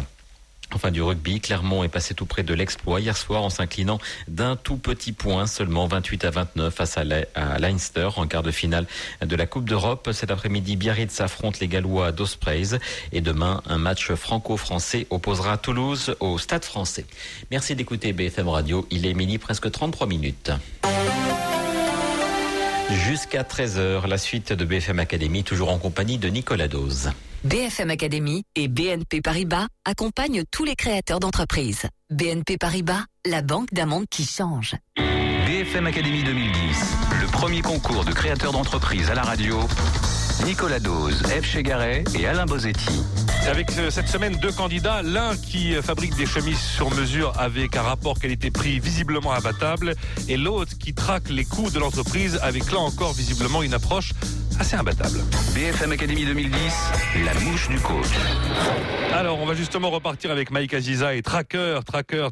Enfin 0.73 0.91
du 0.91 1.01
rugby, 1.01 1.41
Clermont 1.41 1.83
est 1.83 1.89
passé 1.89 2.13
tout 2.13 2.25
près 2.25 2.43
de 2.43 2.53
l'exploit 2.53 2.99
hier 2.99 3.17
soir 3.17 3.43
en 3.43 3.49
s'inclinant 3.49 3.99
d'un 4.27 4.55
tout 4.55 4.77
petit 4.77 5.13
point, 5.13 5.47
seulement 5.47 5.87
28 5.87 6.25
à 6.25 6.29
29 6.29 6.73
face 6.73 6.97
à, 6.97 7.03
Leinster 7.03 8.09
en 8.17 8.27
quart 8.27 8.43
de 8.43 8.51
finale 8.51 8.85
de 9.21 9.35
la 9.35 9.47
Coupe 9.47 9.67
d'Europe. 9.67 10.09
Cet 10.11 10.29
après-midi, 10.31 10.75
Biarritz 10.75 11.19
affronte 11.21 11.59
les 11.59 11.67
Gallois 11.67 12.11
d'Ospreys 12.11 12.79
et 13.11 13.21
demain, 13.21 13.61
un 13.65 13.77
match 13.77 14.11
franco-français 14.13 15.07
opposera 15.09 15.57
Toulouse 15.57 16.15
au 16.19 16.37
Stade 16.37 16.65
français. 16.65 17.05
Merci 17.49 17.75
d'écouter 17.75 18.13
BFM 18.13 18.47
Radio. 18.47 18.87
Il 18.91 19.05
est 19.05 19.13
midi 19.13 19.37
presque 19.37 19.71
33 19.71 20.07
minutes. 20.07 20.51
Jusqu'à 22.91 23.43
13h, 23.43 24.07
la 24.07 24.17
suite 24.17 24.51
de 24.51 24.65
BFM 24.65 24.97
Academy, 24.99 25.43
toujours 25.43 25.69
en 25.69 25.77
compagnie 25.77 26.17
de 26.17 26.27
Nicolas 26.27 26.67
Dose. 26.67 27.11
BFM 27.43 27.91
Academy 27.91 28.43
et 28.55 28.67
BNP 28.67 29.21
Paribas 29.21 29.67
accompagnent 29.85 30.43
tous 30.51 30.65
les 30.65 30.75
créateurs 30.75 31.19
d'entreprises. 31.19 31.83
BNP 32.09 32.57
Paribas, 32.57 33.03
la 33.27 33.43
banque 33.43 33.71
d'un 33.73 33.85
monde 33.85 34.05
qui 34.09 34.25
change. 34.25 34.73
BFM 34.97 35.85
Academy 35.85 36.23
2010, 36.23 36.95
le 37.21 37.27
premier 37.27 37.61
concours 37.61 38.05
de 38.05 38.11
créateurs 38.11 38.53
d'entreprises 38.53 39.11
à 39.11 39.13
la 39.13 39.21
radio. 39.21 39.59
Nicolas 40.45 40.79
Dose, 40.79 41.21
F. 41.23 41.45
Chegaray 41.45 42.03
et 42.17 42.25
Alain 42.27 42.45
Bosetti. 42.45 43.03
Avec 43.47 43.71
cette 43.89 44.07
semaine 44.07 44.35
deux 44.35 44.51
candidats, 44.51 45.01
l'un 45.01 45.35
qui 45.35 45.73
fabrique 45.81 46.15
des 46.15 46.25
chemises 46.25 46.59
sur 46.59 46.91
mesure 46.91 47.33
avec 47.37 47.75
un 47.75 47.81
rapport 47.81 48.19
qualité-prix 48.19 48.79
visiblement 48.79 49.33
imbattable 49.33 49.95
et 50.27 50.37
l'autre 50.37 50.77
qui 50.77 50.93
traque 50.93 51.29
les 51.29 51.45
coûts 51.45 51.69
de 51.69 51.79
l'entreprise 51.79 52.39
avec 52.41 52.71
là 52.71 52.79
encore 52.79 53.13
visiblement 53.13 53.63
une 53.63 53.73
approche 53.73 54.13
assez 54.59 54.75
imbattable. 54.75 55.19
BFM 55.55 55.93
Academy 55.93 56.25
2010, 56.25 56.53
la 57.25 57.33
mouche 57.45 57.69
du 57.69 57.79
coach. 57.79 58.07
Alors, 59.13 59.39
on 59.39 59.45
va 59.45 59.55
justement 59.55 59.89
repartir 59.89 60.31
avec 60.31 60.51
Mike 60.51 60.73
Aziza 60.73 61.15
et 61.15 61.21
Tracker, 61.21 61.79
Tracker, 61.85 62.27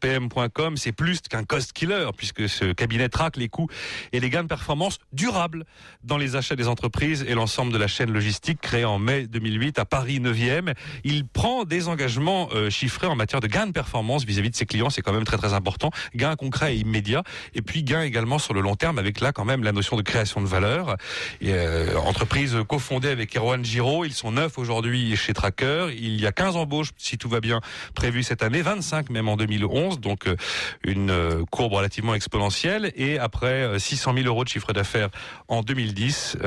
pm.com. 0.00 0.76
C'est 0.76 0.92
plus 0.92 1.20
qu'un 1.20 1.44
cost 1.44 1.72
killer, 1.72 2.06
puisque 2.16 2.48
ce 2.48 2.72
cabinet 2.72 3.08
traque 3.08 3.36
les 3.36 3.48
coûts 3.48 3.68
et 4.12 4.20
les 4.20 4.30
gains 4.30 4.44
de 4.44 4.48
performance 4.48 4.98
durables 5.12 5.64
dans 6.04 6.16
les 6.16 6.36
achats 6.36 6.56
des 6.56 6.68
entreprises 6.68 7.24
et 7.28 7.34
l'ensemble 7.34 7.72
de 7.72 7.78
la 7.78 7.86
chaîne 7.86 8.12
logistique 8.12 8.60
créée 8.60 8.84
en 8.84 8.98
mai 8.98 9.26
2008 9.26 9.78
à 9.78 9.84
Paris 9.84 10.20
9e. 10.20 10.74
Il 11.04 11.26
prend 11.26 11.64
des 11.64 11.88
engagements 11.88 12.48
euh, 12.54 12.70
chiffrés 12.70 13.08
en 13.08 13.16
matière 13.16 13.40
de 13.40 13.46
gains 13.46 13.66
de 13.66 13.72
performance 13.72 14.24
vis-à-vis 14.24 14.50
de 14.50 14.56
ses 14.56 14.66
clients. 14.66 14.90
C'est 14.90 15.02
quand 15.02 15.12
même 15.12 15.24
très 15.24 15.38
très 15.38 15.52
important. 15.52 15.90
Gains 16.14 16.36
concrets 16.36 16.76
et 16.76 16.78
immédiats. 16.78 17.24
Et 17.54 17.62
puis 17.62 17.82
gains 17.82 18.02
également 18.02 18.38
sur 18.38 18.54
le 18.54 18.60
long 18.60 18.76
terme 18.76 18.98
avec 18.98 19.20
là 19.20 19.32
quand 19.32 19.44
même 19.44 19.62
la 19.64 19.72
notion 19.72 19.96
de 19.96 20.02
création 20.02 20.40
de 20.40 20.46
valeur. 20.46 20.96
Et, 21.40 21.52
euh, 21.52 21.71
entreprise 21.96 22.56
cofondée 22.68 23.08
avec 23.08 23.36
Erwan 23.36 23.64
Giraud. 23.64 24.04
Ils 24.04 24.12
sont 24.12 24.32
neuf 24.32 24.58
aujourd'hui 24.58 25.16
chez 25.16 25.32
Tracker. 25.32 25.88
Il 25.96 26.20
y 26.20 26.26
a 26.26 26.32
15 26.32 26.56
embauches, 26.56 26.90
si 26.96 27.18
tout 27.18 27.28
va 27.28 27.40
bien, 27.40 27.60
prévues 27.94 28.22
cette 28.22 28.42
année. 28.42 28.62
25 28.62 29.10
même 29.10 29.28
en 29.28 29.36
2011. 29.36 30.00
Donc 30.00 30.26
euh, 30.26 30.36
une 30.84 31.10
euh, 31.10 31.44
courbe 31.50 31.72
relativement 31.72 32.14
exponentielle. 32.14 32.92
Et 32.96 33.18
après 33.18 33.78
600 33.78 34.14
000 34.14 34.26
euros 34.26 34.44
de 34.44 34.48
chiffre 34.48 34.72
d'affaires 34.72 35.08
en 35.48 35.62
2010, 35.62 36.38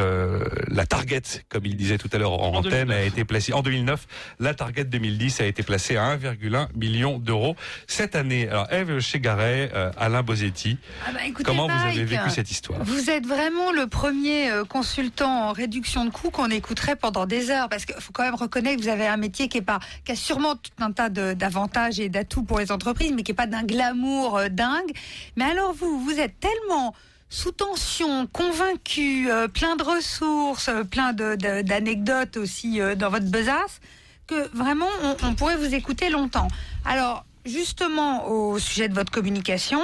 la 0.68 0.86
target, 0.86 1.22
comme 1.50 1.66
il 1.66 1.76
disait 1.76 1.98
tout 1.98 2.10
à 2.12 2.18
l'heure 2.18 2.34
en, 2.34 2.56
antenne, 2.56 2.92
a 2.92 3.04
été 3.04 3.26
placée 3.26 3.54
en 3.54 3.62
2009. 3.62 4.06
La 4.40 4.54
target 4.54 4.86
2010 4.86 5.42
a 5.42 5.46
été 5.46 5.64
placée 5.64 5.98
à 5.98 6.16
1,1 6.16 6.68
million 6.76 7.18
d'euros 7.20 7.56
cette 7.88 8.16
année. 8.16 8.48
Alors 8.50 8.72
Eve 8.72 9.00
Chegaray, 9.00 9.72
Alain 9.98 10.24
Bosetti, 10.24 10.78
ah 11.06 11.12
bah, 11.14 11.20
comment 11.44 11.68
vous 11.68 11.88
avez 11.88 12.04
vécu 12.04 12.30
cette 12.30 12.52
histoire? 12.52 12.84
Vous 12.84 13.10
êtes 13.10 13.26
vraiment 13.26 13.72
le 13.72 13.88
premier 13.88 14.50
consultant 14.70 15.15
en 15.22 15.54
réduction 15.54 16.06
de 16.06 16.10
coûts 16.10 16.30
qu'on 16.30 16.50
écouterait 16.50 16.96
pendant 16.96 17.26
des 17.26 17.50
heures, 17.50 17.70
parce 17.70 17.86
qu'il 17.86 17.96
faut 18.00 18.12
quand 18.12 18.24
même 18.24 18.36
reconnaître 18.36 18.78
que 18.78 18.84
vous 18.84 18.90
avez 18.90 19.08
un 19.08 19.18
métier 19.18 19.48
qui 19.48 19.58
est 19.60 19.62
pas, 19.62 19.80
qui 20.04 20.12
a 20.12 20.16
sûrement 20.16 20.56
tout 20.56 20.72
un 20.80 20.92
tas 20.92 21.10
d'avantages 21.10 22.00
et 22.00 22.10
d'atouts 22.10 22.44
pour 22.44 22.60
les 22.60 22.72
entreprises, 22.72 23.12
mais 23.14 23.24
qui 23.24 23.32
est 23.32 23.36
pas 23.36 23.48
d'un 23.48 23.64
glamour 23.64 24.38
euh, 24.38 24.50
dingue. 24.50 24.92
Mais 25.36 25.46
alors 25.46 25.74
vous, 25.74 26.00
vous 26.00 26.20
êtes 26.20 26.40
tellement 26.40 26.94
sous 27.30 27.52
tension, 27.52 28.28
convaincu, 28.28 29.30
euh, 29.30 29.48
plein 29.48 29.76
de 29.76 29.84
ressources, 29.84 30.70
euh, 30.70 30.84
plein 30.84 31.14
d'anecdotes 31.14 32.38
aussi 32.38 32.80
dans 32.98 33.10
votre 33.10 33.26
besace, 33.26 33.82
que 34.28 34.50
vraiment 34.56 34.90
on 35.24 35.36
pourrait 35.36 35.58
vous 35.58 35.74
écouter 35.74 36.10
longtemps. 36.10 36.48
Alors 36.86 37.26
justement 37.46 38.28
au 38.28 38.60
sujet 38.60 38.90
de 38.90 38.94
votre 38.94 39.12
communication. 39.12 39.80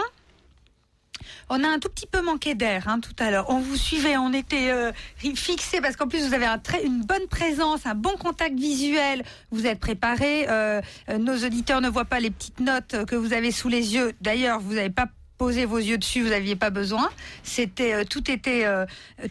On 1.49 1.63
a 1.63 1.67
un 1.67 1.79
tout 1.79 1.89
petit 1.89 2.07
peu 2.07 2.21
manqué 2.21 2.55
d'air 2.55 2.87
hein, 2.87 2.99
tout 2.99 3.15
à 3.19 3.31
l'heure. 3.31 3.49
On 3.49 3.59
vous 3.59 3.77
suivait, 3.77 4.17
on 4.17 4.33
était 4.33 4.71
euh, 4.71 4.91
fixé 5.17 5.81
parce 5.81 5.95
qu'en 5.95 6.07
plus 6.07 6.27
vous 6.27 6.33
avez 6.33 6.45
un 6.45 6.57
très, 6.57 6.83
une 6.83 7.01
bonne 7.03 7.27
présence, 7.29 7.85
un 7.85 7.95
bon 7.95 8.15
contact 8.17 8.57
visuel. 8.57 9.23
Vous 9.51 9.65
êtes 9.65 9.79
préparé. 9.79 10.47
Euh, 10.49 10.81
euh, 11.09 11.17
nos 11.17 11.37
auditeurs 11.37 11.81
ne 11.81 11.89
voient 11.89 12.05
pas 12.05 12.19
les 12.19 12.31
petites 12.31 12.59
notes 12.59 13.05
que 13.05 13.15
vous 13.15 13.33
avez 13.33 13.51
sous 13.51 13.69
les 13.69 13.95
yeux. 13.95 14.13
D'ailleurs, 14.21 14.59
vous 14.59 14.75
n'avez 14.75 14.89
pas 14.89 15.07
posé 15.37 15.65
vos 15.65 15.79
yeux 15.79 15.97
dessus, 15.97 16.21
vous 16.21 16.29
n'aviez 16.29 16.55
pas 16.55 16.69
besoin. 16.69 17.09
C'était 17.41 18.05
tout 18.05 18.29
était 18.29 18.67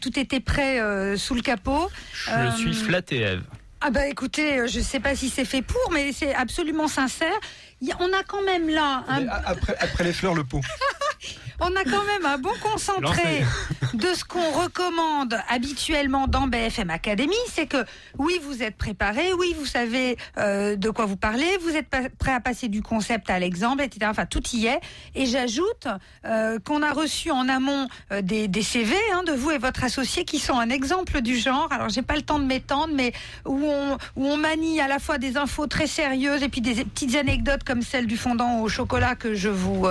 tout 0.00 0.18
était 0.18 0.40
prêt 0.40 0.80
sous 1.16 1.34
le 1.34 1.40
capot. 1.40 1.88
Je 2.26 2.56
suis 2.56 2.74
flatté, 2.74 3.20
Eve. 3.20 3.44
Ah 3.80 3.90
bah 3.90 4.06
écoutez, 4.08 4.68
je 4.68 4.78
ne 4.78 4.84
sais 4.84 5.00
pas 5.00 5.16
si 5.16 5.30
c'est 5.30 5.46
fait 5.46 5.62
pour, 5.62 5.80
mais 5.90 6.12
c'est 6.12 6.34
absolument 6.34 6.86
sincère. 6.86 7.38
On 7.98 8.12
a 8.12 8.22
quand 8.26 8.42
même 8.42 8.68
là. 8.68 9.04
Après, 9.46 9.76
après 9.80 10.04
les 10.04 10.12
fleurs, 10.12 10.34
le 10.34 10.44
pot. 10.44 10.60
on 11.60 11.76
a 11.76 11.84
quand 11.84 12.04
même 12.04 12.24
un 12.24 12.38
bon 12.38 12.52
concentré 12.62 13.44
de 13.94 14.14
ce 14.14 14.24
qu'on 14.24 14.50
recommande 14.50 15.38
habituellement 15.48 16.26
dans 16.26 16.46
BFM 16.46 16.90
Academy. 16.90 17.36
C'est 17.48 17.66
que 17.66 17.84
oui, 18.18 18.40
vous 18.42 18.62
êtes 18.62 18.76
préparé, 18.76 19.32
oui, 19.34 19.54
vous 19.58 19.66
savez 19.66 20.16
euh, 20.38 20.76
de 20.76 20.90
quoi 20.90 21.04
vous 21.04 21.16
parlez, 21.16 21.58
vous 21.60 21.76
êtes 21.76 21.88
prêt 22.18 22.32
à 22.32 22.40
passer 22.40 22.68
du 22.68 22.82
concept 22.82 23.28
à 23.28 23.38
l'exemple, 23.38 23.82
etc. 23.82 24.06
Enfin, 24.10 24.26
tout 24.26 24.42
y 24.54 24.66
est. 24.66 24.80
Et 25.14 25.26
j'ajoute 25.26 25.86
euh, 26.24 26.58
qu'on 26.60 26.82
a 26.82 26.92
reçu 26.92 27.30
en 27.30 27.48
amont 27.48 27.88
euh, 28.12 28.22
des, 28.22 28.48
des, 28.48 28.62
CV 28.62 28.94
hein, 29.12 29.22
de 29.24 29.32
vous 29.32 29.50
et 29.50 29.58
votre 29.58 29.84
associé 29.84 30.24
qui 30.24 30.38
sont 30.38 30.58
un 30.58 30.70
exemple 30.70 31.20
du 31.20 31.36
genre. 31.36 31.68
Alors, 31.70 31.90
j'ai 31.90 32.02
pas 32.02 32.16
le 32.16 32.22
temps 32.22 32.38
de 32.38 32.44
m'étendre, 32.44 32.94
mais 32.94 33.12
où 33.44 33.64
on, 33.64 33.98
où 34.16 34.26
on 34.26 34.36
manie 34.36 34.80
à 34.80 34.88
la 34.88 34.98
fois 34.98 35.18
des 35.18 35.36
infos 35.36 35.66
très 35.66 35.86
sérieuses 35.86 36.42
et 36.42 36.48
puis 36.48 36.60
des 36.62 36.84
petites 36.84 37.16
anecdotes 37.16 37.64
comme 37.70 37.82
celle 37.82 38.08
du 38.08 38.16
fondant 38.16 38.62
au 38.62 38.68
chocolat 38.68 39.14
que 39.14 39.34
je 39.34 39.48
vous 39.48 39.86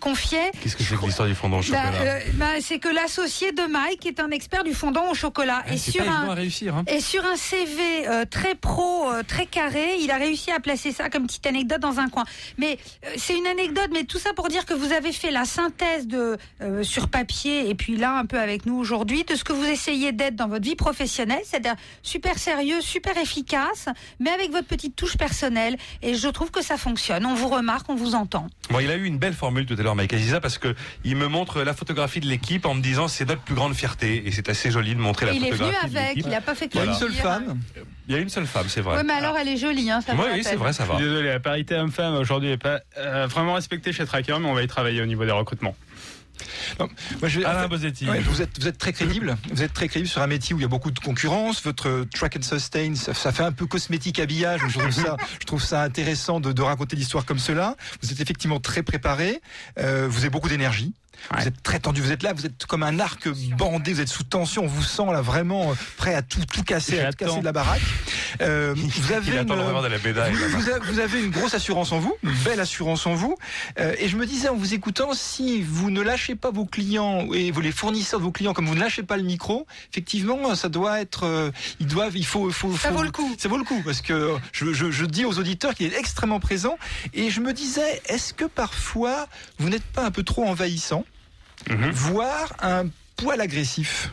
confiais. 0.00 0.50
Qu'est-ce 0.60 0.74
que 0.74 0.82
c'est 0.82 0.96
l'histoire 1.00 1.28
du 1.28 1.34
fondant 1.36 1.58
au 1.58 1.60
bah, 1.60 1.64
chocolat? 1.66 2.02
euh, 2.02 2.20
bah, 2.34 2.46
C'est 2.60 2.80
que 2.80 2.88
l'associé 2.88 3.52
de 3.52 3.62
Mike 3.62 4.04
est 4.04 4.18
un 4.18 4.30
expert 4.30 4.64
du 4.64 4.74
fondant 4.74 5.08
au 5.10 5.14
chocolat. 5.14 5.62
Ah, 5.64 5.74
et, 5.74 5.78
sur 5.78 6.08
un, 6.08 6.34
réussir, 6.34 6.74
hein. 6.76 6.84
et 6.88 7.00
sur 7.00 7.24
un 7.24 7.36
CV 7.36 8.08
euh, 8.08 8.24
très 8.28 8.56
pro, 8.56 9.10
euh, 9.12 9.22
très 9.22 9.46
carré, 9.46 9.96
il 10.00 10.10
a 10.10 10.16
réussi 10.16 10.50
à 10.50 10.58
placer 10.58 10.90
ça 10.90 11.08
comme 11.08 11.28
petite 11.28 11.46
anecdote 11.46 11.80
dans 11.80 12.00
un 12.00 12.08
coin. 12.08 12.24
Mais 12.58 12.78
c'est 13.16 13.36
une 13.36 13.46
anecdote, 13.46 13.90
mais 13.92 14.02
tout 14.02 14.18
ça 14.18 14.32
pour 14.34 14.48
dire 14.48 14.66
que 14.66 14.74
vous 14.74 14.92
avez 14.92 15.12
fait 15.12 15.30
la 15.30 15.44
synthèse 15.44 16.08
de 16.08 16.36
sur 16.82 17.08
papier 17.08 17.70
et 17.70 17.74
puis 17.74 17.96
là 17.96 18.16
un 18.16 18.26
peu 18.26 18.38
avec 18.38 18.66
nous 18.66 18.76
aujourd'hui 18.76 19.24
de 19.24 19.34
ce 19.34 19.44
que 19.44 19.52
vous 19.52 19.64
essayez 19.64 20.12
d'être 20.12 20.36
dans 20.36 20.48
votre 20.48 20.64
vie 20.64 20.76
professionnelle, 20.76 21.42
c'est-à-dire 21.44 21.76
super 22.02 22.38
sérieux, 22.38 22.80
super 22.80 23.16
efficace, 23.16 23.86
mais 24.18 24.30
avec 24.30 24.50
votre 24.50 24.66
petite 24.66 24.96
touche 24.96 25.16
personnelle. 25.16 25.76
Et 26.02 26.14
je 26.14 26.28
trouve 26.28 26.50
que 26.50 26.62
ça 26.62 26.76
fonctionne. 26.76 27.19
On 27.26 27.34
vous 27.34 27.48
remarque, 27.48 27.88
on 27.88 27.94
vous 27.94 28.14
entend. 28.14 28.46
Bon, 28.70 28.80
il 28.80 28.90
a 28.90 28.96
eu 28.96 29.04
une 29.04 29.18
belle 29.18 29.34
formule 29.34 29.66
tout 29.66 29.76
à 29.78 29.82
l'heure, 29.82 29.94
Mike 29.94 30.12
Aziza, 30.12 30.40
parce 30.40 30.58
que 30.58 30.74
il 31.04 31.16
me 31.16 31.28
montre 31.28 31.62
la 31.62 31.74
photographie 31.74 32.20
de 32.20 32.26
l'équipe 32.26 32.66
en 32.66 32.74
me 32.74 32.82
disant 32.82 33.08
c'est 33.08 33.24
notre 33.24 33.42
plus 33.42 33.54
grande 33.54 33.74
fierté 33.74 34.26
et 34.26 34.30
c'est 34.30 34.48
assez 34.48 34.70
joli 34.70 34.94
de 34.94 35.00
montrer 35.00 35.26
la 35.26 35.32
il 35.32 35.40
photographie. 35.40 35.72
Il 35.72 35.86
est 35.86 35.88
venu 35.88 35.98
avec, 35.98 36.16
il 36.16 36.28
n'a 36.28 36.40
pas 36.40 36.54
fait 36.54 36.68
que 36.68 36.74
Il 36.74 36.78
y 36.78 36.80
a 36.80 36.86
une 36.86 36.94
seule 36.94 37.12
femme. 37.12 37.60
Il 38.08 38.14
y 38.14 38.18
a 38.18 38.20
une 38.20 38.28
seule 38.28 38.46
femme, 38.46 38.66
c'est 38.68 38.80
vrai. 38.80 38.98
Oui, 38.98 39.04
mais 39.06 39.12
alors 39.12 39.36
elle 39.36 39.48
est 39.48 39.56
jolie, 39.56 39.90
hein, 39.90 40.00
ça 40.00 40.14
Oui, 40.14 40.24
oui 40.32 40.40
c'est 40.42 40.56
vrai, 40.56 40.72
ça 40.72 40.84
va. 40.84 40.96
Désolé, 40.96 41.28
la 41.28 41.40
parité 41.40 41.76
homme-femme 41.76 42.14
aujourd'hui 42.14 42.48
n'est 42.48 42.58
pas 42.58 42.80
euh, 42.98 43.26
vraiment 43.28 43.54
respectée 43.54 43.92
chez 43.92 44.04
Tracker, 44.04 44.36
mais 44.40 44.48
on 44.48 44.54
va 44.54 44.62
y 44.62 44.66
travailler 44.66 45.00
au 45.00 45.06
niveau 45.06 45.24
des 45.24 45.30
recrutements. 45.30 45.76
Moi, 46.78 46.88
je 47.28 47.42
Alain 47.42 47.68
vous, 47.68 47.86
êtes, 47.86 48.60
vous 48.60 48.68
êtes 48.68 48.78
très 48.78 48.92
crédible. 48.92 49.36
Vous 49.52 49.62
êtes 49.62 49.72
très 49.72 49.88
crédible 49.88 50.08
sur 50.08 50.22
un 50.22 50.26
métier 50.26 50.54
où 50.54 50.58
il 50.58 50.62
y 50.62 50.64
a 50.64 50.68
beaucoup 50.68 50.90
de 50.90 50.98
concurrence. 50.98 51.62
Votre 51.62 52.06
track 52.14 52.36
and 52.38 52.42
sustain, 52.42 52.94
ça, 52.94 53.32
fait 53.32 53.42
un 53.42 53.52
peu 53.52 53.66
cosmétique 53.66 54.18
habillage. 54.18 54.60
Je 54.68 54.78
trouve 54.78 54.90
ça, 54.90 55.16
je 55.40 55.46
trouve 55.46 55.62
ça 55.62 55.82
intéressant 55.82 56.40
de, 56.40 56.52
de 56.52 56.62
raconter 56.62 56.96
l'histoire 56.96 57.24
comme 57.24 57.38
cela. 57.38 57.76
Vous 58.02 58.12
êtes 58.12 58.20
effectivement 58.20 58.60
très 58.60 58.82
préparé. 58.82 59.40
Euh, 59.78 60.06
vous 60.08 60.20
avez 60.20 60.30
beaucoup 60.30 60.48
d'énergie. 60.48 60.94
Vous 61.36 61.46
êtes 61.46 61.62
très 61.62 61.78
tendu, 61.78 62.00
vous 62.00 62.12
êtes 62.12 62.22
là, 62.22 62.32
vous 62.32 62.46
êtes 62.46 62.66
comme 62.66 62.82
un 62.82 62.98
arc 62.98 63.28
bandé, 63.56 63.92
vous 63.92 64.00
êtes 64.00 64.08
sous 64.08 64.24
tension, 64.24 64.64
on 64.64 64.66
vous 64.66 64.82
sent 64.82 65.06
là 65.12 65.20
vraiment 65.20 65.70
euh, 65.70 65.74
prêt 65.96 66.14
à 66.14 66.22
tout, 66.22 66.44
tout 66.44 66.62
casser, 66.62 67.00
à 67.00 67.12
tout 67.12 67.24
casser 67.24 67.40
de 67.40 67.44
la 67.44 67.52
baraque. 67.52 67.80
Euh, 68.40 68.74
vous, 68.76 69.12
avez 69.12 69.38
une, 69.38 69.52
vous, 70.82 70.98
avez 70.98 71.22
une 71.22 71.30
grosse 71.30 71.54
assurance 71.54 71.92
en 71.92 71.98
vous, 71.98 72.14
une 72.22 72.34
belle 72.44 72.60
assurance 72.60 73.06
en 73.06 73.14
vous. 73.14 73.36
Euh, 73.78 73.94
et 73.98 74.08
je 74.08 74.16
me 74.16 74.26
disais 74.26 74.48
en 74.48 74.56
vous 74.56 74.74
écoutant, 74.74 75.12
si 75.14 75.62
vous 75.62 75.90
ne 75.90 76.00
lâchez 76.00 76.34
pas 76.34 76.50
vos 76.50 76.66
clients 76.66 77.28
et 77.32 77.50
vous 77.50 77.60
les 77.60 77.72
fournisseurs 77.72 78.20
de 78.20 78.24
vos 78.24 78.32
clients, 78.32 78.52
comme 78.52 78.66
vous 78.66 78.74
ne 78.74 78.80
lâchez 78.80 79.02
pas 79.02 79.16
le 79.16 79.22
micro, 79.22 79.66
effectivement, 79.92 80.54
ça 80.54 80.68
doit 80.68 81.00
être, 81.00 81.24
euh, 81.24 81.50
ils 81.80 81.86
doivent, 81.86 82.16
il 82.16 82.26
faut, 82.26 82.50
faut, 82.50 82.76
ça 82.76 82.90
vaut 82.90 83.02
le 83.02 83.10
coup. 83.10 83.34
Ça 83.38 83.48
vaut 83.48 83.58
le 83.58 83.64
coup 83.64 83.82
parce 83.84 84.00
que 84.00 84.36
je, 84.52 84.72
je, 84.72 84.90
je 84.90 85.04
dis 85.04 85.24
aux 85.24 85.38
auditeurs 85.38 85.74
qu'il 85.74 85.92
est 85.92 85.98
extrêmement 85.98 86.40
présent. 86.40 86.78
Et 87.14 87.30
je 87.30 87.40
me 87.40 87.52
disais, 87.52 88.02
est-ce 88.06 88.34
que 88.34 88.44
parfois 88.44 89.28
vous 89.58 89.68
n'êtes 89.68 89.84
pas 89.84 90.04
un 90.04 90.10
peu 90.10 90.22
trop 90.22 90.44
envahissant? 90.44 91.04
Mhm. 91.68 91.90
voire 91.90 92.52
un 92.60 92.86
poil 93.16 93.40
agressif 93.40 94.12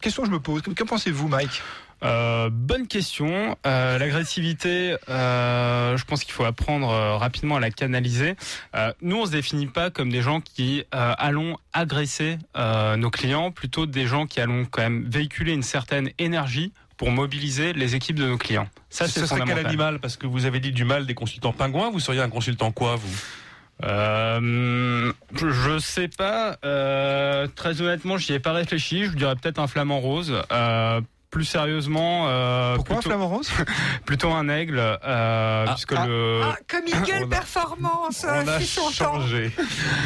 Question 0.00 0.22
que 0.22 0.28
je 0.28 0.32
me 0.32 0.40
pose. 0.40 0.62
Que 0.62 0.84
pensez-vous, 0.84 1.28
Mike 1.28 1.62
euh, 2.02 2.48
bonne 2.50 2.86
question. 2.86 3.58
Euh, 3.66 3.98
l'agressivité, 3.98 4.96
euh, 5.10 5.98
je 5.98 6.04
pense 6.06 6.24
qu'il 6.24 6.32
faut 6.32 6.46
apprendre 6.46 6.88
rapidement 6.88 7.56
à 7.56 7.60
la 7.60 7.70
canaliser. 7.70 8.36
nous, 9.02 9.16
on 9.16 9.26
se 9.26 9.32
définit 9.32 9.66
pas 9.66 9.90
comme 9.90 10.10
des 10.10 10.22
gens 10.22 10.40
qui 10.40 10.84
allons 10.92 11.58
agresser 11.72 12.38
nos 12.54 13.10
clients, 13.10 13.50
plutôt 13.50 13.86
des 13.86 14.06
gens 14.06 14.26
qui 14.26 14.40
allons 14.40 14.64
quand 14.64 14.82
même 14.82 15.04
véhiculer 15.10 15.52
une 15.52 15.62
certaine 15.62 16.10
énergie 16.18 16.72
pour 16.96 17.10
mobiliser 17.10 17.72
les 17.72 17.94
équipes 17.94 18.18
de 18.18 18.26
nos 18.26 18.36
clients. 18.36 18.68
Ça, 18.90 19.08
c'est 19.08 19.20
Ce 19.20 19.26
serait 19.26 19.40
quel 19.46 19.66
animal? 19.66 20.00
Parce 20.00 20.16
que 20.16 20.26
vous 20.26 20.44
avez 20.44 20.60
dit 20.60 20.72
du 20.72 20.84
mal 20.84 21.06
des 21.06 21.14
consultants 21.14 21.52
pingouins. 21.52 21.90
Vous 21.90 22.00
seriez 22.00 22.20
un 22.20 22.28
consultant 22.28 22.72
quoi, 22.72 22.96
vous? 22.96 23.22
Euh, 23.84 25.12
je 25.34 25.78
sais 25.78 26.08
pas. 26.08 26.56
Euh, 26.64 27.46
très 27.54 27.80
honnêtement, 27.80 28.16
j'y 28.16 28.34
ai 28.34 28.38
pas 28.38 28.52
réfléchi. 28.52 29.06
Je 29.06 29.16
dirais 29.16 29.36
peut-être 29.36 29.58
un 29.58 29.66
flamant 29.66 30.00
rose. 30.00 30.34
Euh, 30.52 31.00
plus 31.30 31.44
sérieusement, 31.44 32.26
euh, 32.28 32.74
Pourquoi 32.76 32.96
un 32.96 32.98
plutôt, 32.98 33.10
flamant 33.10 33.28
rose 33.28 33.50
plutôt 34.04 34.32
un 34.32 34.48
aigle, 34.48 34.80
euh, 34.80 35.66
puisque 35.68 35.92
ah. 35.96 36.06
le 36.06 36.40
Ah, 36.42 36.56
comme 36.68 36.80
a- 36.92 37.26
performance, 37.28 38.26
On 38.28 38.48
a 38.48 38.60
changé. 38.60 39.52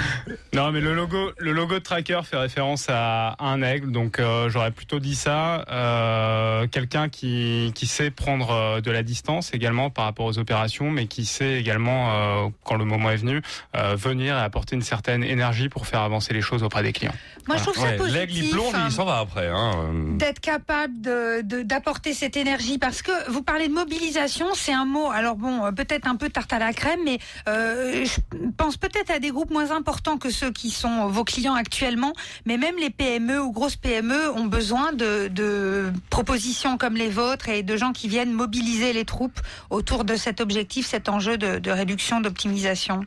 non 0.55 0.71
mais 0.71 0.81
le 0.81 0.95
logo, 0.95 1.31
le 1.39 1.53
logo 1.53 1.75
de 1.75 1.79
Tracker 1.79 2.21
fait 2.25 2.37
référence 2.37 2.87
à 2.89 3.37
un 3.39 3.63
aigle, 3.63 3.91
donc 3.91 4.19
euh, 4.19 4.49
j'aurais 4.51 4.71
plutôt 4.71 4.99
dit 5.01 5.15
ça. 5.15 5.65
Euh, 5.71 6.67
Quelqu'un 6.69 7.09
qui 7.09 7.73
qui 7.75 7.87
sait 7.87 8.11
prendre 8.11 8.81
de 8.81 8.91
la 8.91 9.03
distance 9.03 9.53
également 9.55 9.91
par 9.91 10.05
rapport 10.05 10.27
aux 10.27 10.39
opérations, 10.39 10.91
mais 10.91 11.07
qui 11.07 11.25
sait 11.25 11.55
également, 11.55 12.13
euh, 12.13 12.49
quand 12.65 12.77
le 12.77 12.85
moment 12.85 13.11
est 13.11 13.17
venu, 13.17 13.43
euh, 13.77 13.95
venir 13.97 14.37
et 14.37 14.41
apporter 14.41 14.77
une 14.77 14.83
certaine 14.83 15.23
énergie 15.25 15.69
pour 15.69 15.87
faire 15.87 16.01
avancer 16.01 16.33
les 16.35 16.41
choses 16.43 16.63
auprès 16.63 16.83
des 16.83 16.93
clients. 16.93 17.15
Moi, 17.47 17.57
je 17.59 17.63
trouve 17.63 17.77
ça 17.77 17.83
Ouais, 17.85 17.97
positif. 17.97 18.19
L'aigle, 18.21 18.33
il 18.37 18.51
plonge, 18.51 18.75
hein, 18.75 18.85
il 18.87 18.93
s'en 18.93 19.05
va 19.05 19.19
après. 19.19 19.49
Hein. 19.49 19.73
d'être 20.19 20.41
capable 20.41 21.01
de- 21.01 21.14
d'apporter 21.43 22.15
cette 22.15 22.37
énergie 22.37 22.79
parce 22.79 23.03
que 23.03 23.31
vous 23.31 23.43
parlez 23.43 23.69
de 23.69 23.73
mobilisation, 23.73 24.47
c'est 24.55 24.73
un 24.73 24.85
mot, 24.85 25.11
alors 25.11 25.37
bon, 25.37 25.65
euh, 25.65 25.73
peut-être 25.73 26.07
un 26.07 26.17
peu 26.17 26.29
tarte 26.29 26.53
à 26.53 26.59
la 26.59 26.73
crème, 26.73 27.01
mais 27.05 27.19
euh, 27.49 28.05
je 28.05 28.21
pense 28.57 28.77
peut-être 28.77 29.11
à 29.11 29.19
des 29.19 29.31
groupes 29.31 29.51
moins 29.51 29.71
importants 29.71 30.19
que 30.19 30.31
ceux 30.31 30.51
qui 30.51 30.71
sont 30.71 31.09
vos 31.09 31.25
clients 31.25 31.55
actuellement, 31.55 32.13
mais 32.47 32.57
même 32.57 32.77
les 32.79 32.91
PME 32.91 33.41
ou 33.41 33.53
grosses 33.53 33.77
PME 33.77 34.31
ont 34.33 34.47
besoin 34.47 34.93
de, 34.93 35.93
propositions 36.11 36.79
comme 36.79 36.95
les 36.95 37.09
vôtres 37.09 37.49
et 37.49 37.63
de 37.63 37.77
gens 37.77 37.93
qui 37.93 38.09
viennent 38.09 38.33
mobiliser 38.33 38.93
les 38.93 39.05
troupes 39.05 39.41
autour 39.71 40.05
de 40.05 40.17
cet 40.17 40.41
objectif, 40.41 40.87
cet 40.87 41.09
enjeu 41.09 41.37
de 41.37 41.71
réduction, 41.71 42.21
d'optimisation. 42.21 43.05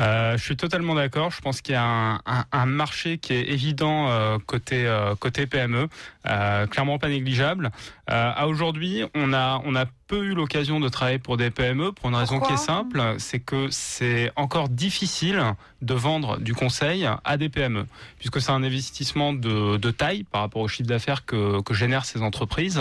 Euh, 0.00 0.36
je 0.36 0.42
suis 0.42 0.56
totalement 0.56 0.94
d'accord. 0.94 1.30
Je 1.30 1.40
pense 1.40 1.60
qu'il 1.60 1.74
y 1.74 1.78
a 1.78 2.20
un, 2.52 2.66
marché 2.66 3.18
qui 3.18 3.34
est 3.34 3.50
évident 3.50 4.08
euh, 4.08 4.38
côté 4.38 4.86
euh, 4.86 5.14
PME, 5.50 5.88
euh, 6.26 6.66
clairement 6.66 6.98
pas 6.98 7.08
négligeable. 7.08 7.70
À 8.06 8.48
aujourd'hui, 8.48 9.04
on 9.14 9.32
a 9.32 9.60
peu 10.10 10.24
eu 10.24 10.34
l'occasion 10.34 10.80
de 10.80 10.88
travailler 10.88 11.20
pour 11.20 11.36
des 11.36 11.50
PME 11.50 11.92
pour 11.92 12.08
une 12.08 12.16
raison 12.16 12.40
qui 12.40 12.52
est 12.52 12.56
simple, 12.56 13.00
c'est 13.18 13.38
que 13.38 13.68
c'est 13.70 14.32
encore 14.34 14.68
difficile 14.68 15.40
de 15.82 15.94
vendre 15.94 16.38
du 16.40 16.52
conseil 16.52 17.08
à 17.24 17.36
des 17.36 17.48
PME, 17.48 17.86
puisque 18.18 18.40
c'est 18.40 18.50
un 18.50 18.62
investissement 18.64 19.32
de, 19.32 19.76
de 19.76 19.90
taille 19.92 20.24
par 20.24 20.40
rapport 20.42 20.62
au 20.62 20.68
chiffre 20.68 20.88
d'affaires 20.88 21.24
que, 21.24 21.62
que 21.62 21.74
génèrent 21.74 22.04
ces 22.04 22.22
entreprises, 22.22 22.80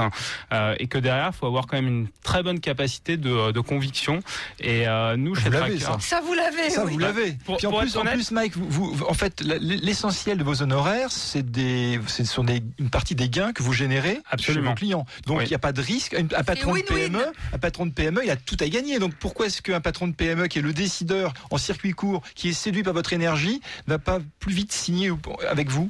euh, 0.51 0.75
et 0.79 0.87
que 0.87 0.97
derrière, 0.97 1.29
il 1.31 1.37
faut 1.37 1.45
avoir 1.45 1.67
quand 1.67 1.77
même 1.77 1.87
une 1.87 2.07
très 2.23 2.41
bonne 2.41 2.59
capacité 2.59 3.15
de, 3.15 3.51
de 3.51 3.59
conviction. 3.59 4.21
Et 4.59 4.87
euh, 4.87 5.15
nous, 5.15 5.35
Vous 5.35 5.39
chez 5.41 5.49
Tracker, 5.51 5.79
ça. 5.79 5.97
Ça, 5.99 6.21
vous 6.21 6.33
l'avez, 6.33 6.69
Ça, 6.71 6.83
oui. 6.85 6.93
vous 6.93 6.99
l'avez. 6.99 7.33
Pour- 7.45 7.57
Puis 7.57 7.67
en 7.67 7.69
pour 7.71 7.81
plus, 7.81 7.95
en 7.95 8.03
Mike, 8.31 8.57
vous, 8.57 8.91
vous- 8.91 9.05
en 9.05 9.13
fait, 9.13 9.41
l'essentiel 9.41 10.37
de 10.39 10.43
vos 10.43 10.61
honoraires, 10.63 11.11
c'est 11.11 11.49
des, 11.49 11.99
ce 12.07 12.23
sont 12.25 12.43
des, 12.43 12.63
une 12.79 12.89
partie 12.89 13.13
des 13.15 13.29
gains 13.29 13.53
que 13.53 13.61
vous 13.63 13.73
générez 13.73 14.19
Absolument. 14.29 14.63
chez 14.65 14.69
vos 14.71 14.75
clients. 14.75 15.05
Donc, 15.27 15.37
il 15.37 15.43
Oui. 15.43 15.47
n'y 15.49 15.55
a 15.55 15.59
pas 15.59 15.71
de 15.73 15.81
risque. 15.81 16.15
Un, 16.15 16.25
un 16.35 16.43
patron 16.43 16.71
de 16.73 16.79
win-win. 16.79 17.18
PME, 17.23 17.33
un 17.53 17.57
patron 17.57 17.85
de 17.85 17.91
PME, 17.91 18.21
il 18.23 18.29
a 18.31 18.35
tout 18.35 18.57
à 18.59 18.67
gagner. 18.67 18.99
Donc, 18.99 19.13
pourquoi 19.15 19.45
est-ce 19.47 19.61
qu'un 19.61 19.81
patron 19.81 20.07
de 20.07 20.13
PME 20.13 20.47
qui 20.47 20.59
est 20.59 20.63
le 20.63 20.73
décideur 20.73 21.33
en 21.51 21.57
circuit 21.57 21.91
court, 21.91 22.21
qui 22.35 22.49
est 22.49 22.53
séduit 22.53 22.83
par 22.83 22.93
votre 22.93 23.13
énergie, 23.13 23.61
va 23.87 23.99
pas 23.99 24.19
plus 24.39 24.53
vite 24.53 24.71
signer 24.71 25.11
avec 25.49 25.69
vous? 25.69 25.89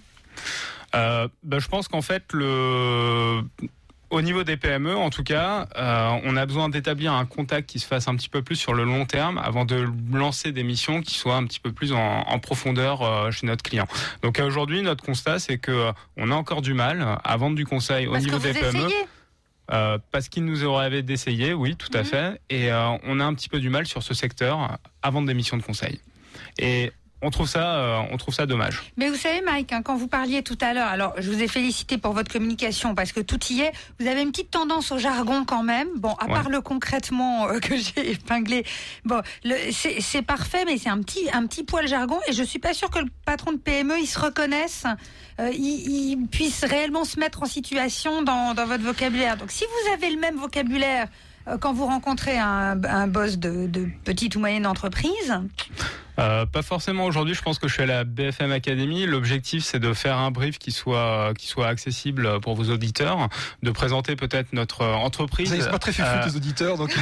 Euh, 0.95 1.27
bah, 1.43 1.59
je 1.59 1.67
pense 1.67 1.87
qu'en 1.87 2.01
fait, 2.01 2.23
le... 2.33 3.41
au 4.09 4.21
niveau 4.21 4.43
des 4.43 4.57
PME, 4.57 4.95
en 4.95 5.11
tout 5.11 5.23
cas, 5.23 5.67
euh, 5.77 6.09
on 6.23 6.35
a 6.35 6.45
besoin 6.47 6.67
d'établir 6.69 7.13
un 7.13 7.25
contact 7.25 7.69
qui 7.69 7.77
se 7.77 7.85
fasse 7.85 8.07
un 8.07 8.15
petit 8.15 8.29
peu 8.29 8.41
plus 8.41 8.55
sur 8.55 8.73
le 8.73 8.83
long 8.83 9.05
terme 9.05 9.37
avant 9.37 9.65
de 9.65 9.85
lancer 10.11 10.51
des 10.51 10.63
missions 10.63 11.01
qui 11.01 11.15
soient 11.15 11.35
un 11.35 11.45
petit 11.45 11.59
peu 11.59 11.71
plus 11.71 11.93
en, 11.93 11.99
en 12.21 12.39
profondeur 12.39 13.03
euh, 13.03 13.29
chez 13.29 13.45
notre 13.45 13.61
client. 13.61 13.85
Donc 14.23 14.39
aujourd'hui, 14.39 14.81
notre 14.81 15.03
constat, 15.03 15.37
c'est 15.37 15.59
que 15.59 15.71
euh, 15.71 15.91
on 16.17 16.31
a 16.31 16.35
encore 16.35 16.63
du 16.63 16.73
mal 16.73 17.19
à 17.23 17.37
vendre 17.37 17.55
du 17.55 17.65
conseil 17.67 18.07
au 18.07 18.13
Parce 18.13 18.25
que 18.25 18.31
niveau 18.31 18.39
vous 18.39 18.47
des 18.51 18.59
PME. 18.59 18.77
essayez. 18.85 19.05
Euh, 19.71 19.97
parce 20.11 20.29
qu'il 20.29 20.45
nous 20.45 20.63
aurait 20.63 20.85
rêvé 20.85 21.03
d'essayer, 21.03 21.53
oui, 21.53 21.75
tout 21.75 21.89
à 21.93 21.99
Mhm. 21.99 22.05
fait. 22.05 22.41
Et 22.49 22.71
euh, 22.71 22.89
on 23.03 23.19
a 23.19 23.23
un 23.25 23.33
petit 23.35 23.49
peu 23.49 23.59
du 23.59 23.69
mal 23.69 23.85
sur 23.85 24.01
ce 24.01 24.13
secteur 24.13 24.79
vendre 25.11 25.27
des 25.27 25.33
missions 25.35 25.57
de 25.57 25.61
conseil. 25.63 25.99
Et 26.57 26.91
on 27.21 27.29
trouve 27.31 27.47
ça, 27.49 27.75
euh, 27.75 28.01
on 28.11 28.17
trouve 28.17 28.33
ça 28.33 28.45
dommage. 28.45 28.81
Mais 28.97 29.09
vous 29.09 29.15
savez, 29.15 29.41
Mike, 29.41 29.73
hein, 29.73 29.81
quand 29.83 29.95
vous 29.95 30.07
parliez 30.07 30.41
tout 30.43 30.57
à 30.61 30.73
l'heure, 30.73 30.87
alors 30.87 31.13
je 31.17 31.29
vous 31.31 31.41
ai 31.41 31.47
félicité 31.47 31.97
pour 31.97 32.13
votre 32.13 32.31
communication 32.31 32.95
parce 32.95 33.11
que 33.11 33.19
tout 33.19 33.39
y 33.49 33.61
est. 33.61 33.71
Vous 33.99 34.07
avez 34.07 34.21
une 34.21 34.31
petite 34.31 34.51
tendance 34.51 34.91
au 34.91 34.97
jargon 34.97 35.43
quand 35.45 35.63
même. 35.63 35.87
Bon, 35.97 36.13
à 36.13 36.25
Ouais. 36.27 36.33
part 36.33 36.49
le 36.49 36.61
concrètement 36.61 37.47
euh, 37.49 37.59
que 37.59 37.75
j'ai 37.77 38.11
épinglé, 38.11 38.63
bon, 39.05 39.21
c'est 39.71 40.21
parfait, 40.21 40.63
mais 40.65 40.77
c'est 40.77 40.89
un 40.89 41.01
petit, 41.01 41.27
un 41.33 41.45
petit 41.47 41.63
poil 41.63 41.87
jargon. 41.87 42.19
Et 42.27 42.33
je 42.33 42.43
suis 42.43 42.59
pas 42.59 42.73
sûre 42.73 42.89
que 42.89 42.99
le 42.99 43.09
patron 43.25 43.51
de 43.51 43.57
PME 43.57 43.99
il 43.99 44.07
se 44.07 44.19
reconnaisse, 44.19 44.85
euh, 45.39 45.49
il, 45.53 46.11
il 46.11 46.27
puisse 46.27 46.63
réellement 46.63 47.03
se 47.05 47.19
mettre 47.19 47.43
en 47.43 47.47
situation 47.47 48.21
dans, 48.21 48.53
dans 48.53 48.65
votre 48.65 48.83
vocabulaire. 48.83 49.37
Donc, 49.37 49.51
si 49.51 49.63
vous 49.65 49.91
avez 49.93 50.09
le 50.09 50.19
même 50.19 50.35
vocabulaire 50.35 51.07
quand 51.57 51.73
vous 51.73 51.85
rencontrez 51.85 52.37
un, 52.37 52.81
un 52.83 53.07
boss 53.07 53.37
de, 53.37 53.67
de 53.67 53.87
petite 54.03 54.35
ou 54.35 54.39
moyenne 54.39 54.65
entreprise, 54.67 55.33
Euh, 56.19 56.45
pas 56.45 56.61
forcément 56.63 57.05
aujourd'hui. 57.05 57.33
Je 57.33 57.41
pense 57.41 57.59
que 57.59 57.69
je 57.69 57.73
suis 57.75 57.83
à 57.83 57.85
la 57.85 58.03
BFM 58.03 58.51
Academy. 58.51 59.05
L'objectif, 59.05 59.63
c'est 59.63 59.79
de 59.79 59.93
faire 59.93 60.17
un 60.17 60.31
brief 60.31 60.59
qui 60.59 60.73
soit 60.73 61.31
qui 61.37 61.47
soit 61.47 61.67
accessible 61.67 62.41
pour 62.41 62.55
vos 62.55 62.69
auditeurs, 62.69 63.29
de 63.63 63.71
présenter 63.71 64.17
peut-être 64.17 64.51
notre 64.51 64.81
euh, 64.81 64.93
entreprise. 64.95 65.47
Vous 65.47 65.51
savez, 65.55 65.63
c'est 65.63 65.71
pas 65.71 65.79
très 65.79 65.91
Euh, 65.91 66.21
fufut, 66.21 66.29
les 66.29 66.35
auditeurs, 66.35 66.77
donc. 66.77 66.93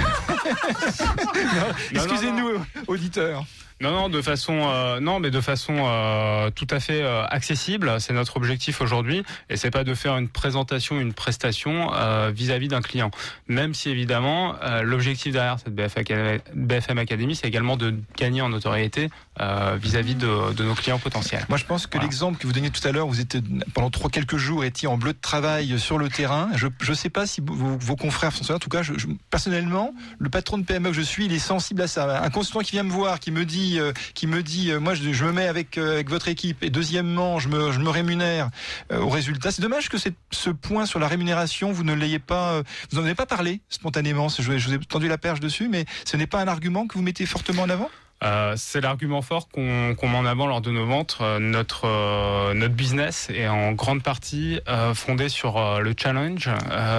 Excusez-nous, 1.92 2.64
auditeurs. 2.88 3.44
Non, 3.80 3.92
non, 3.92 4.10
de 4.10 4.22
façon, 4.22 4.54
euh, 4.72 5.00
non, 5.00 5.20
mais 5.20 5.30
de 5.30 5.40
façon 5.42 5.76
euh, 5.78 6.50
tout 6.50 6.66
à 6.72 6.80
fait 6.80 7.02
euh, 7.04 7.26
accessible. 7.28 8.00
C'est 8.00 8.14
notre 8.14 8.38
objectif 8.38 8.82
aujourd'hui, 8.82 9.24
et 9.50 9.58
c'est 9.58 9.70
pas 9.72 9.84
de 9.84 9.94
faire 9.94 10.18
une 10.18 10.30
présentation, 10.30 11.00
une 11.00 11.14
prestation 11.14 11.92
vis-à-vis 12.34 12.68
d'un 12.70 12.82
client. 12.82 13.12
Même 13.48 13.74
si 13.74 13.90
évidemment, 13.90 14.56
l'objectif 14.84 15.34
derrière 15.34 15.58
cette 15.60 15.76
BFM 15.76 16.98
Academy, 16.98 17.36
c'est 17.36 17.48
également 17.48 17.78
de 17.78 17.96
gagner 18.18 18.42
en 18.42 18.50
notoriété 18.50 19.10
vis-à-vis 19.80 20.16
de, 20.16 20.54
de 20.54 20.64
nos 20.64 20.74
clients 20.74 21.00
potentiels. 21.00 21.46
Moi, 21.50 21.58
je 21.58 21.66
pense 21.66 21.86
que 21.88 21.94
Voilà. 21.98 22.06
l'exemple 22.08 22.38
que 22.40 22.48
vous 22.48 22.54
donniez 22.54 22.70
tout 22.72 22.86
à 22.88 22.92
l'heure, 22.92 23.08
vous 23.08 23.20
étiez 23.20 23.42
pendant 23.74 23.90
trois 23.90 24.10
quelques 24.10 24.38
jours 24.38 24.64
étiez 24.64 24.88
en 24.88 24.98
bleu 24.98 25.14
de 25.14 25.20
travail 25.22 25.80
sur 25.80 25.98
le 25.98 26.10
terrain. 26.10 26.50
Je 26.56 26.68
ne 26.90 26.94
sais 26.96 27.10
pas 27.10 27.26
si 27.28 27.42
vos, 27.46 27.78
vos 27.78 27.96
confrères 27.96 28.32
sont. 28.34 28.52
En 28.54 28.60
tout 28.60 28.70
cas, 28.70 28.82
je, 28.82 28.94
je- 28.98 29.08
personnellement, 29.30 29.94
le 30.20 30.30
patron 30.30 30.58
de 30.58 30.64
PME 30.66 30.90
que 30.90 30.96
je 30.96 31.02
suis, 31.02 31.26
il 31.26 31.34
est 31.34 31.40
sensible 31.40 31.82
à 31.82 31.88
ça. 31.88 32.22
Un 32.24 32.30
consultant 32.30 32.62
qui 32.62 32.72
vient 32.72 32.84
me 32.84 32.92
voir, 32.92 33.20
qui 33.20 33.32
me 33.32 33.46
dit, 33.46 33.67
euh, 33.76 33.92
qui 34.14 34.28
me 34.28 34.42
dit, 34.42 34.72
euh, 34.72 34.80
moi, 34.80 34.94
je, 34.94 35.26
me 35.26 35.32
mets 35.32 35.48
avec, 35.48 35.78
euh, 35.78 35.94
avec 35.94 36.10
votre 36.10 36.28
équipe. 36.28 36.64
Et 36.64 36.70
deuxièmement, 36.70 37.40
je 37.40 37.50
me, 37.50 37.90
rémunère 37.90 38.50
au 38.92 39.10
résultat. 39.10 39.52
C'est 39.52 39.62
dommage 39.62 39.90
que 39.90 39.98
ce 39.98 40.50
point 40.50 40.86
sur 40.86 41.00
la 41.00 41.08
rémunération, 41.08 41.72
vous 41.72 41.84
ne 41.84 41.94
l'ayez 41.94 42.20
pas, 42.20 42.62
vous 42.92 42.98
n'en 42.98 43.06
avez 43.06 43.16
pas 43.16 43.26
parlé 43.26 43.62
spontanément. 43.70 44.28
Je 44.30 44.52
vous 44.52 44.74
ai 44.74 44.80
tendu 44.80 45.08
la 45.08 45.18
perche 45.18 45.40
dessus, 45.40 45.70
mais 45.70 45.86
ce 46.06 46.18
n'est 46.18 46.28
pas 46.28 46.42
un 46.42 46.48
argument 46.48 46.86
que 46.86 46.96
vous 46.96 47.02
mettez 47.02 47.26
fortement 47.26 47.64
en 47.64 47.70
avant? 47.70 47.90
Euh, 48.24 48.54
c'est 48.58 48.82
l'argument 48.82 49.22
fort 49.22 49.48
qu'on 49.48 49.94
qu'on 49.96 50.10
met 50.10 50.18
en 50.18 50.26
avant 50.26 50.48
lors 50.48 50.62
de 50.62 50.72
nos 50.72 50.86
ventes. 50.86 51.18
Euh, 51.22 51.38
notre 51.38 51.86
euh, 51.86 52.54
notre 52.56 52.74
business 52.74 53.30
est 53.30 53.48
en 53.48 53.74
grande 53.74 54.02
partie 54.02 54.60
euh, 54.68 54.96
fondé 54.96 55.30
sur 55.30 55.58
euh, 55.58 55.80
le 55.80 55.94
challenge, 55.96 56.50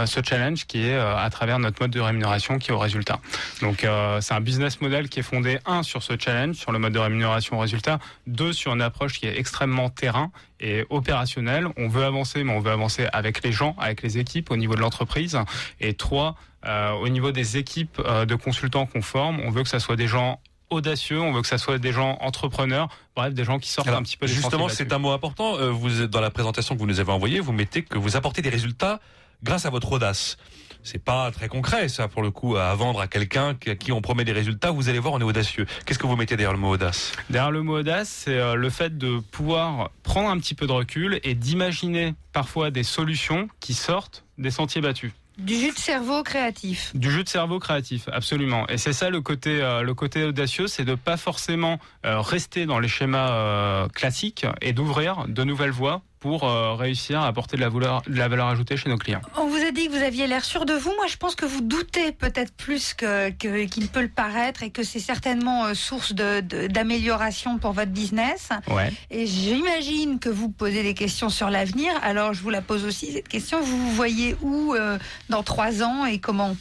ce 0.06 0.20
challenge 0.22 0.66
qui 0.66 0.86
est 0.86 0.96
à 0.96 1.28
travers 1.30 1.58
notre 1.58 1.82
mode 1.82 1.90
de 1.90 2.00
rémunération 2.00 2.58
qui 2.58 2.70
est 2.70 2.74
au 2.74 2.78
résultat. 2.78 3.18
Donc 3.62 3.86
c'est 4.20 4.34
un 4.34 4.40
business 4.40 4.80
model 4.80 5.08
qui 5.08 5.20
est 5.20 5.22
fondé 5.22 5.58
un 5.66 5.82
sur 5.82 6.02
ce 6.02 6.14
challenge, 6.18 6.56
sur 6.56 6.72
le 6.72 6.78
mode 6.78 6.92
de 6.92 6.98
rémunération 6.98 7.56
au 7.56 7.60
résultat, 7.60 7.98
deux 8.26 8.52
sur 8.52 8.72
une 8.72 8.82
approche 8.82 9.18
qui 9.18 9.26
est 9.26 9.38
extrêmement 9.38 9.90
terrain 9.90 10.30
et 10.60 10.84
opérationnelle. 10.90 11.66
On 11.76 11.88
veut 11.88 12.04
avancer, 12.04 12.44
mais 12.44 12.52
on 12.52 12.60
veut 12.60 12.72
avancer 12.72 13.06
avec 13.12 13.42
les 13.42 13.52
gens, 13.52 13.76
avec 13.78 14.02
les 14.02 14.18
équipes 14.18 14.50
au 14.50 14.56
niveau 14.56 14.74
de 14.74 14.80
l'entreprise. 14.80 15.38
Et 15.80 15.94
trois, 15.94 16.36
euh, 16.66 16.92
au 16.92 17.08
niveau 17.08 17.30
des 17.30 17.56
équipes 17.56 18.00
euh, 18.04 18.26
de 18.26 18.34
consultants 18.34 18.86
qu'on 18.86 19.02
forme, 19.02 19.40
on 19.44 19.50
veut 19.50 19.62
que 19.62 19.68
ça 19.68 19.80
soit 19.80 19.96
des 19.96 20.08
gens 20.08 20.40
audacieux, 20.70 21.20
on 21.20 21.32
veut 21.32 21.42
que 21.42 21.48
ça 21.48 21.58
soit 21.58 21.78
des 21.78 21.92
gens 21.92 22.18
entrepreneurs, 22.20 22.88
bref, 23.16 23.34
des 23.34 23.44
gens 23.44 23.58
qui 23.58 23.70
sortent 23.70 23.88
Alors, 23.88 24.00
un 24.00 24.02
petit 24.02 24.16
peu 24.16 24.26
des 24.26 24.32
Justement, 24.32 24.68
c'est 24.68 24.92
un 24.92 24.98
mot 24.98 25.10
important. 25.10 25.56
Euh, 25.58 25.70
Vous 25.70 26.06
dans 26.06 26.20
la 26.20 26.30
présentation 26.30 26.74
que 26.74 26.80
vous 26.80 26.86
nous 26.86 27.00
avez 27.00 27.12
envoyée, 27.12 27.40
vous 27.40 27.52
mettez 27.52 27.82
que 27.82 27.98
vous 27.98 28.16
apportez 28.16 28.42
des 28.42 28.50
résultats 28.50 29.00
grâce 29.42 29.66
à 29.66 29.70
votre 29.70 29.92
audace. 29.92 30.36
C'est 30.82 31.02
pas 31.02 31.30
très 31.32 31.48
concret, 31.48 31.88
ça, 31.88 32.08
pour 32.08 32.22
le 32.22 32.30
coup, 32.30 32.56
à 32.56 32.74
vendre 32.74 33.00
à 33.00 33.08
quelqu'un 33.08 33.56
à 33.66 33.74
qui 33.74 33.92
on 33.92 34.00
promet 34.00 34.24
des 34.24 34.32
résultats. 34.32 34.70
Vous 34.70 34.88
allez 34.88 34.98
voir, 34.98 35.14
on 35.14 35.20
est 35.20 35.24
audacieux. 35.24 35.66
Qu'est-ce 35.84 35.98
que 35.98 36.06
vous 36.06 36.16
mettez 36.16 36.36
derrière 36.36 36.52
le 36.52 36.58
mot 36.58 36.70
audace? 36.70 37.12
Derrière 37.30 37.50
le 37.50 37.62
mot 37.62 37.78
audace, 37.78 38.08
c'est 38.08 38.38
euh, 38.38 38.54
le 38.54 38.70
fait 38.70 38.96
de 38.96 39.18
pouvoir 39.18 39.90
prendre 40.02 40.30
un 40.30 40.38
petit 40.38 40.54
peu 40.54 40.66
de 40.66 40.72
recul 40.72 41.20
et 41.24 41.34
d'imaginer 41.34 42.14
parfois 42.32 42.70
des 42.70 42.84
solutions 42.84 43.48
qui 43.60 43.74
sortent 43.74 44.24
des 44.38 44.50
sentiers 44.50 44.80
battus. 44.80 45.12
Du 45.38 45.54
jus 45.54 45.70
de 45.70 45.78
cerveau 45.78 46.22
créatif. 46.22 46.90
Du 46.94 47.10
jeu 47.10 47.22
de 47.22 47.28
cerveau 47.28 47.58
créatif, 47.58 48.08
absolument. 48.12 48.66
Et 48.68 48.76
c'est 48.76 48.92
ça 48.92 49.08
le 49.08 49.20
côté, 49.20 49.62
euh, 49.62 49.82
le 49.82 49.94
côté 49.94 50.24
audacieux, 50.24 50.66
c'est 50.66 50.84
de 50.84 50.94
pas 50.96 51.16
forcément 51.16 51.78
euh, 52.04 52.20
rester 52.20 52.66
dans 52.66 52.80
les 52.80 52.88
schémas 52.88 53.30
euh, 53.30 53.88
classiques 53.88 54.46
et 54.60 54.72
d'ouvrir 54.72 55.26
de 55.28 55.44
nouvelles 55.44 55.70
voies 55.70 56.02
pour 56.20 56.44
euh, 56.44 56.74
réussir 56.74 57.20
à 57.20 57.26
apporter 57.26 57.56
de 57.56 57.62
la, 57.62 57.68
valeur, 57.68 58.02
de 58.06 58.14
la 58.16 58.28
valeur 58.28 58.48
ajoutée 58.48 58.76
chez 58.76 58.88
nos 58.88 58.96
clients. 58.96 59.20
On 59.36 59.46
vous 59.46 59.56
a 59.64 59.70
dit 59.70 59.86
que 59.86 59.92
vous 59.92 60.02
aviez 60.02 60.26
l'air 60.26 60.44
sûr 60.44 60.64
de 60.66 60.72
vous. 60.74 60.92
Moi, 60.96 61.06
je 61.08 61.16
pense 61.16 61.34
que 61.34 61.46
vous 61.46 61.60
doutez 61.60 62.12
peut-être 62.12 62.52
plus 62.54 62.94
que, 62.94 63.30
que- 63.30 63.64
qu'il 63.66 63.88
peut 63.88 64.02
le 64.02 64.08
paraître 64.08 64.62
et 64.62 64.70
que 64.70 64.82
c'est 64.82 64.98
certainement 65.00 65.66
euh, 65.66 65.74
source 65.74 66.12
de, 66.12 66.40
de- 66.40 66.66
d'amélioration 66.66 67.58
pour 67.58 67.72
votre 67.72 67.90
business. 67.92 68.48
Ouais. 68.68 68.92
Et 69.10 69.26
j'imagine 69.26 70.18
que 70.18 70.28
vous 70.28 70.48
posez 70.48 70.82
des 70.82 70.94
questions 70.94 71.28
sur 71.28 71.50
l'avenir. 71.50 71.92
Alors, 72.02 72.34
je 72.34 72.42
vous 72.42 72.50
la 72.50 72.62
pose 72.62 72.84
aussi, 72.84 73.12
cette 73.12 73.28
question. 73.28 73.60
Vous 73.60 73.78
vous 73.78 73.92
voyez 73.92 74.36
où 74.42 74.74
euh, 74.74 74.98
dans 75.28 75.42
trois 75.42 75.82
ans 75.82 76.04
et 76.06 76.18
comment 76.18 76.56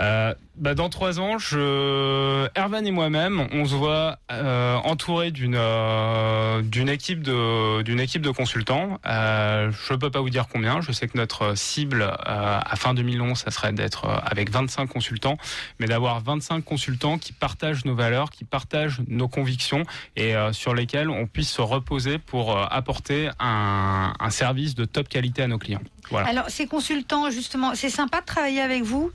Euh, 0.00 0.34
bah, 0.56 0.74
dans 0.74 0.88
trois 0.88 1.18
ans, 1.18 1.38
je, 1.38 2.46
Erwan 2.56 2.86
et 2.86 2.90
moi-même, 2.92 3.46
on 3.52 3.64
se 3.64 3.74
voit 3.74 4.18
euh, 4.30 4.76
entouré 4.76 5.32
d'une 5.32 5.56
euh, 5.56 6.62
d'une 6.62 6.88
équipe 6.88 7.22
de 7.22 7.82
d'une 7.82 7.98
équipe 7.98 8.22
de 8.22 8.30
consultants. 8.30 9.00
Euh, 9.06 9.72
je 9.72 9.94
peux 9.94 10.10
pas 10.10 10.20
vous 10.20 10.30
dire 10.30 10.46
combien. 10.48 10.80
Je 10.80 10.92
sais 10.92 11.08
que 11.08 11.16
notre 11.18 11.56
cible 11.56 12.02
euh, 12.02 12.60
à 12.64 12.76
fin 12.76 12.94
2011, 12.94 13.36
ça 13.36 13.50
serait 13.50 13.72
d'être 13.72 14.04
euh, 14.06 14.16
avec 14.24 14.50
25 14.50 14.86
consultants, 14.86 15.38
mais 15.80 15.86
d'avoir 15.86 16.20
25 16.20 16.64
consultants 16.64 17.18
qui 17.18 17.32
partagent 17.32 17.84
nos 17.84 17.94
valeurs, 17.96 18.30
qui 18.30 18.44
partagent 18.44 19.00
nos 19.08 19.28
convictions 19.28 19.82
et 20.16 20.34
sur 20.52 20.74
lesquels 20.74 21.10
on 21.10 21.26
puisse 21.26 21.50
se 21.50 21.62
reposer 21.62 22.18
pour 22.18 22.56
apporter 22.72 23.30
un, 23.40 24.12
un 24.18 24.30
service 24.30 24.74
de 24.74 24.84
top 24.84 25.08
qualité 25.08 25.42
à 25.42 25.48
nos 25.48 25.58
clients. 25.58 25.82
Voilà. 26.10 26.28
Alors, 26.28 26.48
ces 26.48 26.66
consultants, 26.66 27.30
justement, 27.30 27.74
c'est 27.74 27.90
sympa 27.90 28.20
de 28.20 28.26
travailler 28.26 28.60
avec 28.60 28.82
vous? 28.82 29.12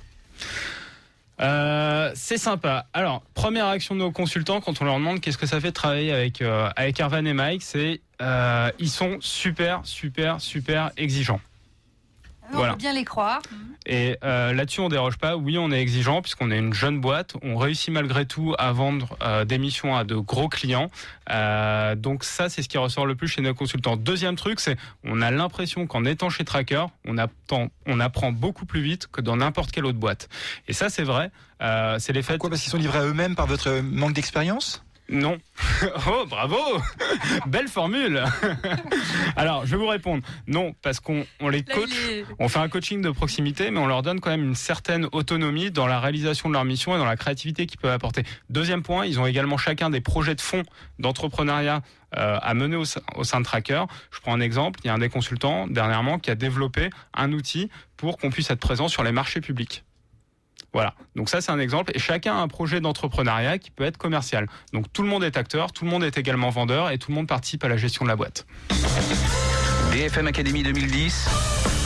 Euh, 1.42 2.12
c'est 2.16 2.38
sympa. 2.38 2.88
Alors, 2.94 3.24
première 3.34 3.70
réaction 3.70 3.96
de 3.96 4.00
nos 4.00 4.12
consultants 4.12 4.60
quand 4.60 4.82
on 4.82 4.86
leur 4.86 4.96
demande 4.96 5.22
qu'est-ce 5.22 5.38
que 5.38 5.46
ça 5.46 5.62
fait 5.62 5.70
de 5.70 5.74
travailler 5.74 6.12
avec 6.12 6.42
euh, 6.42 6.70
avec 6.76 7.00
Ervan 7.00 7.24
et 7.26 7.34
Mike, 7.34 7.62
c'est 7.64 8.02
euh, 8.22 8.72
ils 8.78 8.90
sont 8.90 9.18
super 9.22 9.82
super 9.84 10.42
super 10.42 10.92
exigeants. 10.98 11.40
On 12.52 12.58
Voilà. 12.58 12.74
peut 12.74 12.80
bien 12.80 12.94
les 12.94 13.06
croire. 13.06 13.42
Et 13.86 14.18
euh, 14.24 14.54
là-dessus, 14.54 14.82
on 14.82 14.90
déroge 14.90 15.18
pas. 15.18 15.36
Oui, 15.38 15.58
on 15.58 15.72
est 15.72 15.80
exigeant 15.82 16.22
puisqu'on 16.22 16.52
est 16.52 16.58
une 16.58 16.74
jeune 16.74 17.00
boîte. 17.02 17.36
On 17.42 17.56
réussit 17.58 17.94
malgré 17.94 18.26
tout 18.26 18.54
à 18.60 18.72
vendre 18.72 19.18
euh, 19.22 19.46
des 19.46 19.58
missions 19.58 19.96
à 19.96 20.04
de 20.04 20.16
gros 20.16 20.50
clients. 20.50 20.90
Euh, 21.32 21.96
donc 21.96 22.24
ça, 22.24 22.50
c'est 22.50 22.62
ce 22.62 22.70
qui 22.70 22.78
ressort 22.78 23.06
le 23.06 23.16
plus 23.16 23.28
chez 23.28 23.42
nos 23.42 23.54
consultants. 23.54 23.98
Deuxième 23.98 24.36
truc, 24.36 24.60
c'est 24.60 24.78
on 25.04 25.22
a 25.22 25.32
l'impression 25.32 25.88
qu'en 25.88 26.06
étant 26.06 26.30
chez 26.30 26.44
Tracker, 26.46 26.86
on, 27.06 27.18
apprend, 27.18 27.68
on 27.86 28.00
apprend 28.00 28.32
beaucoup 28.32 28.66
plus 28.66 28.82
vite 28.82 29.08
que 29.12 29.22
dans 29.22 29.38
n'importe 29.38 29.72
quelle 29.72 29.86
autre 29.86 30.00
boîte. 30.00 30.30
Et 30.68 30.74
ça, 30.74 30.90
c'est 30.90 31.04
vrai. 31.04 31.32
Euh, 31.62 31.98
c'est 32.00 32.14
les 32.14 32.22
faits. 32.22 32.38
Pourquoi 32.38 32.52
Parce 32.52 32.62
qu'ils 32.62 32.72
sont 32.72 32.78
livrés 32.78 33.00
à 33.00 33.06
eux-mêmes 33.06 33.36
par 33.36 33.48
votre 33.48 33.82
manque 33.82 34.14
d'expérience? 34.14 34.84
Non. 35.12 35.38
oh, 36.08 36.26
bravo 36.30 36.58
Belle 37.48 37.68
formule 37.68 38.24
Alors, 39.36 39.66
je 39.66 39.72
vais 39.72 39.78
vous 39.78 39.88
répondre. 39.88 40.24
Non, 40.48 40.74
parce 40.82 41.00
qu'on 41.00 41.26
on 41.40 41.50
les 41.50 41.64
coach, 41.64 41.90
on 42.40 42.48
fait 42.50 42.60
un 42.60 42.70
coaching 42.70 43.02
de 43.02 43.10
proximité, 43.10 43.72
mais 43.72 43.80
on 43.80 43.88
leur 43.88 44.02
donne 44.02 44.20
quand 44.20 44.30
même 44.30 44.44
une 44.44 44.56
certaine 44.56 45.08
autonomie 45.12 45.72
dans 45.72 45.88
la 45.88 46.00
réalisation 46.00 46.50
de 46.50 46.54
leur 46.54 46.66
mission 46.66 46.96
et 46.96 47.00
dans 47.00 47.06
la 47.06 47.18
créativité 47.18 47.66
qu'ils 47.66 47.80
peuvent 47.80 47.92
apporter. 47.92 48.24
Deuxième 48.50 48.84
point, 48.84 49.06
ils 49.06 49.20
ont 49.20 49.26
également 49.26 49.58
chacun 49.58 49.90
des 49.90 50.02
projets 50.02 50.36
de 50.36 50.42
fonds 50.42 50.64
d'entrepreneuriat 51.00 51.82
euh, 52.18 52.38
à 52.42 52.54
mener 52.54 52.76
au, 52.76 52.86
sein- 52.86 53.02
au 53.16 53.24
sein 53.24 53.40
de 53.40 53.46
Tracker. 53.46 53.84
Je 54.12 54.20
prends 54.20 54.34
un 54.34 54.42
exemple, 54.42 54.80
il 54.84 54.88
y 54.88 54.90
a 54.90 54.94
un 54.94 55.00
des 55.00 55.10
consultants 55.10 55.68
dernièrement 55.68 56.20
qui 56.20 56.32
a 56.32 56.36
développé 56.36 56.90
un 57.14 57.32
outil 57.34 57.70
pour 57.98 58.18
qu'on 58.18 58.30
puisse 58.30 58.50
être 58.50 58.60
présent 58.60 58.88
sur 58.88 59.04
les 59.04 59.12
marchés 59.12 59.42
publics. 59.42 59.84
Voilà. 60.74 60.94
Donc 61.16 61.30
ça, 61.30 61.42
c'est 61.42 61.52
un 61.52 61.60
exemple. 61.60 61.92
Et 61.96 62.00
chacun 62.00 62.36
a 62.36 62.40
un 62.40 62.48
projet 62.48 62.82
d'entrepreneuriat 62.82 63.58
qui 63.58 63.72
peut 63.72 63.84
être 63.84 63.98
commercial. 63.98 64.48
Donc 64.74 64.92
tout 64.94 65.02
le 65.02 65.08
monde 65.08 65.24
est 65.24 65.38
acteur, 65.38 65.72
tout 65.72 65.86
le 65.86 65.92
monde 65.92 66.04
est 66.04 66.18
également 66.18 66.50
vendeur 66.50 66.92
et 66.92 66.98
tout 66.98 67.12
le 67.12 67.16
monde 67.16 67.28
participe 67.28 67.64
à 67.64 67.70
la 67.70 67.78
gestion 67.78 68.06
de 68.06 68.10
la 68.10 68.16
boîte. 68.16 68.46
BFM 69.92 70.28
Academy 70.28 70.64
2010, 70.64 71.30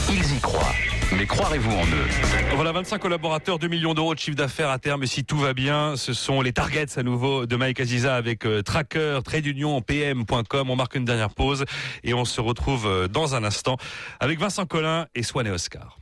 ils 0.10 0.36
y 0.36 0.40
croient. 0.40 0.74
Mais 1.18 1.26
croirez-vous 1.26 1.72
en 1.72 1.86
eux? 1.86 2.56
Voilà 2.56 2.72
25 2.72 2.98
collaborateurs, 2.98 3.60
2 3.60 3.68
millions 3.68 3.94
d'euros 3.94 4.16
de 4.16 4.20
chiffre 4.20 4.36
d'affaires 4.36 4.70
à 4.70 4.80
terme 4.80 5.06
si 5.06 5.24
tout 5.24 5.38
va 5.38 5.54
bien. 5.54 5.96
Ce 5.96 6.14
sont 6.14 6.42
les 6.42 6.54
targets 6.54 6.98
à 6.98 7.04
nouveau 7.04 7.46
de 7.46 7.56
Mike 7.56 7.80
Aziza 7.80 8.16
avec 8.16 8.46
euh, 8.46 8.62
Tracker, 8.62 9.20
Trade 9.24 9.46
Union, 9.46 9.80
PM.com. 9.82 10.70
On 10.70 10.76
marque 10.76 10.96
une 10.96 11.06
dernière 11.06 11.30
pause 11.30 11.66
et 12.04 12.14
on 12.14 12.26
se 12.26 12.42
retrouve 12.42 12.88
euh, 12.88 13.08
dans 13.08 13.36
un 13.36 13.44
instant 13.44 13.78
avec 14.20 14.40
Vincent 14.40 14.66
Collin 14.66 15.08
et 15.14 15.24
Swan 15.24 15.46
et 15.46 15.52
Oscar. 15.52 15.98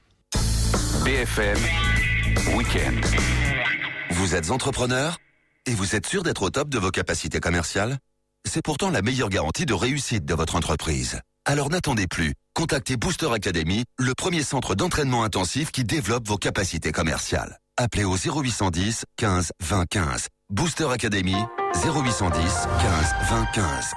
BFM 1.03 1.57
Weekend. 2.55 3.05
Vous 4.11 4.35
êtes 4.35 4.51
entrepreneur 4.51 5.17
et 5.65 5.73
vous 5.73 5.95
êtes 5.95 6.05
sûr 6.05 6.23
d'être 6.23 6.43
au 6.43 6.49
top 6.49 6.69
de 6.69 6.79
vos 6.79 6.91
capacités 6.91 7.39
commerciales? 7.39 7.97
C'est 8.47 8.61
pourtant 8.63 8.89
la 8.89 9.01
meilleure 9.01 9.29
garantie 9.29 9.65
de 9.65 9.73
réussite 9.73 10.25
de 10.25 10.33
votre 10.33 10.55
entreprise. 10.55 11.19
Alors 11.45 11.69
n'attendez 11.69 12.07
plus. 12.07 12.33
Contactez 12.53 12.97
Booster 12.97 13.31
Academy, 13.33 13.85
le 13.97 14.13
premier 14.13 14.43
centre 14.43 14.75
d'entraînement 14.75 15.23
intensif 15.23 15.71
qui 15.71 15.83
développe 15.83 16.27
vos 16.27 16.37
capacités 16.37 16.91
commerciales. 16.91 17.57
Appelez 17.77 18.03
au 18.03 18.15
0810 18.15 19.05
15 19.17 19.51
20 19.61 19.85
15. 19.89 20.27
Booster 20.49 20.87
Academy 20.91 21.35
0810 21.75 22.41
15 22.43 23.15
20 23.29 23.45
15. 23.53 23.91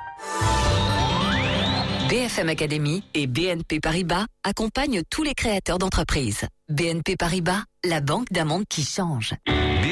BFM 2.14 2.48
Academy 2.48 3.02
et 3.14 3.26
BNP 3.26 3.80
Paribas 3.80 4.26
accompagnent 4.44 5.02
tous 5.10 5.24
les 5.24 5.34
créateurs 5.34 5.80
d'entreprises. 5.80 6.46
BNP 6.68 7.16
Paribas, 7.16 7.64
la 7.84 8.00
banque 8.00 8.30
d'un 8.30 8.44
monde 8.44 8.62
qui 8.68 8.84
change. 8.84 9.34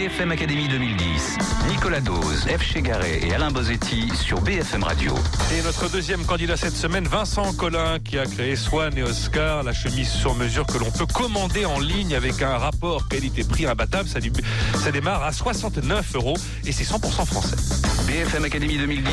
BFM 0.03 0.33
Academy 0.33 0.67
2010. 0.67 1.39
Nicolas 1.69 2.01
Dose, 2.01 2.47
F. 2.49 2.61
Chegaray 2.61 3.25
et 3.25 3.35
Alain 3.35 3.53
Bozetti 3.53 4.09
sur 4.17 4.41
BFM 4.41 4.83
Radio. 4.83 5.15
Et 5.57 5.63
notre 5.63 5.89
deuxième 5.93 6.25
candidat 6.25 6.57
cette 6.57 6.75
semaine, 6.75 7.05
Vincent 7.05 7.53
Collin, 7.53 8.01
qui 8.01 8.19
a 8.19 8.27
créé 8.27 8.57
Swan 8.57 8.99
et 8.99 9.05
Oscar, 9.05 9.63
la 9.63 9.73
chemise 9.73 10.11
sur 10.11 10.35
mesure 10.35 10.67
que 10.67 10.77
l'on 10.79 10.91
peut 10.91 11.07
commander 11.07 11.67
en 11.67 11.79
ligne 11.79 12.17
avec 12.17 12.43
un 12.43 12.59
rapport 12.59 13.07
qualité-prix 13.07 13.67
imbattable. 13.67 14.09
Ça, 14.09 14.91
démarre 14.91 15.23
à 15.23 15.31
69 15.31 16.17
euros 16.17 16.37
et 16.67 16.73
c'est 16.73 16.83
100% 16.83 17.25
français. 17.25 17.57
BFM 18.09 18.45
Academy 18.45 18.79
2010, 18.79 19.07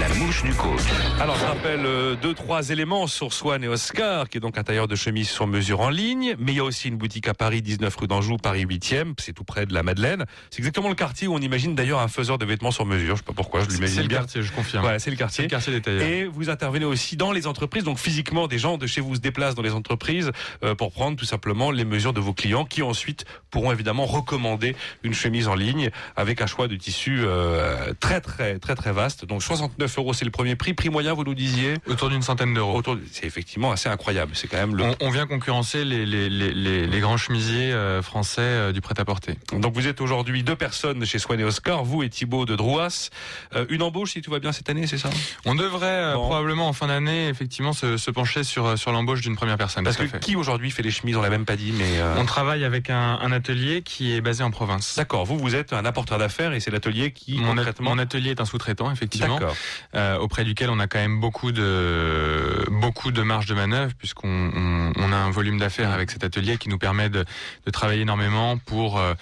la 0.00 0.08
mouche 0.14 0.42
du 0.42 0.54
coach. 0.54 0.80
Alors, 1.20 1.36
je 1.36 1.44
rappelle 1.44 1.84
euh, 1.84 2.16
deux, 2.16 2.32
trois 2.32 2.70
éléments 2.70 3.06
sur 3.06 3.34
Swan 3.34 3.62
et 3.62 3.68
Oscar, 3.68 4.30
qui 4.30 4.38
est 4.38 4.40
donc 4.40 4.56
un 4.56 4.62
tailleur 4.62 4.88
de 4.88 4.96
chemise 4.96 5.28
sur 5.28 5.46
mesure 5.46 5.80
en 5.80 5.90
ligne. 5.90 6.34
Mais 6.38 6.52
il 6.52 6.56
y 6.56 6.60
a 6.60 6.64
aussi 6.64 6.88
une 6.88 6.96
boutique 6.96 7.28
à 7.28 7.34
Paris, 7.34 7.60
19 7.60 7.94
rue 7.94 8.06
d'Anjou, 8.06 8.38
Paris 8.38 8.64
8e. 8.64 9.12
C'est 9.18 9.34
tout 9.34 9.44
près 9.44 9.66
de 9.66 9.74
la 9.74 9.82
Madeleine. 9.82 10.13
C'est 10.50 10.58
exactement 10.58 10.88
le 10.88 10.94
quartier 10.94 11.28
où 11.28 11.34
on 11.34 11.38
imagine 11.38 11.74
d'ailleurs 11.74 12.00
un 12.00 12.08
faiseur 12.08 12.38
de 12.38 12.44
vêtements 12.44 12.70
sur 12.70 12.86
mesure. 12.86 13.16
Je 13.16 13.20
sais 13.20 13.26
pas 13.26 13.32
pourquoi, 13.32 13.62
je 13.64 13.68
l'imagine 13.68 13.96
C'est 13.96 14.02
le 14.02 14.08
quartier, 14.08 14.42
je 14.42 14.52
confirme. 14.52 14.82
Voilà, 14.82 14.98
c'est 14.98 15.10
le 15.10 15.16
quartier. 15.16 15.44
Le 15.44 15.50
quartier 15.50 15.72
des 15.72 15.80
tailleurs. 15.80 16.02
Et 16.02 16.24
vous 16.24 16.50
intervenez 16.50 16.84
aussi 16.84 17.16
dans 17.16 17.32
les 17.32 17.46
entreprises, 17.46 17.84
donc 17.84 17.98
physiquement, 17.98 18.46
des 18.46 18.58
gens 18.58 18.78
de 18.78 18.86
chez 18.86 19.00
vous 19.00 19.16
se 19.16 19.20
déplacent 19.20 19.54
dans 19.54 19.62
les 19.62 19.72
entreprises 19.72 20.30
euh, 20.62 20.74
pour 20.74 20.92
prendre 20.92 21.16
tout 21.16 21.24
simplement 21.24 21.70
les 21.70 21.84
mesures 21.84 22.12
de 22.12 22.20
vos 22.20 22.32
clients, 22.32 22.64
qui 22.64 22.82
ensuite 22.82 23.24
pourront 23.50 23.72
évidemment 23.72 24.06
recommander 24.06 24.76
une 25.02 25.14
chemise 25.14 25.48
en 25.48 25.54
ligne 25.54 25.90
avec 26.16 26.40
un 26.40 26.46
choix 26.46 26.68
de 26.68 26.76
tissu 26.76 27.20
euh, 27.20 27.92
très 28.00 28.20
très 28.20 28.58
très 28.58 28.74
très 28.74 28.92
vaste. 28.92 29.24
Donc 29.24 29.42
69 29.42 29.98
euros, 29.98 30.12
c'est 30.12 30.24
le 30.24 30.30
premier 30.30 30.56
prix. 30.56 30.74
Prix 30.74 30.90
moyen, 30.90 31.12
vous 31.14 31.24
nous 31.24 31.34
disiez 31.34 31.74
Autour 31.86 32.10
d'une 32.10 32.22
centaine 32.22 32.54
d'euros. 32.54 32.82
C'est 33.12 33.26
effectivement 33.26 33.72
assez 33.72 33.88
incroyable. 33.88 34.32
C'est 34.34 34.48
quand 34.48 34.56
même 34.56 34.74
le. 34.74 34.84
On, 34.84 34.96
on 35.00 35.10
vient 35.10 35.26
concurrencer 35.26 35.84
les, 35.84 36.04
les, 36.06 36.28
les, 36.28 36.52
les, 36.52 36.86
les 36.86 37.00
grands 37.00 37.16
chemisiers 37.16 37.72
euh, 37.72 38.02
français 38.02 38.72
du 38.72 38.80
prêt-à-porter. 38.80 39.34
Donc 39.52 39.74
vous 39.74 39.86
êtes 39.86 40.00
aujourd'hui 40.04 40.42
deux 40.44 40.54
personnes 40.56 41.04
chez 41.04 41.18
Swan 41.18 41.40
et 41.40 41.44
Oscar, 41.44 41.82
vous 41.82 42.02
et 42.02 42.08
Thibaut 42.08 42.44
de 42.44 42.54
Drouas. 42.54 43.10
Euh, 43.56 43.66
une 43.70 43.82
embauche 43.82 44.12
si 44.12 44.22
tout 44.22 44.30
va 44.30 44.38
bien 44.38 44.52
cette 44.52 44.68
année, 44.70 44.86
c'est 44.86 44.98
ça? 44.98 45.10
On 45.44 45.54
devrait 45.54 45.86
euh, 45.86 46.14
Bon. 46.14 46.26
probablement 46.26 46.68
en 46.68 46.72
fin 46.72 46.86
d'année 46.86 47.28
effectivement 47.28 47.72
se, 47.72 47.96
se 47.96 48.10
pencher 48.10 48.44
sur, 48.44 48.66
euh, 48.66 48.76
sur 48.76 48.92
l'embauche 48.92 49.22
d'une 49.22 49.34
première 49.36 49.56
personne. 49.56 49.82
Parce 49.84 49.96
que 49.96 50.06
fait. 50.06 50.20
qui 50.20 50.36
aujourd'hui 50.36 50.70
fait 50.70 50.82
les 50.82 50.90
chemises? 50.90 51.16
On 51.16 51.22
l'a 51.22 51.30
même 51.30 51.44
pas 51.46 51.56
dit, 51.56 51.72
mais. 51.72 52.00
On 52.16 52.24
travaille 52.26 52.64
avec 52.64 52.90
un, 52.90 53.18
un 53.20 53.32
atelier 53.32 53.82
qui 53.82 54.12
est 54.14 54.20
basé 54.20 54.44
en 54.44 54.50
province. 54.50 54.94
D'accord, 54.96 55.24
vous 55.24 55.38
vous 55.38 55.54
êtes 55.54 55.72
un 55.72 55.84
apporteur 55.84 56.18
d'affaires 56.18 56.52
et 56.52 56.60
c'est 56.60 56.70
l'atelier 56.70 57.10
qui 57.12 57.38
Mon, 57.38 57.52
a- 57.52 57.56
concrètement. 57.56 57.90
mon 57.90 57.98
atelier 57.98 58.30
est 58.30 58.40
un 58.40 58.44
sous-traitant, 58.44 58.90
effectivement, 58.92 59.38
D'accord. 59.38 60.22
auprès 60.22 60.44
duquel 60.44 60.70
on 60.70 60.78
a 60.78 60.86
quand 60.86 60.98
même 60.98 61.18
beaucoup 61.20 61.50
de 61.52 62.64
beaucoup 62.70 63.10
de 63.10 63.22
marge 63.22 63.46
de 63.46 63.54
manœuvre 63.54 63.92
puisqu'on 63.98 64.50
on, 64.54 64.92
on 64.96 65.12
a 65.12 65.16
un 65.16 65.30
volume 65.30 65.58
d'affaires 65.58 65.90
avec 65.90 66.10
cet 66.10 66.24
atelier 66.24 66.58
qui 66.58 66.68
nous 66.68 66.78
permet 66.78 67.08
de, 67.08 67.24
de 67.66 67.70
travailler 67.70 68.02
énormément 68.02 68.58
pour 68.58 68.98
euh, 68.98 69.14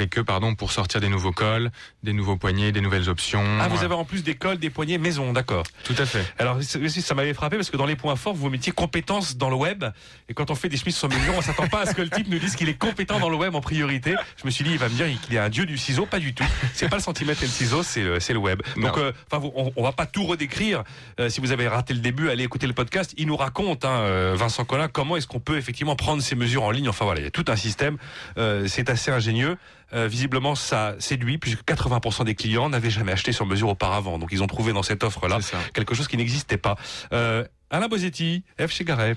avec 0.00 0.18
eux 0.18 0.24
pardon 0.24 0.54
pour 0.54 0.72
sortir 0.72 1.00
des 1.00 1.08
nouveaux 1.08 1.32
cols, 1.32 1.70
des 2.02 2.12
nouveaux 2.12 2.36
poignets, 2.36 2.72
des 2.72 2.80
nouvelles 2.80 3.08
options. 3.08 3.44
Ah, 3.60 3.68
vous 3.68 3.84
avez 3.84 3.94
en 3.94 4.04
plus 4.04 4.24
des 4.24 4.34
cols, 4.34 4.58
des 4.58 4.70
poignées 4.70 4.98
maison, 4.98 5.32
d'accord. 5.32 5.64
tout 5.84 5.94
à 5.98 6.06
fait. 6.06 6.24
Alors, 6.38 6.58
ça 6.62 7.14
m'avait 7.14 7.34
frappé 7.34 7.56
parce 7.56 7.70
que 7.70 7.76
dans 7.76 7.86
les 7.86 7.96
points 7.96 8.16
forts, 8.16 8.34
vous 8.34 8.48
mettiez 8.48 8.72
compétences 8.72 9.36
dans 9.36 9.50
le 9.50 9.56
web. 9.56 9.84
Et 10.28 10.34
quand 10.34 10.50
on 10.50 10.54
fait 10.54 10.68
des 10.68 10.76
chemises 10.76 10.96
sur 10.96 11.08
mesure, 11.08 11.34
on 11.36 11.42
s'attend 11.42 11.68
pas 11.68 11.82
à 11.82 11.86
ce 11.86 11.94
que 11.94 12.02
le 12.02 12.08
type 12.08 12.28
nous 12.28 12.38
dise 12.38 12.56
qu'il 12.56 12.68
est 12.68 12.78
compétent 12.78 13.18
dans 13.18 13.28
le 13.28 13.36
web 13.36 13.54
en 13.54 13.60
priorité. 13.60 14.14
Je 14.36 14.46
me 14.46 14.50
suis 14.50 14.64
dit, 14.64 14.70
il 14.70 14.78
va 14.78 14.88
me 14.88 14.94
dire 14.94 15.06
qu'il 15.20 15.34
est 15.34 15.38
un 15.38 15.48
dieu 15.50 15.66
du 15.66 15.76
ciseau. 15.76 16.06
Pas 16.06 16.18
du 16.18 16.34
tout. 16.34 16.44
C'est 16.74 16.88
pas 16.88 16.96
le 16.96 17.02
centimètre 17.02 17.42
et 17.42 17.46
le 17.46 17.52
ciseau, 17.52 17.82
c'est 17.82 18.02
le, 18.02 18.38
web. 18.38 18.62
Donc, 18.76 18.96
euh, 18.96 19.12
on, 19.32 19.72
on 19.76 19.82
va 19.82 19.92
pas 19.92 20.06
tout 20.06 20.24
redécrire. 20.24 20.82
Euh, 21.18 21.28
si 21.28 21.40
vous 21.40 21.52
avez 21.52 21.68
raté 21.68 21.92
le 21.92 22.00
début, 22.00 22.30
allez 22.30 22.44
écouter 22.44 22.66
le 22.66 22.72
podcast. 22.72 23.12
Il 23.18 23.26
nous 23.26 23.36
raconte, 23.36 23.84
hein, 23.84 24.00
euh, 24.00 24.34
Vincent 24.36 24.64
Collin, 24.64 24.88
comment 24.88 25.16
est-ce 25.16 25.26
qu'on 25.26 25.40
peut 25.40 25.58
effectivement 25.58 25.96
prendre 25.96 26.22
ces 26.22 26.36
mesures 26.36 26.62
en 26.62 26.70
ligne. 26.70 26.88
Enfin 26.88 27.04
voilà, 27.04 27.20
il 27.20 27.24
y 27.24 27.26
a 27.26 27.30
tout 27.30 27.44
un 27.48 27.56
système. 27.56 27.98
Euh, 28.38 28.66
c'est 28.66 28.88
assez 28.88 29.10
ingénieux. 29.10 29.56
Euh, 29.92 30.06
visiblement, 30.06 30.54
ça 30.54 30.94
séduit 30.98 31.38
puisque 31.38 31.62
80% 31.64 32.24
des 32.24 32.34
clients 32.34 32.68
n'avaient 32.68 32.90
jamais 32.90 33.12
acheté 33.12 33.32
sur 33.32 33.46
mesure 33.46 33.68
auparavant. 33.68 34.18
Donc, 34.18 34.30
ils 34.32 34.42
ont 34.42 34.46
trouvé 34.46 34.72
dans 34.72 34.82
cette 34.82 35.04
offre-là 35.04 35.38
quelque 35.74 35.94
chose 35.94 36.08
qui 36.08 36.16
n'existait 36.16 36.58
pas. 36.58 36.76
Euh, 37.12 37.44
Alain 37.70 37.88
Bosetti, 37.88 38.44
F 38.60 38.70
chez 38.70 38.84
Garret. 38.84 39.16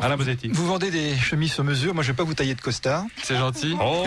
Alain 0.00 0.16
Bosetti. 0.16 0.48
Vous 0.52 0.66
vendez 0.66 0.90
des 0.90 1.16
chemises 1.16 1.52
sur 1.52 1.64
mesure. 1.64 1.94
Moi, 1.94 2.02
je 2.02 2.08
vais 2.08 2.16
pas 2.16 2.24
vous 2.24 2.34
tailler 2.34 2.54
de 2.54 2.60
costard. 2.60 3.04
C'est 3.22 3.36
gentil. 3.36 3.74
Oh, 3.80 4.04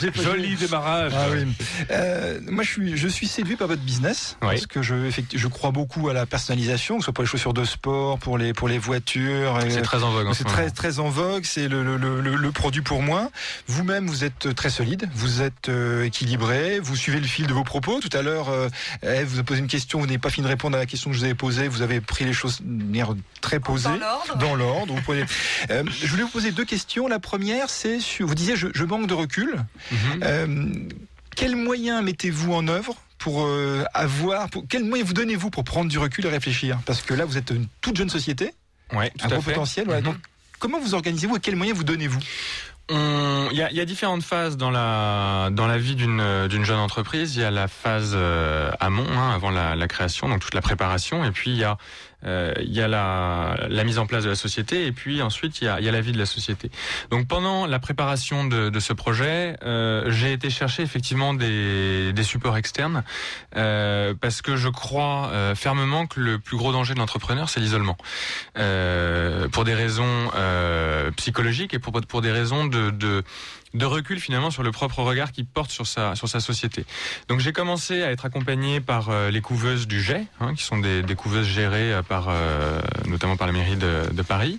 joli, 0.00 0.12
joli 0.22 0.56
démarrage. 0.56 1.12
Ah 1.16 1.26
oui. 1.32 1.46
Euh, 1.90 2.40
moi, 2.48 2.62
je 2.64 2.68
suis, 2.70 2.96
je 2.96 3.08
suis 3.08 3.26
séduit 3.26 3.56
par 3.56 3.68
votre 3.68 3.82
business 3.82 4.36
Oui. 4.42 4.48
parce 4.50 4.66
que 4.66 4.82
je, 4.82 4.94
je 5.34 5.48
crois 5.48 5.70
beaucoup 5.70 6.08
à 6.08 6.12
la 6.12 6.26
personnalisation, 6.26 6.96
que 6.96 7.00
ce 7.02 7.04
soit 7.06 7.12
pour 7.14 7.24
les 7.24 7.28
chaussures 7.28 7.54
de 7.54 7.64
sport, 7.64 8.18
pour 8.18 8.38
les, 8.38 8.52
pour 8.52 8.68
les 8.68 8.78
voitures. 8.78 9.58
C'est 9.68 9.82
très 9.82 10.02
en 10.02 10.10
vogue 10.10 10.26
en 10.28 10.32
c'est 10.32 10.44
ce 10.48 10.70
très, 10.74 10.98
en 10.98 11.08
vogue, 11.08 11.44
c'est 11.44 11.68
le, 11.68 11.82
le, 11.82 11.96
le, 11.96 12.20
le- 12.20 12.36
le 12.36 12.52
produit 12.52 12.82
pour 12.82 13.02
moi. 13.02 13.30
Vous-même, 13.68 14.06
vous 14.06 14.24
êtes 14.24 14.54
très 14.54 14.70
solide, 14.70 15.08
vous 15.14 15.42
êtes 15.42 15.68
euh, 15.68 16.04
équilibré, 16.04 16.80
vous 16.80 16.96
suivez 16.96 17.20
le 17.20 17.26
fil 17.26 17.46
de 17.46 17.52
vos 17.52 17.64
propos. 17.64 18.00
Tout 18.00 18.16
à 18.16 18.22
l'heure, 18.22 18.48
euh, 18.50 18.68
vous 19.26 19.38
a 19.38 19.42
posé 19.42 19.60
une 19.60 19.66
question, 19.68 19.98
vous 20.00 20.06
n'avez 20.06 20.18
pas 20.18 20.30
fini 20.30 20.44
de 20.44 20.48
répondre 20.50 20.76
à 20.76 20.80
la 20.80 20.86
question 20.86 21.10
que 21.10 21.14
je 21.14 21.20
vous 21.20 21.24
avais 21.24 21.34
posée, 21.34 21.68
vous 21.68 21.82
avez 21.82 22.00
pris 22.00 22.24
les 22.24 22.32
choses 22.32 22.60
de 22.62 22.84
manière 22.84 23.14
très 23.40 23.60
posée. 23.60 23.88
Dans 23.88 23.96
l'ordre. 23.96 24.36
Dans 24.42 24.54
l'ordre. 24.54 24.94
Vous 24.94 25.12
Euh, 25.12 25.84
je 25.90 26.06
voulais 26.08 26.22
vous 26.24 26.28
poser 26.28 26.50
deux 26.52 26.64
questions. 26.64 27.06
La 27.08 27.18
première, 27.18 27.70
c'est 27.70 28.00
sur, 28.00 28.26
vous 28.26 28.34
disiez, 28.34 28.56
je, 28.56 28.68
je 28.74 28.84
manque 28.84 29.06
de 29.06 29.14
recul. 29.14 29.54
Mhm. 29.90 29.98
Euh, 30.24 30.46
quels 31.36 31.56
moyens 31.56 32.02
mettez-vous 32.02 32.52
en 32.52 32.66
œuvre 32.68 32.94
pour 33.18 33.44
euh, 33.46 33.84
avoir, 33.94 34.50
pour, 34.50 34.64
quels 34.68 34.84
moyens 34.84 35.08
vous 35.08 35.14
donnez-vous 35.14 35.50
pour 35.50 35.64
prendre 35.64 35.88
du 35.90 35.98
recul 35.98 36.26
et 36.26 36.28
réfléchir? 36.28 36.78
Parce 36.86 37.02
que 37.02 37.14
là, 37.14 37.24
vous 37.24 37.36
êtes 37.38 37.50
une 37.50 37.66
toute 37.80 37.96
jeune 37.96 38.10
société, 38.10 38.52
Ouais, 38.92 39.10
tout 39.16 39.24
un 39.24 39.28
à 39.28 39.32
gros 39.32 39.40
fait. 39.42 39.52
potentiel. 39.52 39.84
Voilà. 39.86 40.00
Mhm. 40.00 40.06
Donc, 40.06 40.16
comment 40.58 40.78
vous 40.80 40.94
organisez-vous 40.94 41.36
et 41.36 41.40
quels 41.40 41.56
moyens 41.56 41.78
vous 41.78 41.84
donnez-vous? 41.84 42.20
On- 42.90 43.48
Il 43.52 43.56
y, 43.56 43.74
y 43.76 43.80
a 43.80 43.84
différentes 43.84 44.22
phases 44.24 44.56
dans 44.56 44.70
la 44.70 45.50
dans 45.52 45.66
la 45.68 45.78
vie 45.78 45.94
d'une 45.94 46.48
d'une 46.48 46.64
jeune 46.64 46.78
entreprise. 46.80 47.36
Il 47.36 47.42
y 47.42 47.44
a 47.44 47.50
la 47.50 47.68
phase 47.68 48.12
euh, 48.14 48.70
amont, 48.80 49.06
hein, 49.08 49.30
avant 49.32 49.50
la, 49.50 49.76
la 49.76 49.88
création, 49.88 50.28
donc 50.28 50.40
toute 50.40 50.54
la 50.54 50.62
préparation, 50.62 51.24
et 51.24 51.30
puis 51.30 51.50
il 51.52 51.56
y 51.58 51.64
a 51.64 51.78
euh, 52.24 52.52
il 52.60 52.72
y 52.72 52.80
a 52.80 52.88
la, 52.88 53.56
la 53.68 53.84
mise 53.84 53.98
en 53.98 54.06
place 54.06 54.24
de 54.24 54.28
la 54.30 54.34
société, 54.34 54.86
et 54.86 54.92
puis 54.92 55.22
ensuite 55.22 55.60
il 55.60 55.64
y 55.64 55.68
a, 55.68 55.80
il 55.80 55.84
y 55.84 55.88
a 55.88 55.92
la 55.92 56.00
vie 56.00 56.12
de 56.12 56.18
la 56.18 56.26
société. 56.26 56.70
Donc 57.10 57.26
pendant 57.26 57.66
la 57.66 57.78
préparation 57.78 58.44
de, 58.46 58.70
de 58.70 58.80
ce 58.80 58.92
projet, 58.92 59.56
euh, 59.62 60.10
j'ai 60.10 60.32
été 60.32 60.50
chercher 60.50 60.82
effectivement 60.82 61.34
des, 61.34 62.12
des 62.12 62.22
supports 62.24 62.56
externes 62.56 63.04
euh, 63.56 64.14
parce 64.20 64.42
que 64.42 64.56
je 64.56 64.68
crois 64.68 65.30
euh, 65.32 65.54
fermement 65.54 66.06
que 66.06 66.20
le 66.20 66.38
plus 66.38 66.56
gros 66.56 66.72
danger 66.72 66.94
de 66.94 66.98
l'entrepreneur 66.98 67.48
c'est 67.48 67.60
l'isolement, 67.60 67.96
euh, 68.58 69.48
pour 69.48 69.64
des 69.64 69.74
raisons 69.74 70.30
euh, 70.34 71.10
psychologiques 71.12 71.74
et 71.74 71.78
pour 71.78 71.92
pour 72.08 72.22
des 72.22 72.32
raisons 72.32 72.66
de, 72.66 72.90
de 72.90 73.22
de 73.74 73.84
recul 73.86 74.20
finalement 74.20 74.50
sur 74.50 74.62
le 74.62 74.70
propre 74.70 75.00
regard 75.02 75.32
qu'il 75.32 75.46
porte 75.46 75.70
sur 75.70 75.86
sa 75.86 76.14
sur 76.14 76.28
sa 76.28 76.40
société. 76.40 76.84
Donc 77.28 77.40
j'ai 77.40 77.52
commencé 77.52 78.02
à 78.02 78.10
être 78.10 78.24
accompagné 78.26 78.80
par 78.80 79.08
euh, 79.10 79.30
les 79.30 79.40
couveuses 79.40 79.86
du 79.86 80.02
GET, 80.02 80.26
hein, 80.40 80.54
qui 80.54 80.62
sont 80.62 80.78
des, 80.78 81.02
des 81.02 81.14
couveuses 81.14 81.46
gérées 81.46 81.92
euh, 81.92 82.02
par 82.02 82.26
euh, 82.28 82.80
notamment 83.06 83.36
par 83.36 83.46
la 83.46 83.52
mairie 83.52 83.76
de, 83.76 84.12
de 84.12 84.22
Paris. 84.22 84.58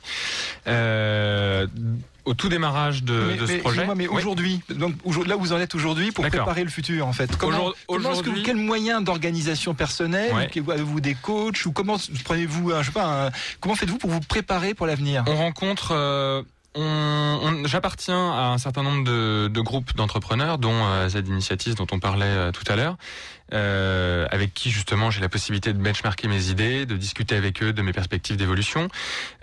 Euh, 0.68 1.68
au 2.26 2.34
tout 2.34 2.48
démarrage 2.48 3.04
de, 3.04 3.14
mais, 3.28 3.36
de 3.36 3.46
ce 3.46 3.52
mais, 3.52 3.58
projet. 3.58 3.86
mais 3.98 4.08
Oui. 4.08 4.16
aujourd'hui, 4.16 4.62
donc 4.70 4.96
là 5.28 5.36
où 5.36 5.42
vous 5.42 5.52
en 5.52 5.60
êtes 5.60 5.76
aujourd'hui, 5.76 6.12
pour 6.14 6.26
préparer 6.26 6.64
le 6.64 6.70
futur, 6.70 7.06
en 7.06 7.12
fait. 7.12 7.36
Comment, 7.36 7.58
Aujourd'hui- 7.58 7.84
comment 7.88 8.00
est-ce 8.00 8.08
que 8.08 8.14
vous, 8.14 8.20
aujourd'hui- 8.32 8.44
quels 8.44 8.56
moyens 8.56 9.04
d'organisation 9.04 9.74
personnelle 9.74 10.34
Ouais. 10.34 10.50
Avez-vous 10.72 11.02
des 11.02 11.16
coachs 11.16 11.66
ou 11.66 11.74
comment 11.74 11.98
prenez-vous, 12.24 12.72
je 12.80 12.84
sais 12.86 12.92
pas, 12.94 13.26
un- 13.28 13.32
comment 13.60 13.76
faites-vous 13.76 13.98
pour 13.98 14.10
vous 14.10 14.22
préparer 14.22 14.74
pour 14.74 14.88
l'avenir? 14.88 15.26
On 15.28 15.36
rencontre. 15.36 15.90
euh, 15.92 16.42
on, 16.76 16.82
on- 17.44 17.68
J'appartiens 17.68 18.32
à 18.32 18.48
un 18.48 18.58
certain 18.58 18.84
nombre 18.84 19.04
de, 19.04 19.48
de 19.48 19.62
groupes 19.62 19.96
d'entrepreneurs, 19.96 20.58
dont 20.58 20.86
euh, 20.86 21.08
Z 21.10 21.16
Initiatives, 21.28 21.76
dont 21.76 21.88
on 21.92 22.00
parlait 22.00 22.26
euh, 22.26 22.52
tout 22.52 22.64
à 22.72 22.76
l'heure, 22.76 22.98
euh, 23.54 24.26
avec 24.32 24.54
qui 24.54 24.70
justement 24.72 25.12
j'ai 25.12 25.22
la 25.22 25.30
possibilité 25.30 25.74
de 25.74 25.78
benchmarker 25.78 26.28
mes 26.28 26.48
idées, 26.50 26.86
de 26.86 26.96
discuter 26.98 27.36
avec 27.36 27.62
eux 27.64 27.72
de 27.74 27.82
mes 27.82 27.94
perspectives 27.94 28.36
d'évolution. 28.38 28.88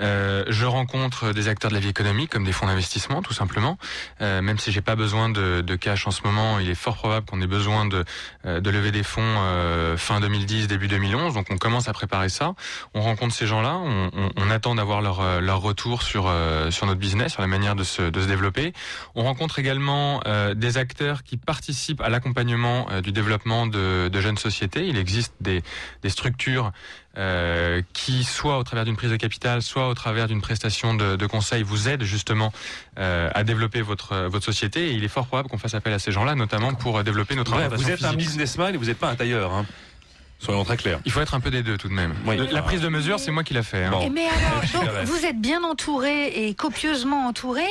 Euh, 0.01 0.45
je 0.49 0.65
rencontre 0.67 1.33
des 1.33 1.49
acteurs 1.49 1.71
de 1.71 1.75
la 1.77 1.81
vie 1.81 1.89
économique, 1.89 2.31
comme 2.31 2.45
des 2.45 2.53
fonds 2.53 2.67
d'investissement, 2.67 3.23
tout 3.23 3.33
simplement. 3.33 3.79
Euh, 4.21 4.43
même 4.43 4.59
si 4.59 4.73
j'ai 4.73 4.81
pas 4.81 4.97
besoin 4.97 5.29
de, 5.29 5.61
de 5.61 5.77
cash 5.77 6.07
en 6.07 6.11
ce 6.11 6.23
moment, 6.25 6.59
il 6.59 6.69
est 6.69 6.75
fort 6.75 6.97
probable 6.97 7.27
qu'on 7.27 7.41
ait 7.41 7.47
besoin 7.47 7.87
de, 7.87 8.05
euh, 8.47 8.61
de 8.61 8.71
lever 8.71 8.91
des 8.93 9.03
fonds 9.03 9.21
fin 9.97 10.21
2010, 10.21 10.67
début 10.67 10.89
2011. 10.89 11.35
Donc 11.35 11.47
on 11.51 11.57
commence 11.59 11.89
à 11.89 11.93
préparer 11.93 12.29
ça. 12.29 12.55
On 12.95 13.01
rencontre 13.03 13.35
ces 13.35 13.47
gens-là, 13.47 13.77
on, 13.77 14.11
on- 14.37 14.51
attend 14.51 14.75
d'avoir 14.75 15.01
leur, 15.01 15.41
leur 15.41 15.61
retour 15.61 16.03
sur, 16.03 16.29
sur 16.71 16.87
notre 16.87 16.99
business, 16.99 17.20
sur 17.29 17.43
la 17.43 17.49
manière 17.49 17.75
de 17.75 17.85
se, 17.85 18.03
de 18.03 18.21
se 18.21 18.27
développer. 18.27 18.73
On 19.15 19.25
rencontre 19.25 19.59
également 19.59 20.21
euh, 20.27 20.55
des 20.55 20.79
acteurs 20.79 21.23
qui 21.23 21.37
participent 21.37 22.01
à 22.01 22.09
l'accompagnement 22.09 22.87
euh, 22.91 23.01
du 23.01 23.13
développement 23.13 23.67
de, 23.67 24.09
de 24.09 24.21
jeunes 24.21 24.39
sociétés. 24.39 24.87
Il 24.87 24.97
existe 24.97 25.35
des, 25.41 25.63
des 26.03 26.11
structures 26.11 26.73
euh, 27.17 27.83
qui, 27.93 28.25
soit 28.25 28.59
au 28.59 28.63
travers 28.63 28.85
d'une 28.85 28.97
prise 28.97 29.11
de 29.11 29.17
capital, 29.17 29.63
soit 29.63 29.89
au 29.89 29.95
travers 29.95 30.29
d'une 30.29 30.41
prestation 30.41 30.95
de, 30.95 31.17
de 31.17 31.27
conseil, 31.27 31.63
vous 31.63 31.89
aident 31.89 32.05
justement 32.05 32.53
à 32.97 33.45
développer 33.45 33.81
votre, 33.81 34.27
votre 34.27 34.45
société. 34.45 34.91
Et 34.91 34.93
il 34.93 35.05
est 35.05 35.09
fort 35.09 35.27
probable 35.27 35.49
qu'on 35.49 35.59
fasse 35.59 35.75
appel 35.75 35.93
à 35.93 35.99
ces 35.99 36.13
gens-là, 36.13 36.35
notamment 36.35 36.75
pour 36.75 37.03
développer 37.03 37.35
notre 37.35 37.55
implantation 37.55 37.85
vous 37.85 37.91
êtes 37.91 38.05
un 38.05 38.15
businessman 38.15 38.75
et 38.75 38.77
vous 38.77 38.87
n'êtes 38.87 38.99
pas 38.99 39.11
un 39.11 39.17
tailleur. 39.17 39.53
Hein. 39.53 39.67
Soyons 40.41 40.65
très 40.65 40.77
clairs. 40.79 41.01
Il 41.05 41.13
faut 41.13 41.21
être 41.21 41.35
un 41.35 41.41
peu 41.41 41.51
des 41.51 41.63
deux 41.63 41.77
tout 41.77 41.89
de 41.89 41.93
même. 41.93 42.15
Oui. 42.27 42.37
La 42.51 42.63
prise 42.63 42.81
de 42.81 42.89
mesure, 42.89 43.21
c'est 43.21 43.31
moi 43.31 43.45
qui 43.45 43.53
l'a 43.53 43.63
fait. 43.63 43.85
hein. 43.85 43.91
Bon. 43.91 44.11
Mais 44.11 44.27
alors, 44.27 44.63
donc, 44.87 45.05
vous 45.05 45.27
êtes 45.27 45.39
bien 45.41 45.63
entouré 45.63 46.29
et 46.49 46.55
copieusement 46.55 47.27
entouré. 47.27 47.63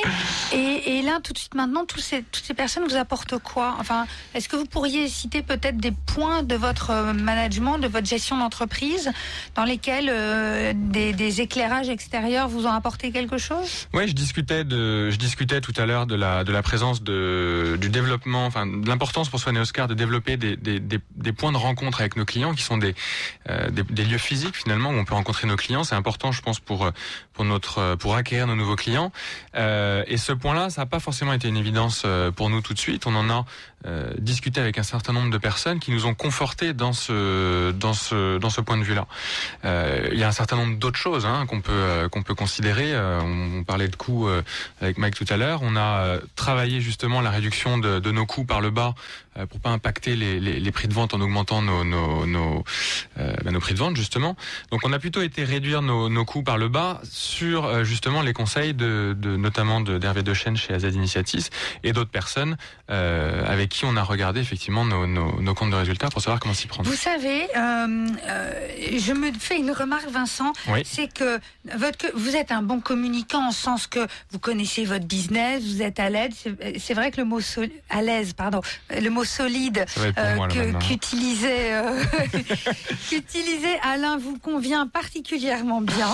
Et, 0.52 0.98
et 0.98 1.02
là, 1.02 1.18
tout 1.22 1.32
de 1.32 1.38
suite 1.38 1.54
maintenant, 1.56 1.84
ces, 1.96 2.22
toutes 2.22 2.44
ces 2.44 2.54
personnes 2.54 2.84
vous 2.88 2.96
apportent 2.96 3.38
quoi? 3.38 3.76
Enfin, 3.80 4.06
est-ce 4.34 4.48
que 4.48 4.54
vous 4.56 4.66
pourriez 4.66 5.08
citer 5.08 5.42
peut-être 5.42 5.78
des 5.78 5.90
points 5.92 6.42
de 6.44 6.54
votre 6.54 6.90
euh, 6.90 7.12
management, 7.12 7.78
de 7.78 7.88
votre 7.88 8.06
gestion 8.06 8.36
d'entreprise, 8.38 9.10
dans 9.56 9.64
lesquels 9.64 10.08
euh, 10.08 10.72
des, 10.74 11.12
des 11.12 11.40
éclairages 11.40 11.88
extérieurs 11.88 12.48
vous 12.48 12.66
ont 12.66 12.72
apporté 12.72 13.10
quelque 13.10 13.36
chose? 13.38 13.88
Oui, 13.92 14.06
je 14.06 14.12
discutais 14.14 14.62
de, 14.64 15.10
je 15.10 15.16
discutais 15.16 15.60
tout 15.60 15.74
à 15.76 15.86
l'heure 15.86 16.06
de 16.06 16.14
la 16.14 16.44
de 16.44 16.52
la 16.52 16.62
présence 16.62 17.02
de 17.02 17.76
du 17.80 17.88
développement, 17.88 18.46
enfin 18.46 18.64
de 18.66 18.86
l'importance 18.88 19.28
pour 19.28 19.40
Swan 19.40 19.56
et 19.56 19.60
Oscar 19.60 19.88
de 19.88 19.94
développer 19.94 20.36
des, 20.36 20.56
des, 20.56 20.78
des, 20.78 21.00
des 21.16 21.32
points 21.32 21.50
de 21.52 21.56
rencontre 21.56 22.00
avec 22.00 22.16
nos 22.16 22.24
clients 22.24 22.54
qui 22.60 22.66
sont 22.66 22.78
des, 22.78 22.94
euh, 23.48 23.70
des 23.70 23.82
des 23.82 24.04
lieux 24.04 24.18
physiques 24.18 24.56
finalement 24.56 24.90
où 24.90 24.94
on 24.94 25.04
peut 25.04 25.14
rencontrer 25.14 25.46
nos 25.46 25.56
clients. 25.56 25.84
C'est 25.84 25.94
important, 25.94 26.30
je 26.32 26.42
pense, 26.42 26.60
pour 26.60 26.84
euh, 26.84 26.90
pour 27.40 27.46
notre 27.46 27.78
euh, 27.78 27.96
pour 27.96 28.16
acquérir 28.16 28.46
nos 28.46 28.54
nouveaux 28.54 28.76
clients. 28.76 29.12
Euh, 29.54 30.04
et 30.06 30.18
ce 30.18 30.32
point-là, 30.34 30.68
ça 30.68 30.82
n'a 30.82 30.86
pas 30.86 31.00
forcément 31.00 31.32
été 31.32 31.48
une 31.48 31.56
évidence 31.56 32.02
euh, 32.04 32.30
pour 32.30 32.50
nous 32.50 32.60
tout 32.60 32.74
de 32.74 32.78
suite. 32.78 33.06
On 33.06 33.14
en 33.14 33.30
a 33.30 33.46
euh, 33.86 34.12
discuté 34.18 34.60
avec 34.60 34.76
un 34.76 34.82
certain 34.82 35.14
nombre 35.14 35.30
de 35.30 35.38
personnes 35.38 35.80
qui 35.80 35.90
nous 35.90 36.04
ont 36.04 36.12
confortés 36.12 36.74
dans 36.74 36.92
ce 36.92 37.70
dans 37.70 37.94
ce 37.94 38.36
dans 38.36 38.50
ce 38.50 38.60
point 38.60 38.76
de 38.76 38.82
vue-là. 38.84 39.06
Euh, 39.64 40.10
il 40.12 40.18
y 40.18 40.22
a 40.22 40.28
un 40.28 40.32
certain 40.32 40.56
nombre 40.56 40.76
d'autres 40.76 40.98
choses 40.98 41.24
hein, 41.24 41.46
qu'on 41.46 41.62
peut 41.62 41.72
euh, 41.72 42.08
qu'on 42.10 42.22
peut 42.22 42.34
considérer. 42.34 42.94
On, 42.94 43.60
on 43.60 43.64
parlait 43.64 43.88
de 43.88 43.96
coûts 43.96 44.28
avec 44.82 44.98
Mike 44.98 45.14
tout 45.14 45.24
à 45.30 45.38
l'heure. 45.38 45.60
On 45.62 45.76
a 45.76 46.18
travaillé 46.36 46.82
justement 46.82 47.22
la 47.22 47.30
réduction 47.30 47.78
de, 47.78 48.00
de 48.00 48.10
nos 48.10 48.26
coûts 48.26 48.44
par 48.44 48.60
le 48.60 48.70
bas 48.70 48.94
pour 49.48 49.60
pas 49.60 49.70
impacter 49.70 50.16
les, 50.16 50.40
les, 50.40 50.60
les 50.60 50.72
prix 50.72 50.88
de 50.88 50.94
vente 50.94 51.14
en 51.14 51.20
augmentant 51.20 51.62
nos 51.62 51.84
nos 51.84 52.26
nos, 52.26 52.64
bah, 53.16 53.50
nos 53.50 53.60
prix 53.60 53.72
de 53.74 53.78
vente 53.78 53.96
justement. 53.96 54.36
Donc 54.70 54.80
on 54.84 54.92
a 54.92 54.98
plutôt 54.98 55.22
été 55.22 55.44
réduire 55.44 55.80
nos, 55.80 56.10
nos 56.10 56.24
coûts 56.26 56.42
par 56.42 56.58
le 56.58 56.68
bas 56.68 57.00
sur 57.30 57.64
euh, 57.64 57.84
justement 57.84 58.22
les 58.22 58.32
conseils 58.32 58.74
de, 58.74 59.14
de 59.18 59.36
notamment 59.36 59.80
de 59.80 59.98
d'Hervé 59.98 60.22
Dechaine 60.22 60.56
chez 60.56 60.74
AZ 60.74 60.82
Initiatis 60.84 61.48
et 61.84 61.92
d'autres 61.92 62.10
personnes 62.10 62.56
euh, 62.90 63.44
avec 63.46 63.68
qui 63.70 63.84
on 63.84 63.96
a 63.96 64.02
regardé 64.02 64.40
effectivement 64.40 64.84
nos, 64.84 65.06
nos, 65.06 65.40
nos 65.40 65.54
comptes 65.54 65.70
de 65.70 65.76
résultats 65.76 66.08
pour 66.10 66.20
savoir 66.20 66.40
comment 66.40 66.54
s'y 66.54 66.66
prendre. 66.66 66.88
Vous 66.90 66.96
savez, 66.96 67.44
euh, 67.56 68.06
euh, 68.28 68.68
je 68.98 69.12
me 69.12 69.30
fais 69.32 69.58
une 69.58 69.70
remarque, 69.70 70.08
Vincent, 70.10 70.52
Oui. 70.68 70.80
c'est 70.84 71.12
que 71.12 71.38
votre, 71.76 72.06
vous 72.14 72.34
êtes 72.36 72.50
un 72.50 72.62
bon 72.62 72.80
communicant 72.80 73.46
en 73.48 73.52
sens 73.52 73.86
que 73.86 74.00
vous 74.32 74.38
connaissez 74.38 74.84
votre 74.84 75.06
business, 75.06 75.62
vous 75.62 75.82
êtes 75.82 76.00
à 76.00 76.10
l'aise. 76.10 76.32
C'est- 76.78 76.94
vrai 76.94 77.10
que 77.12 77.18
le 77.18 77.24
mot 77.24 77.40
sol- 77.40 77.70
à 77.88 78.02
l'aise, 78.02 78.32
pardon, 78.32 78.60
le 78.90 79.08
mot 79.10 79.24
solide 79.24 79.86
qu'utilisait 80.80 81.80
qu'utilisait 83.08 83.78
Alain 83.82 84.18
vous 84.18 84.38
convient 84.38 84.86
particulièrement 84.88 85.80
bien. 85.80 86.10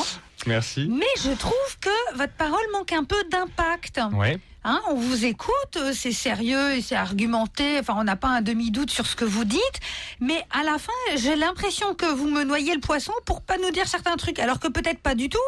Merci. 0.46 0.88
Mais 0.90 1.06
je 1.22 1.30
trouve 1.36 1.78
que 1.80 2.16
votre 2.16 2.32
parole 2.34 2.64
manque 2.72 2.92
un 2.92 3.04
peu 3.04 3.22
d'impact. 3.30 4.00
Ouais. 4.12 4.38
Hein, 4.68 4.80
on 4.88 4.94
vous 4.94 5.24
écoute, 5.24 5.76
euh, 5.76 5.92
c'est 5.94 6.10
sérieux 6.10 6.72
et 6.72 6.82
c'est 6.82 6.96
argumenté. 6.96 7.78
Enfin, 7.78 7.94
on 7.98 8.02
n'a 8.02 8.16
pas 8.16 8.28
un 8.28 8.40
demi-doute 8.42 8.90
sur 8.90 9.06
ce 9.06 9.14
que 9.14 9.24
vous 9.24 9.44
dites. 9.44 9.80
Mais 10.18 10.42
à 10.50 10.64
la 10.64 10.76
fin, 10.78 10.92
j'ai 11.14 11.36
l'impression 11.36 11.94
que 11.94 12.06
vous 12.06 12.28
me 12.28 12.42
noyez 12.42 12.74
le 12.74 12.80
poisson 12.80 13.12
pour 13.24 13.42
pas 13.42 13.58
nous 13.58 13.70
dire 13.70 13.86
certains 13.86 14.16
trucs, 14.16 14.40
alors 14.40 14.58
que 14.58 14.66
peut-être 14.66 14.98
pas 14.98 15.14
du 15.14 15.28
tout. 15.28 15.38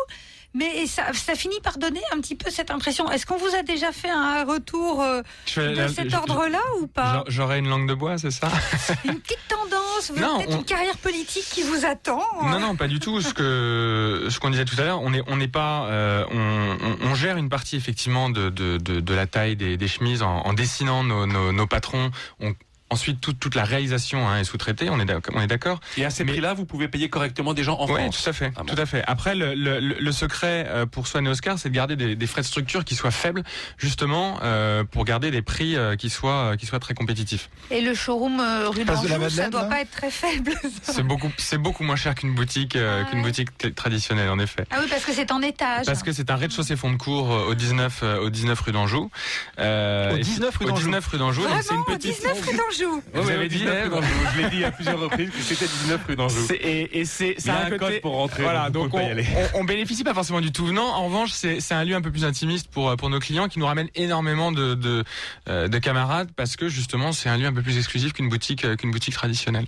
Mais 0.59 0.87
ça, 0.87 1.05
ça 1.13 1.35
finit 1.35 1.61
par 1.63 1.79
donner 1.79 2.01
un 2.13 2.21
petit 2.21 2.35
peu 2.35 2.51
cette 2.51 2.71
impression. 2.71 3.11
Est-ce 3.11 3.25
qu'on 3.27 3.37
vous 3.37 3.55
a 3.55 3.63
déjà 3.63 3.93
fait 3.93 4.11
un 4.11 4.45
retour 4.45 5.01
euh, 5.03 5.23
de 5.57 5.63
la- 5.77 5.89
cet 5.89 6.13
ordre-là 6.13 6.59
ou 6.81 6.87
pas 6.89 7.13
J'a- 7.13 7.25
J'aurais 7.29 7.59
une 7.61 7.69
langue 7.69 7.89
de 7.89 7.95
bois, 7.95 8.19
c'est 8.19 8.31
ça 8.31 8.49
Une 9.05 9.21
petite 9.21 9.39
tendance, 9.49 10.11
vous 10.13 10.21
Non, 10.21 10.37
avez 10.37 10.45
peut-être 10.45 10.57
on- 10.57 10.59
une 10.59 10.65
carrière 10.65 10.97
politique 10.99 11.45
qui 11.51 11.63
vous 11.63 11.85
attend. 11.85 12.23
Non, 12.43 12.59
non, 12.61 12.77
pas 12.77 12.89
du 12.89 12.99
tout. 12.99 13.21
Ce 13.21 13.33
que 13.35 14.27
ce 14.31 14.39
qu'on 14.41 14.51
disait 14.51 14.65
tout 14.65 14.77
à 14.79 14.85
l'heure, 14.85 15.01
on 15.03 15.13
est 15.15 15.23
on 15.29 15.37
n'est 15.37 15.49
pas, 15.49 15.85
euh, 15.87 16.25
on, 16.31 16.77
on, 17.07 17.11
on 17.11 17.15
gère 17.15 17.37
une 17.37 17.49
partie 17.49 17.77
effectivement 17.77 18.29
de 18.31 18.49
de, 18.51 18.79
de, 18.79 19.01
de 19.01 19.15
la 19.15 19.27
taille 19.27 19.57
des, 19.57 19.77
des 19.77 19.89
chemises 19.89 20.23
en, 20.23 20.39
en 20.41 20.53
dessinant 20.55 21.05
nos, 21.05 21.27
nos, 21.27 21.53
nos 21.53 21.67
patrons. 21.67 22.11
On 22.41 22.53
Ensuite, 22.91 23.21
toute, 23.21 23.39
toute 23.39 23.55
la 23.55 23.65
réalisation 23.65 24.27
hein, 24.27 24.39
est 24.39 24.45
sous-traitée, 24.45 24.89
on 24.89 24.99
est 24.99 25.05
d'ac- 25.05 25.29
on 25.35 25.41
est 25.43 25.47
d'accord. 25.47 25.79
Et 25.99 26.05
à 26.07 26.11
ces 26.11 26.25
prix-là, 26.25 26.55
vous 26.55 26.65
pouvez 26.65 26.89
payer 26.89 27.11
correctement 27.11 27.53
des 27.53 27.63
gens 27.63 27.77
en 27.79 27.87
Oui, 27.87 28.01
France. 28.01 28.23
tout 28.23 28.31
à 28.31 28.33
fait, 28.33 28.51
Ah 28.57 28.63
bon. 28.63 28.75
tout 28.75 28.81
à 28.81 28.87
fait. 28.87 29.05
Après, 29.07 29.35
le, 29.35 29.55
le, 29.55 29.79
le 29.79 30.13
secret 30.13 30.65
euh, 30.69 30.87
pour 30.87 31.07
Swan 31.07 31.27
et 31.27 31.29
Oscar, 31.29 31.59
c'est 31.59 31.69
de 31.69 31.75
garder 31.75 31.97
des, 31.97 32.17
des 32.17 32.27
frais 32.27 32.41
de 32.41 32.47
structure 32.47 32.85
qui 32.87 32.95
soient 32.95 33.11
faibles, 33.11 33.43
justement, 33.77 34.39
euh, 34.43 34.85
pour 34.85 35.05
garder 35.05 35.31
des 35.31 35.43
prix 35.43 35.77
euh, 35.77 35.97
qui 35.97 36.09
soient 36.09 36.57
qui 36.57 36.65
soient 36.67 36.79
très 36.81 36.95
compétitifs. 36.95 37.51
Et 37.71 37.83
le 37.83 37.95
showroom 37.95 38.41
euh, 38.41 38.69
rue 38.71 38.85
d'Anjou, 38.85 39.29
ça 39.29 39.51
doit 39.51 39.65
pas 39.65 39.81
être 39.83 39.91
très 39.91 40.11
faible. 40.11 40.53
C'est 40.83 41.03
beaucoup 41.03 41.31
c'est 41.37 41.59
beaucoup 41.59 41.85
moins 41.85 41.97
cher 41.97 42.15
qu'une 42.15 42.35
boutique 42.35 42.75
euh, 42.77 43.03
Ah 43.05 43.11
qu'une 43.11 43.19
ouais. 43.21 43.25
boutique 43.27 43.75
traditionnelle, 43.75 44.31
en 44.31 44.39
effet. 44.39 44.65
Ah 44.71 44.77
oui, 44.81 44.87
parce 44.89 45.05
que 45.05 45.13
c'est 45.13 45.31
en 45.31 45.43
étage. 45.43 45.85
Parce 45.85 46.03
que 46.03 46.13
c'est 46.13 46.31
un 46.31 46.37
rez-de-chaussée 46.37 46.77
fond 46.77 46.91
de 46.91 46.97
cours 46.97 47.33
euh, 47.35 47.49
au 47.51 47.55
19 47.55 48.01
euh, 48.03 48.21
au 48.21 48.31
19 48.31 48.59
rue 48.61 48.73
d'Anjou. 48.73 49.11
Euh, 49.59 50.15
Au 50.15 50.17
et- 50.17 50.21
19 50.21 50.57
rue 50.57 50.65
Au 50.65 50.69
d'Anjou. 50.71 50.85
19 50.87 51.07
rue 51.07 51.19
d'Anjou. 51.19 51.43
c'est 51.43 51.49
Vraiment, 51.49 51.85
une 51.89 51.95
au 51.95 51.97
petite 51.99 52.17
19 52.17 52.41
rue 52.47 52.57
d'Anjou. 52.57 52.78
Vous 53.15 53.31
avez 53.31 53.49
dit 53.49 53.59
19 53.59 53.85
rue 53.85 53.91
d'Anjou. 53.91 54.09
Je 54.37 54.43
l'ai 54.43 54.51
dit 54.51 54.65
à 54.65 54.71
plusieurs 54.71 54.99
reprises 55.01 55.31
que 55.31 55.41
c'était 55.43 55.67
19 55.67 56.01
rue 56.07 56.17
d'Anjou. 56.17 56.45
C'est- 56.47 56.55
Et, 56.57 57.01
et 57.01 57.05
c'est 57.05 57.35
ça 57.39 57.55
a 57.55 57.63
un 57.63 57.67
un 57.67 57.71
côté 57.71 57.79
code 57.79 58.01
pour 58.03 58.15
rentrer, 58.17 58.43
Voilà, 58.43 58.71
donc 58.71 58.95
on, 58.95 58.99
pas 58.99 59.03
y 59.05 59.11
aller. 59.11 59.27
on, 59.55 59.61
on 59.61 59.65
bénéficie 59.65 60.05
pas 60.05 60.15
forcément 60.15 60.41
du 60.41 60.53
tout 60.53 60.67
venant. 60.67 60.87
En 60.87 61.07
revanche, 61.07 61.31
c'est 61.33 61.73
un 61.73 61.85
lieu 61.85 61.95
un 61.95 62.03
peu 62.03 62.11
plus 62.11 62.25
intimiste 62.25 62.69
pour 62.71 62.97
pour 62.97 63.11
nos 63.11 63.19
clients 63.21 63.49
qui 63.49 63.59
nous 63.59 63.67
ramène 63.67 63.89
énormément 63.95 64.53
de 64.53 64.75
de, 64.75 65.05
euh, 65.49 65.69
de 65.69 65.79
camarades 65.79 66.31
parce 66.37 66.57
que 66.57 66.69
justement 66.69 67.13
c'est 67.13 67.29
un 67.29 67.37
lieu 67.37 67.47
un 67.47 67.53
peu 67.53 67.63
plus 67.63 67.77
exclusif 67.79 68.13
qu'une 68.13 68.29
boutique 68.29 68.65
euh, 68.65 68.77
qu'une 68.77 68.91
boutique 68.91 69.15
traditionnelle. 69.15 69.67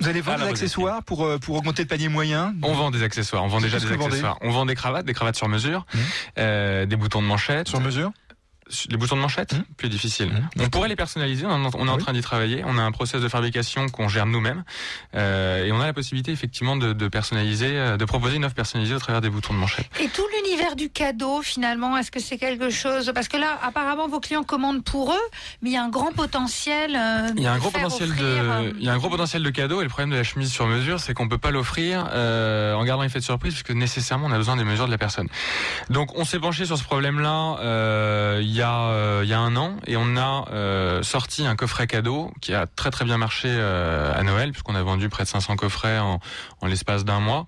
Vous 0.00 0.08
allez 0.08 0.20
Ah, 0.20 0.30
vendre 0.30 0.38
la 0.40 0.44
des 0.46 0.50
accessoires 0.50 1.02
pour, 1.04 1.24
euh, 1.24 1.38
pour 1.38 1.56
augmenter 1.56 1.82
le 1.82 1.88
panier 1.88 2.08
moyen? 2.08 2.52
On 2.62 2.74
vend 2.74 2.90
des 2.90 3.02
accessoires, 3.04 3.44
on 3.44 3.46
vend 3.48 3.60
déjà 3.60 3.78
des 3.78 3.90
accessoires. 3.92 4.36
On 4.42 4.50
vend 4.50 4.66
des 4.66 4.74
cravates, 4.74 5.06
des 5.06 5.14
cravates 5.14 5.36
sur 5.36 5.48
mesure, 5.48 5.86
euh, 6.36 6.84
des 6.84 6.96
boutons 6.96 7.22
de 7.22 7.26
manchette. 7.28 7.68
sur 7.68 7.80
mesure? 7.80 8.10
Les 8.88 8.96
boutons 8.96 9.16
de 9.16 9.20
manchette, 9.20 9.52
Mhm. 9.52 9.64
plus 9.76 9.88
difficile. 9.90 10.28
Mhm. 10.32 10.64
On 10.64 10.68
pourrait 10.70 10.88
les 10.88 10.96
personnaliser, 10.96 11.44
on, 11.46 11.50
en- 11.50 11.70
on 11.74 11.86
est 11.86 11.90
en 11.90 11.96
Oui. 11.96 12.02
train 12.02 12.12
d'y 12.14 12.22
travailler. 12.22 12.62
On 12.66 12.78
a 12.78 12.82
un 12.82 12.92
process 12.92 13.20
de 13.20 13.28
fabrication 13.28 13.88
qu'on 13.90 14.08
gère 14.08 14.24
nous-mêmes 14.26 14.64
euh, 15.14 15.64
et 15.66 15.72
on 15.72 15.80
a 15.80 15.86
la 15.86 15.92
possibilité 15.92 16.32
effectivement 16.32 16.76
de, 16.76 16.92
de 16.94 17.08
personnaliser, 17.08 17.68
euh, 17.70 17.96
de 17.98 18.04
proposer 18.06 18.36
une 18.36 18.44
offre 18.46 18.54
personnalisée 18.54 18.94
au 18.94 18.98
travers 18.98 19.20
des 19.20 19.28
boutons 19.28 19.52
de 19.52 19.58
manchette. 19.58 19.86
Et 20.00 20.08
tout 20.08 20.24
l'univers 20.34 20.76
du 20.76 20.88
cadeau, 20.88 21.42
finalement, 21.42 21.96
est-ce 21.98 22.10
que 22.10 22.20
c'est 22.20 22.38
quelque 22.38 22.70
chose 22.70 23.12
Parce 23.14 23.28
que 23.28 23.36
là, 23.36 23.58
apparemment, 23.62 24.08
vos 24.08 24.20
clients 24.20 24.44
commandent 24.44 24.82
pour 24.82 25.12
eux, 25.12 25.28
mais 25.60 25.70
il 25.70 25.72
y 25.74 25.76
a 25.76 25.84
un 25.84 25.90
grand 25.90 26.12
potentiel. 26.12 26.96
euh, 26.96 27.28
Il 27.36 27.42
y 27.42 27.46
a 27.46 27.52
un 27.52 27.56
de 27.56 27.60
gros 27.60 27.70
potentiel 27.70 28.10
offrir, 28.10 28.24
de, 28.24 28.30
euh, 28.30 28.72
il 28.78 28.84
y 28.84 28.88
a 28.88 28.92
un 28.94 28.98
gros 28.98 29.10
potentiel 29.10 29.42
de 29.42 29.50
cadeau 29.50 29.80
et 29.80 29.84
le 29.84 29.90
problème 29.90 30.10
de 30.10 30.16
la 30.16 30.24
chemise 30.24 30.50
sur 30.50 30.66
mesure, 30.66 31.00
c'est 31.00 31.12
qu'on 31.12 31.28
peut 31.28 31.38
pas 31.38 31.50
l'offrir 31.50 32.08
euh, 32.12 32.72
en 32.74 32.84
gardant 32.84 33.02
l'effet 33.02 33.18
de 33.18 33.24
surprise 33.24 33.52
puisque 33.52 33.70
nécessairement 33.72 34.26
on 34.28 34.32
a 34.32 34.36
besoin 34.38 34.56
des 34.56 34.64
mesures 34.64 34.86
de 34.86 34.90
la 34.90 34.98
personne. 34.98 35.28
Donc 35.90 36.16
on 36.18 36.24
s'est 36.24 36.38
penché 36.40 36.64
sur 36.64 36.78
ce 36.78 36.84
problème-là 36.84 37.58
euh, 37.60 38.40
y 38.54 38.62
a 38.62 38.88
euh, 38.88 39.20
il 39.24 39.28
y 39.28 39.32
a 39.32 39.38
un 39.38 39.56
an 39.56 39.76
et 39.86 39.96
on 39.96 40.16
a 40.16 40.46
euh, 40.52 41.02
sorti 41.02 41.46
un 41.46 41.56
coffret 41.56 41.86
cadeau 41.86 42.32
qui 42.40 42.54
a 42.54 42.66
très 42.66 42.90
très 42.90 43.04
bien 43.04 43.18
marché 43.18 43.48
euh, 43.50 44.12
à 44.14 44.22
Noël 44.22 44.52
puisqu'on 44.52 44.74
a 44.74 44.82
vendu 44.82 45.08
près 45.08 45.24
de 45.24 45.28
500 45.28 45.56
coffrets 45.56 45.98
en, 45.98 46.20
en 46.60 46.66
l'espace 46.66 47.04
d'un 47.04 47.20
mois. 47.20 47.46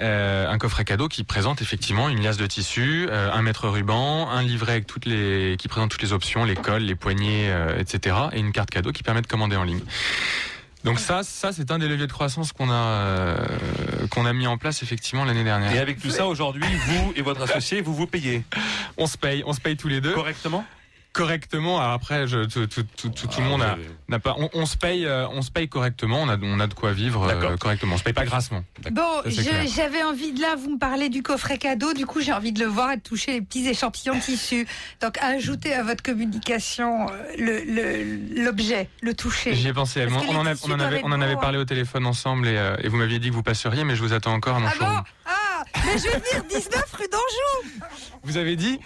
Euh, 0.00 0.48
un 0.48 0.58
coffret 0.58 0.84
cadeau 0.84 1.08
qui 1.08 1.24
présente 1.24 1.62
effectivement 1.62 2.08
une 2.08 2.22
liasse 2.22 2.36
de 2.36 2.46
tissu, 2.46 3.06
euh, 3.10 3.30
un 3.32 3.42
mètre 3.42 3.68
ruban, 3.68 4.30
un 4.30 4.42
livret 4.42 4.72
avec 4.72 4.86
toutes 4.86 5.06
les 5.06 5.56
qui 5.58 5.68
présente 5.68 5.90
toutes 5.90 6.02
les 6.02 6.12
options, 6.12 6.44
les 6.44 6.56
cols, 6.56 6.82
les 6.82 6.94
poignées, 6.94 7.52
etc. 7.78 8.16
et 8.32 8.38
une 8.40 8.52
carte 8.52 8.70
cadeau 8.70 8.92
qui 8.92 9.02
permet 9.02 9.22
de 9.22 9.26
commander 9.26 9.56
en 9.56 9.64
ligne. 9.64 9.82
Donc 10.84 11.00
ça, 11.00 11.22
ça 11.22 11.52
c'est 11.52 11.70
un 11.70 11.78
des 11.78 11.88
leviers 11.88 12.06
de 12.06 12.12
croissance 12.12 12.52
qu'on 12.52 12.70
a 12.70 12.74
euh, 12.74 13.36
qu'on 14.10 14.26
a 14.26 14.32
mis 14.32 14.46
en 14.46 14.58
place 14.58 14.82
effectivement 14.82 15.24
l'année 15.24 15.44
dernière. 15.44 15.72
Et 15.72 15.78
avec 15.78 15.98
tout 15.98 16.10
ça, 16.10 16.26
aujourd'hui, 16.26 16.64
vous 16.86 17.12
et 17.16 17.22
votre 17.22 17.42
associé, 17.42 17.80
vous 17.80 17.94
vous 17.94 18.06
payez. 18.06 18.44
On 18.98 19.06
se 19.06 19.16
paye, 19.16 19.42
on 19.46 19.54
se 19.54 19.60
paye 19.60 19.76
tous 19.76 19.88
les 19.88 20.00
deux. 20.00 20.12
Correctement 20.12 20.64
correctement. 21.14 21.80
Alors 21.80 21.92
après, 21.92 22.26
je, 22.26 22.44
tout, 22.44 22.66
tout, 22.66 22.82
tout, 22.96 23.08
tout, 23.08 23.26
tout 23.28 23.40
le 23.40 23.46
monde 23.46 23.62
Ah, 23.64 23.76
oui, 23.78 23.86
n'a 24.08 24.18
pas. 24.18 24.34
On, 24.38 24.50
on 24.52 24.66
se 24.66 24.76
paye, 24.76 25.06
euh, 25.06 25.26
on 25.30 25.40
se 25.40 25.50
paye 25.50 25.68
correctement. 25.68 26.20
On 26.22 26.28
a, 26.28 26.36
on 26.42 26.60
a 26.60 26.66
de 26.66 26.74
quoi 26.74 26.92
vivre 26.92 27.26
euh, 27.26 27.56
correctement. 27.56 27.94
On 27.94 27.98
se 27.98 28.02
paye 28.02 28.12
pas 28.12 28.24
grassement. 28.26 28.62
Bon, 28.90 29.22
j'avais 29.26 30.02
envie 30.02 30.32
de 30.32 30.40
là, 30.42 30.56
vous 30.56 30.70
me 30.74 30.78
parlez 30.78 31.08
du 31.08 31.22
coffret 31.22 31.56
cadeau, 31.56 31.94
du 31.94 32.04
coup 32.04 32.20
j'ai 32.20 32.32
envie 32.32 32.52
de 32.52 32.60
le 32.60 32.66
voir 32.66 32.92
et 32.92 32.96
de 32.96 33.02
toucher 33.02 33.32
les 33.32 33.40
petits 33.40 33.66
échantillons 33.66 34.16
de 34.16 34.20
tissu. 34.20 34.66
Donc 35.00 35.16
ajoutez 35.22 35.72
à 35.72 35.82
votre 35.82 36.02
communication 36.02 37.06
euh, 37.08 37.12
le- 37.38 37.64
le- 37.64 38.44
l'objet, 38.44 38.88
le, 39.00 39.14
toucher. 39.14 39.54
J'y 39.54 39.68
ai 39.68 39.72
pensé. 39.72 40.06
Parce 40.06 40.24
On, 40.28 40.36
en, 40.36 40.44
a- 40.46 40.54
tissus 40.54 40.66
on 40.68 40.74
en 40.74 40.76
doivent 40.76 40.88
avait, 40.88 40.98
être 40.98 41.04
on 41.06 41.12
en 41.12 41.20
avait 41.20 41.34
beaux, 41.36 41.40
parlé 41.40 41.58
au 41.58 41.64
téléphone 41.64 42.06
ensemble 42.06 42.48
et, 42.48 42.56
euh, 42.58 42.76
et 42.82 42.88
vous 42.88 42.96
m'aviez 42.96 43.18
dit 43.20 43.28
que 43.30 43.34
vous 43.34 43.42
passeriez, 43.42 43.84
mais 43.84 43.94
je 43.96 44.02
vous 44.02 44.12
attends 44.12 44.32
encore 44.34 44.56
à 44.56 44.60
mon 44.60 44.66
Ah. 44.80 45.04
Ah, 45.23 45.23
mais 45.84 45.98
je 45.98 46.04
vais 46.04 46.18
venir 46.18 46.44
19 46.48 46.92
rue 46.92 47.08
d'Anjou 47.10 47.74
Vous 48.22 48.36
avez 48.36 48.56
dit 48.56 48.78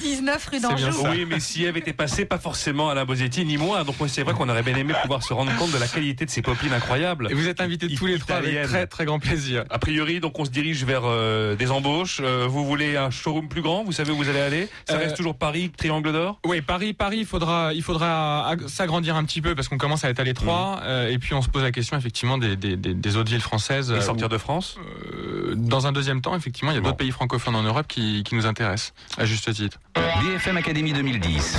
19 0.00 0.46
rue 0.46 0.60
d'Anjou. 0.60 1.06
Oui, 1.10 1.24
mais 1.28 1.40
si 1.40 1.64
Eve 1.64 1.76
était 1.76 1.92
passée, 1.92 2.24
pas 2.24 2.38
forcément 2.38 2.90
à 2.90 2.94
la 2.94 3.04
Bosetti 3.04 3.44
ni 3.44 3.56
moi. 3.56 3.84
Donc 3.84 3.96
c'est 4.08 4.22
vrai 4.22 4.34
qu'on 4.34 4.48
aurait 4.48 4.62
bien 4.62 4.76
aimé 4.76 4.94
pouvoir 5.02 5.22
se 5.22 5.32
rendre 5.32 5.54
compte 5.56 5.72
de 5.72 5.78
la 5.78 5.86
qualité 5.88 6.24
de 6.26 6.30
ces 6.30 6.42
popines 6.42 6.72
incroyables. 6.72 7.28
Et 7.30 7.34
vous 7.34 7.48
êtes 7.48 7.60
invités 7.60 7.88
tous 7.94 8.06
les 8.06 8.18
trois 8.18 8.36
avec 8.36 8.62
très 8.64 8.86
très 8.86 9.04
grand 9.04 9.18
plaisir. 9.18 9.64
A 9.70 9.78
priori, 9.78 10.20
donc 10.20 10.38
on 10.38 10.44
se 10.44 10.50
dirige 10.50 10.84
vers 10.84 11.02
euh, 11.04 11.54
des 11.56 11.70
embauches. 11.70 12.20
Euh, 12.22 12.46
vous 12.48 12.64
voulez 12.64 12.96
un 12.96 13.10
showroom 13.10 13.48
plus 13.48 13.62
grand? 13.62 13.84
Vous 13.84 13.92
savez 13.92 14.12
où 14.12 14.16
vous 14.16 14.28
allez 14.28 14.40
aller? 14.40 14.68
Ça 14.88 14.94
Euh, 14.96 14.98
reste 14.98 15.16
toujours 15.16 15.36
Paris, 15.36 15.70
Triangle 15.76 16.12
d'Or? 16.12 16.38
Oui, 16.44 16.60
Paris, 16.60 16.92
Paris, 16.92 17.18
il 17.20 17.26
faudra, 17.26 17.72
il 17.72 17.82
faudra 17.82 18.48
ag- 18.48 18.66
s'agrandir 18.68 19.16
un 19.16 19.24
petit 19.24 19.40
peu 19.40 19.54
parce 19.54 19.68
qu'on 19.68 19.78
commence 19.78 20.04
à 20.04 20.10
être 20.10 20.20
à 20.20 20.24
l'étroit. 20.24 20.80
euh, 20.82 21.08
et 21.08 21.18
puis 21.18 21.34
on 21.34 21.42
se 21.42 21.48
pose 21.48 21.62
la 21.62 21.72
question 21.72 21.96
effectivement 21.96 22.38
des, 22.38 22.56
des, 22.56 22.76
des, 22.76 22.94
des 22.94 23.16
autres 23.16 23.30
villes 23.30 23.40
françaises. 23.40 23.90
Et 23.96 24.00
sortir 24.02 24.28
de 24.28 24.38
France? 24.38 24.76
Euh, 25.14 25.54
dans 25.56 25.86
un 25.86 25.92
deuxième 25.92 26.20
temps, 26.24 26.34
effectivement, 26.36 26.70
il 26.72 26.74
y 26.74 26.78
a 26.78 26.80
Bon. 26.80 26.88
d'autres 26.88 26.98
pays 26.98 27.10
francophones 27.10 27.54
en 27.56 27.62
Europe 27.62 27.86
qui, 27.86 28.22
qui 28.24 28.34
nous 28.34 28.46
intéressent, 28.46 28.92
à 29.18 29.24
juste 29.24 29.52
titre. 29.54 29.78
BFM 29.94 30.56
Academy 30.56 30.92
2010. 30.92 31.56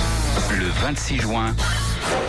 Le 0.58 0.66
26 0.66 1.20
juin, 1.20 1.54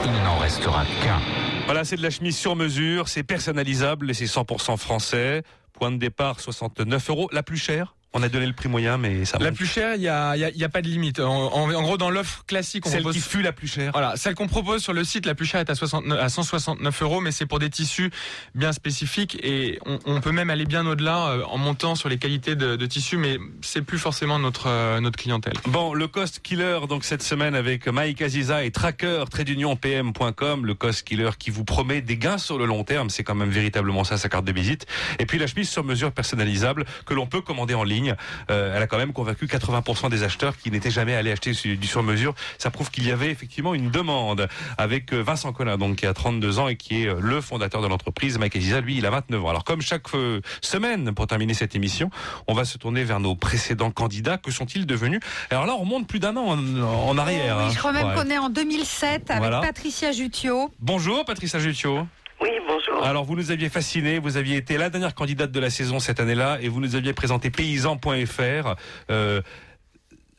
il 0.05 0.11
n'en 0.23 0.37
restera 0.37 0.85
qu'un. 1.03 1.19
Voilà, 1.65 1.83
c'est 1.83 1.97
de 1.97 2.01
la 2.03 2.09
chemise 2.09 2.37
sur 2.37 2.55
mesure, 2.55 3.07
c'est 3.09 3.23
personnalisable 3.23 4.09
et 4.09 4.13
c'est 4.13 4.25
100% 4.25 4.77
français. 4.77 5.43
Point 5.73 5.91
de 5.91 5.97
départ 5.97 6.39
69 6.39 7.09
euros. 7.09 7.29
La 7.31 7.43
plus 7.43 7.57
chère 7.57 7.95
On 8.17 8.23
a 8.23 8.29
donné 8.29 8.47
le 8.47 8.53
prix 8.53 8.67
moyen, 8.67 8.97
mais 8.97 9.25
ça 9.25 9.37
La 9.39 9.45
monte. 9.49 9.57
plus 9.57 9.67
chère, 9.67 9.95
il 9.95 10.01
y 10.01 10.07
a, 10.07 10.35
y 10.35 10.43
a, 10.43 10.49
il 10.49 10.57
y 10.57 10.63
a 10.63 10.69
pas 10.69 10.81
de 10.81 10.87
limite. 10.87 11.19
En, 11.19 11.53
en- 11.53 11.73
en 11.73 11.81
gros, 11.83 11.97
dans 11.97 12.09
l'offre 12.09 12.43
classique, 12.47 12.85
on 12.87 12.89
Celle 12.89 13.01
propose 13.01 13.15
qui 13.15 13.21
fut 13.29 13.41
la 13.41 13.51
plus 13.53 13.67
chère. 13.67 13.91
Voilà, 13.91 14.15
celle 14.15 14.33
qu'on 14.35 14.47
propose 14.47 14.81
sur 14.81 14.93
le 14.93 15.03
site, 15.03 15.25
la 15.25 15.35
plus 15.35 15.45
chère 15.45 15.59
est 15.61 15.69
à, 15.69 15.75
69, 15.75 16.19
à 16.19 16.29
169 16.29 17.01
euros, 17.03 17.21
mais 17.21 17.31
c'est 17.31 17.45
pour 17.45 17.59
des 17.59 17.69
tissus 17.69 18.09
bien 18.55 18.71
spécifiques 18.73 19.37
et 19.43 19.79
on, 19.85 19.99
on 20.05 20.19
peut 20.21 20.31
même 20.31 20.49
aller 20.49 20.65
bien 20.65 20.85
au-delà 20.87 21.27
euh, 21.27 21.43
en 21.45 21.57
montant 21.57 21.95
sur 21.95 22.09
les 22.09 22.17
qualités 22.17 22.55
de, 22.55 22.75
de 22.75 22.85
tissus, 22.85 23.17
mais 23.17 23.37
c'est 23.61 23.81
plus 23.83 23.99
forcément 23.99 24.39
notre 24.39 24.67
euh, 24.67 24.99
notre 24.99 25.17
clientèle. 25.17 25.53
Bon, 25.67 25.93
le 25.93 26.07
cost 26.07 26.39
killer 26.41 26.79
donc 26.89 27.03
cette 27.03 27.21
semaine 27.23 27.53
avec 27.55 27.87
Mike 27.87 28.21
Aziza 28.21 28.63
et 28.63 28.71
Tracker 28.71 29.25
pm.com, 29.81 30.65
le 30.65 30.73
cost 30.73 31.03
killer 31.07 31.29
qui 31.37 31.49
vous 31.49 31.63
promet 31.63 32.01
des 32.01 32.17
gains 32.17 32.37
sur 32.37 32.57
le 32.57 32.65
long 32.65 32.83
terme, 32.83 33.09
c'est 33.09 33.23
quand 33.23 33.35
même 33.35 33.49
véritablement 33.49 34.03
ça 34.03 34.17
sa 34.17 34.29
carte 34.29 34.45
de 34.45 34.51
visite. 34.51 34.85
Et 35.19 35.25
puis 35.25 35.37
la 35.37 35.47
chemise 35.47 35.69
sur 35.69 35.83
mesure 35.83 36.11
personnalisable 36.11 36.85
que 37.05 37.13
l'on 37.13 37.27
peut 37.27 37.41
commander 37.41 37.73
en 37.73 37.83
ligne. 37.83 38.06
Euh, 38.49 38.75
elle 38.75 38.81
a 38.83 38.87
quand 38.87 38.97
même 38.97 39.13
convaincu 39.13 39.45
80% 39.45 40.09
des 40.09 40.23
acheteurs 40.23 40.57
qui 40.57 40.71
n'étaient 40.71 40.91
jamais 40.91 41.15
allés 41.15 41.31
acheter 41.31 41.51
du 41.51 41.87
sur 41.87 42.03
mesure. 42.03 42.33
Ça 42.57 42.69
prouve 42.71 42.89
qu'il 42.91 43.07
y 43.07 43.11
avait 43.11 43.29
effectivement 43.31 43.73
une 43.73 43.89
demande 43.89 44.47
avec 44.77 45.13
euh, 45.13 45.21
Vincent 45.21 45.51
Collin 45.53 45.77
donc 45.77 45.97
qui 45.97 46.05
a 46.05 46.13
32 46.13 46.59
ans 46.59 46.67
et 46.67 46.75
qui 46.75 47.03
est 47.03 47.07
euh, 47.07 47.17
le 47.19 47.41
fondateur 47.41 47.81
de 47.81 47.87
l'entreprise. 47.87 48.37
Mike 48.37 48.55
Aziza 48.55 48.81
lui, 48.81 48.97
il 48.97 49.05
a 49.05 49.09
29 49.09 49.43
ans. 49.45 49.49
Alors 49.49 49.63
comme 49.63 49.81
chaque 49.81 50.07
semaine 50.61 51.13
pour 51.13 51.27
terminer 51.27 51.53
cette 51.53 51.75
émission, 51.75 52.09
on 52.47 52.53
va 52.53 52.65
se 52.65 52.77
tourner 52.77 53.03
vers 53.03 53.19
nos 53.19 53.35
précédents 53.35 53.91
candidats. 53.91 54.37
Que 54.37 54.51
sont-ils 54.51 54.85
devenus? 54.85 55.19
Alors 55.49 55.65
là, 55.65 55.73
on 55.73 55.79
remonte 55.79 56.07
plus 56.07 56.19
d'un 56.19 56.35
an 56.37 56.45
en, 56.57 56.79
en 56.81 57.17
arrière. 57.17 57.57
Oui, 57.57 57.63
hein. 57.65 57.69
je 57.71 57.77
crois 57.77 57.91
même 57.93 58.07
Ouais. 58.07 58.15
qu'on 58.15 58.29
est 58.29 58.37
en 58.37 58.49
2007 58.49 59.29
avec 59.31 59.41
Voilà. 59.41 59.59
Patricia 59.61 60.11
Jutio. 60.11 60.71
Bonjour 60.79 61.25
Patricia 61.25 61.59
Jutio. 61.59 62.07
Alors 63.03 63.25
vous 63.25 63.35
nous 63.35 63.51
aviez 63.51 63.69
fasciné, 63.69 64.19
vous 64.19 64.37
aviez 64.37 64.57
été 64.57 64.77
la 64.77 64.89
dernière 64.89 65.13
candidate 65.13 65.51
de 65.51 65.59
la 65.59 65.69
saison 65.69 65.99
cette 65.99 66.19
année-là 66.19 66.57
et 66.61 66.67
vous 66.67 66.79
nous 66.79 66.95
aviez 66.95 67.13
présenté 67.13 67.49
paysan.fr. 67.49 68.75
Euh, 69.09 69.41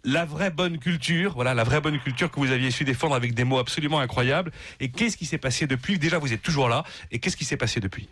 la 0.04 0.24
vraie 0.24 0.50
bonne 0.50 0.78
culture, 0.78 1.32
voilà, 1.34 1.54
la 1.54 1.64
vraie 1.64 1.80
bonne 1.80 1.98
culture 1.98 2.30
que 2.30 2.40
vous 2.40 2.52
aviez 2.52 2.70
su 2.70 2.84
défendre 2.84 3.14
avec 3.14 3.34
des 3.34 3.44
mots 3.44 3.58
absolument 3.58 4.00
incroyables. 4.00 4.50
Et 4.80 4.90
qu'est-ce 4.90 5.16
qui 5.16 5.26
s'est 5.26 5.38
passé 5.38 5.66
depuis? 5.66 5.98
Déjà, 5.98 6.18
vous 6.18 6.32
êtes 6.32 6.42
toujours 6.42 6.68
là. 6.68 6.84
Et 7.10 7.18
qu'est-ce 7.18 7.36
qui 7.36 7.44
s'est 7.44 7.56
passé 7.56 7.80
depuis? 7.80 8.08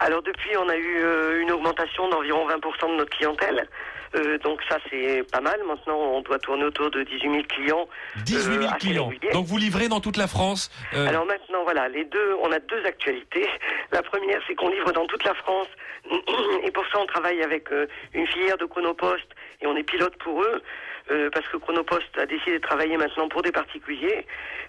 Alors 0.00 0.22
depuis, 0.22 0.56
on 0.56 0.68
a 0.68 0.76
eu 0.76 1.02
euh, 1.02 1.42
une 1.42 1.52
augmentation 1.52 2.08
d'environ 2.08 2.48
20% 2.48 2.92
de 2.92 2.96
notre 2.96 3.16
clientèle. 3.16 3.68
Euh, 4.14 4.38
donc 4.38 4.60
ça, 4.68 4.78
c'est 4.90 5.22
pas 5.30 5.40
mal. 5.40 5.58
Maintenant, 5.66 5.96
on 5.98 6.20
doit 6.20 6.38
tourner 6.38 6.64
autour 6.64 6.90
de 6.90 7.02
18 7.02 7.20
000 7.30 7.42
clients. 7.48 7.88
18 8.24 8.42
000 8.42 8.54
euh, 8.64 8.68
assez 8.68 8.78
clients. 8.78 9.08
réguliers. 9.08 9.32
Donc 9.32 9.46
vous 9.46 9.56
livrez 9.58 9.88
dans 9.88 10.00
toute 10.00 10.16
la 10.16 10.26
France. 10.26 10.70
Euh, 10.94 11.06
Alors 11.06 11.26
maintenant, 11.26 11.62
voilà, 11.64 11.88
les 11.88 12.04
deux, 12.04 12.34
on 12.42 12.52
a 12.52 12.58
deux 12.58 12.84
actualités. 12.84 13.48
La 13.90 14.02
première, 14.02 14.40
c'est 14.46 14.54
qu'on 14.54 14.68
livre 14.70 14.92
dans 14.92 15.06
toute 15.06 15.24
la 15.24 15.34
France, 15.34 15.68
et 16.64 16.70
pour 16.70 16.84
ça, 16.92 16.98
on 17.00 17.06
travaille 17.06 17.42
avec 17.42 17.70
euh, 17.72 17.86
une 18.14 18.26
filière 18.26 18.56
de 18.58 18.64
Chronopost, 18.64 19.26
et 19.60 19.66
on 19.66 19.76
est 19.76 19.82
pilote 19.82 20.16
pour 20.16 20.42
eux, 20.42 20.62
euh, 21.10 21.30
parce 21.32 21.46
que 21.48 21.56
Chronopost 21.58 22.06
a 22.18 22.26
décidé 22.26 22.52
de 22.54 22.58
travailler 22.62 22.96
maintenant 22.96 23.28
pour 23.28 23.42
des 23.42 23.52
particuliers, 23.52 24.26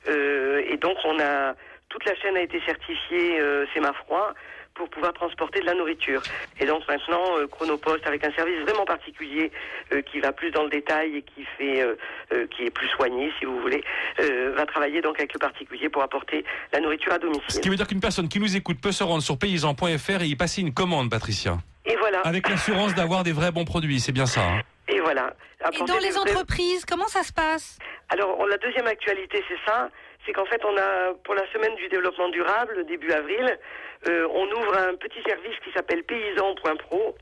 Euh, 0.10 0.62
et 0.68 0.76
donc 0.76 0.98
on 1.06 1.18
a 1.22 1.56
toute 1.88 2.04
la 2.06 2.14
chaîne 2.16 2.36
a 2.36 2.42
été 2.42 2.60
certifiée 2.66 3.40
euh, 3.40 3.66
C'est 3.74 3.80
ma 3.80 3.94
froid 3.94 4.34
pour 4.76 4.90
pouvoir 4.90 5.14
transporter 5.14 5.60
de 5.60 5.66
la 5.66 5.74
nourriture. 5.76 6.22
Et 6.60 6.66
donc 6.66 6.88
maintenant, 6.88 7.38
euh, 7.38 7.48
Chronopost, 7.48 8.06
avec 8.08 8.24
un 8.26 8.32
service 8.34 8.60
vraiment 8.62 8.86
particulier 8.86 9.52
euh, 9.94 10.02
qui 10.02 10.20
va 10.20 10.32
plus 10.32 10.52
dans 10.52 10.64
le 10.64 10.70
détail 10.70 11.18
et 11.18 11.22
qui 11.22 11.46
fait, 11.58 11.82
euh, 11.82 11.96
euh, 12.34 12.48
qui 12.48 12.64
est 12.66 12.72
plus 12.72 12.88
soigné, 12.90 13.32
si 13.40 13.46
vous 13.46 13.60
voulez, 13.60 13.84
euh, 14.20 14.54
va 14.56 14.66
travailler 14.66 15.02
donc 15.02 15.20
avec 15.20 15.34
le 15.34 15.40
particulier 15.40 15.90
pour 15.90 16.02
apporter 16.02 16.44
la 16.72 16.80
nourriture 16.80 17.12
à 17.12 17.16
Ce 17.16 17.22
domicile. 17.22 17.62
qui 17.62 17.70
veut 17.70 17.76
dire 17.76 17.88
qu'une 17.88 18.00
personne 18.02 18.28
qui 18.28 18.40
nous 18.40 18.56
écoute 18.56 18.78
peut 18.82 18.92
se 18.92 19.04
rendre 19.04 19.22
sur 19.24 19.38
paysan.fr 19.38 20.22
et 20.22 20.26
y 20.26 20.36
passer 20.36 20.62
une 20.62 20.74
commande, 20.74 21.10
Patricia. 21.10 21.58
Et 21.86 21.96
voilà. 21.98 22.22
Avec 22.22 22.50
l'assurance 22.50 22.96
d'avoir 22.96 23.24
des 23.24 23.32
vrais 23.34 23.52
bons 23.52 23.66
produits, 23.66 24.00
c'est 24.00 24.12
bien 24.14 24.26
ça. 24.26 24.42
hein. 24.42 24.62
Et 24.88 25.00
voilà. 25.00 25.34
Et 25.72 25.84
dans 25.86 25.98
les 26.00 26.18
entreprises, 26.18 26.84
comment 26.86 27.08
ça 27.08 27.24
se 27.24 27.32
passe? 27.32 27.78
Alors, 28.10 28.38
on- 28.40 28.46
la 28.46 28.58
deuxième 28.58 28.88
actualité, 28.88 29.42
c'est 29.48 29.60
ça. 29.72 29.90
C'est 30.26 30.32
qu'en 30.34 30.46
fait, 30.46 30.62
on 30.66 30.76
a, 30.78 31.14
pour 31.26 31.36
la 31.36 31.44
semaine 31.52 31.76
du 31.76 31.88
développement 31.90 32.30
durable, 32.30 32.86
début 32.88 33.12
avril, 33.12 33.58
euh, 34.08 34.28
on 34.34 34.46
ouvre 34.46 34.78
un 34.78 34.96
petit 34.96 35.22
service 35.24 35.56
qui 35.64 35.72
s'appelle 35.72 36.04
paysan.pro 36.04 37.16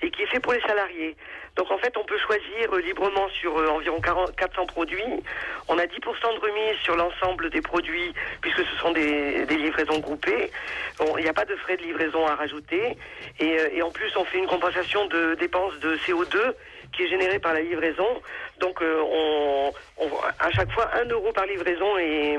et 0.00 0.10
qui 0.10 0.22
est 0.22 0.26
fait 0.26 0.40
pour 0.40 0.52
les 0.52 0.60
salariés. 0.60 1.16
Donc, 1.56 1.70
en 1.72 1.78
fait, 1.78 1.96
on 1.96 2.04
peut 2.04 2.18
choisir 2.18 2.72
euh, 2.72 2.80
librement 2.80 3.28
sur 3.30 3.58
euh, 3.58 3.66
environ 3.68 4.00
40 4.00 4.36
400 4.36 4.66
produits. 4.66 5.22
On 5.66 5.76
a 5.76 5.86
10% 5.86 5.90
de 5.90 6.40
remise 6.40 6.76
sur 6.84 6.94
l'ensemble 6.94 7.50
des 7.50 7.60
produits 7.60 8.12
puisque 8.40 8.64
ce 8.64 8.76
sont 8.76 8.92
des, 8.92 9.44
livraisons 9.46 9.98
groupées. 9.98 10.52
Il 11.00 11.22
n'y 11.22 11.28
a 11.28 11.32
pas 11.32 11.44
de 11.44 11.56
frais 11.56 11.76
de 11.76 11.82
livraison 11.82 12.26
à 12.26 12.36
rajouter. 12.36 12.96
Et, 13.40 13.56
et 13.72 13.82
en 13.82 13.90
plus, 13.90 14.16
on 14.16 14.24
fait 14.24 14.38
une 14.38 14.46
compensation 14.46 15.06
de 15.06 15.34
dépenses 15.34 15.78
de 15.80 15.96
CO2 15.96 16.54
qui 16.92 17.02
est 17.04 17.08
générée 17.08 17.38
par 17.38 17.54
la 17.54 17.60
livraison. 17.60 18.06
Donc, 18.60 18.82
euh, 18.82 19.00
on, 19.12 19.70
on- 20.04 20.10
à 20.40 20.50
chaque 20.50 20.70
fois, 20.72 20.90
1 21.04 21.08
euro 21.10 21.32
par 21.32 21.46
livraison 21.46 21.96
est, 21.98 22.36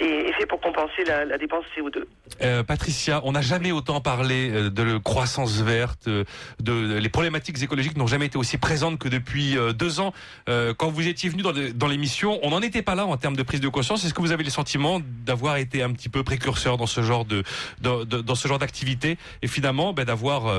est, 0.00 0.28
est 0.28 0.32
fait 0.32 0.46
pour 0.46 0.60
compenser 0.60 1.04
la, 1.06 1.24
la 1.24 1.38
dépense 1.38 1.64
CO2. 1.76 2.04
Euh, 2.42 2.62
Patricia, 2.64 3.20
on 3.24 3.32
n'a 3.32 3.40
jamais 3.40 3.70
autant 3.70 4.00
parlé 4.00 4.50
euh, 4.50 4.70
de 4.70 4.98
croissance 4.98 5.60
verte, 5.60 6.08
euh, 6.08 6.24
de, 6.60 6.88
de- 6.88 6.98
les 6.98 7.08
problématiques 7.08 7.62
écologiques 7.62 7.96
n'ont 7.96 8.06
jamais 8.08 8.26
été 8.26 8.36
aussi 8.38 8.58
présentes 8.58 8.98
que 8.98 9.08
depuis 9.08 9.56
deux 9.74 10.00
ans. 10.00 10.12
Euh, 10.48 10.74
quand 10.76 10.88
vous 10.90 11.06
étiez 11.06 11.28
venu 11.30 11.42
dans, 11.42 11.86
l'émission, 11.88 12.38
on 12.42 12.50
n'en 12.50 12.60
était 12.62 12.82
pas 12.82 12.94
là 12.96 13.06
en 13.06 13.16
termes 13.16 13.36
de 13.36 13.42
prise 13.44 13.60
de 13.60 13.68
conscience. 13.68 14.04
Est-ce 14.04 14.14
que 14.14 14.20
vous 14.20 14.32
avez 14.32 14.44
le 14.44 14.50
sentiment 14.50 15.00
d'avoir 15.24 15.56
été 15.58 15.82
un 15.82 15.92
petit 15.92 16.08
peu 16.08 16.24
précurseur 16.24 16.76
dans 16.76 16.86
ce 16.86 17.02
genre 17.02 17.24
de, 17.24 17.44
de- 17.80 18.04
de- 18.04 18.20
dans 18.22 18.34
ce 18.34 18.48
genre 18.48 18.58
d'activité 18.58 19.18
et 19.42 19.46
finalement 19.46 19.92
ben, 19.92 20.04
d'avoir 20.04 20.52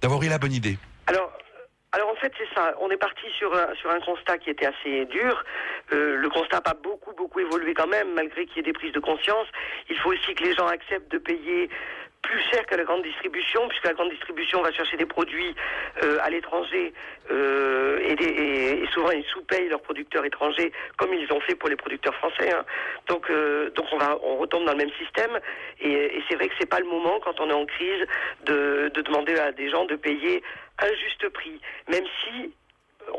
d'avoir 0.00 0.22
eu 0.22 0.28
la 0.28 0.38
bonne 0.38 0.52
idée? 0.52 0.78
Alors, 1.06 1.30
alors 1.94 2.10
en 2.10 2.16
fait, 2.16 2.32
c'est 2.36 2.52
ça. 2.52 2.74
On 2.80 2.90
est 2.90 2.96
parti 2.96 3.24
sur 3.38 3.54
un, 3.54 3.72
sur 3.76 3.88
un 3.88 4.00
constat 4.00 4.38
qui 4.38 4.50
était 4.50 4.66
assez 4.66 5.04
dur. 5.04 5.44
Euh, 5.92 6.16
le 6.16 6.28
constat 6.28 6.60
pas 6.60 6.74
beaucoup, 6.74 7.12
beaucoup 7.12 7.38
évolué 7.38 7.72
quand 7.72 7.86
même, 7.86 8.14
malgré 8.14 8.46
qu'il 8.46 8.56
y 8.56 8.60
ait 8.60 8.62
des 8.64 8.72
prises 8.72 8.92
de 8.92 8.98
conscience. 8.98 9.46
Il 9.88 9.96
faut 9.98 10.10
aussi 10.12 10.34
que 10.34 10.42
les 10.42 10.54
gens 10.54 10.66
acceptent 10.66 11.12
de 11.12 11.18
payer 11.18 11.70
plus 12.24 12.40
cher 12.50 12.64
que 12.66 12.74
la 12.74 12.84
grande 12.84 13.02
distribution, 13.02 13.68
puisque 13.68 13.84
la 13.84 13.92
grande 13.92 14.10
distribution 14.10 14.62
va 14.62 14.72
chercher 14.72 14.96
des 14.96 15.06
produits 15.06 15.54
euh, 16.02 16.18
à 16.22 16.30
l'étranger 16.30 16.92
euh, 17.30 17.98
et, 18.00 18.12
et- 18.82 18.86
souvent 18.94 19.10
ils 19.10 19.24
sous-payent 19.24 19.68
leurs 19.68 19.82
producteurs 19.82 20.24
étrangers, 20.24 20.72
comme 20.96 21.12
ils 21.14 21.30
ont 21.32 21.40
fait 21.40 21.54
pour 21.54 21.68
les 21.68 21.76
producteurs 21.76 22.14
français. 22.16 22.50
hein. 22.52 22.64
Donc, 23.08 23.28
euh, 23.30 23.70
donc 23.70 23.86
on, 23.92 23.98
va, 23.98 24.18
on 24.22 24.36
retombe 24.36 24.64
dans 24.64 24.72
le 24.72 24.78
même 24.78 24.92
système. 25.02 25.38
Et, 25.80 26.22
c'est 26.28 26.36
vrai 26.36 26.48
que 26.48 26.54
c'est 26.58 26.68
pas 26.68 26.80
le 26.80 26.86
moment, 26.86 27.20
quand 27.24 27.38
on 27.40 27.50
est 27.50 27.52
en 27.62 27.66
crise, 27.66 28.06
de, 28.46 28.90
de 28.94 29.00
demander 29.02 29.36
à 29.38 29.52
des 29.52 29.68
gens 29.70 29.84
de 29.84 29.96
payer 29.96 30.42
un 30.78 30.92
juste 31.04 31.28
prix, 31.30 31.60
même 31.88 32.04
si 32.22 32.52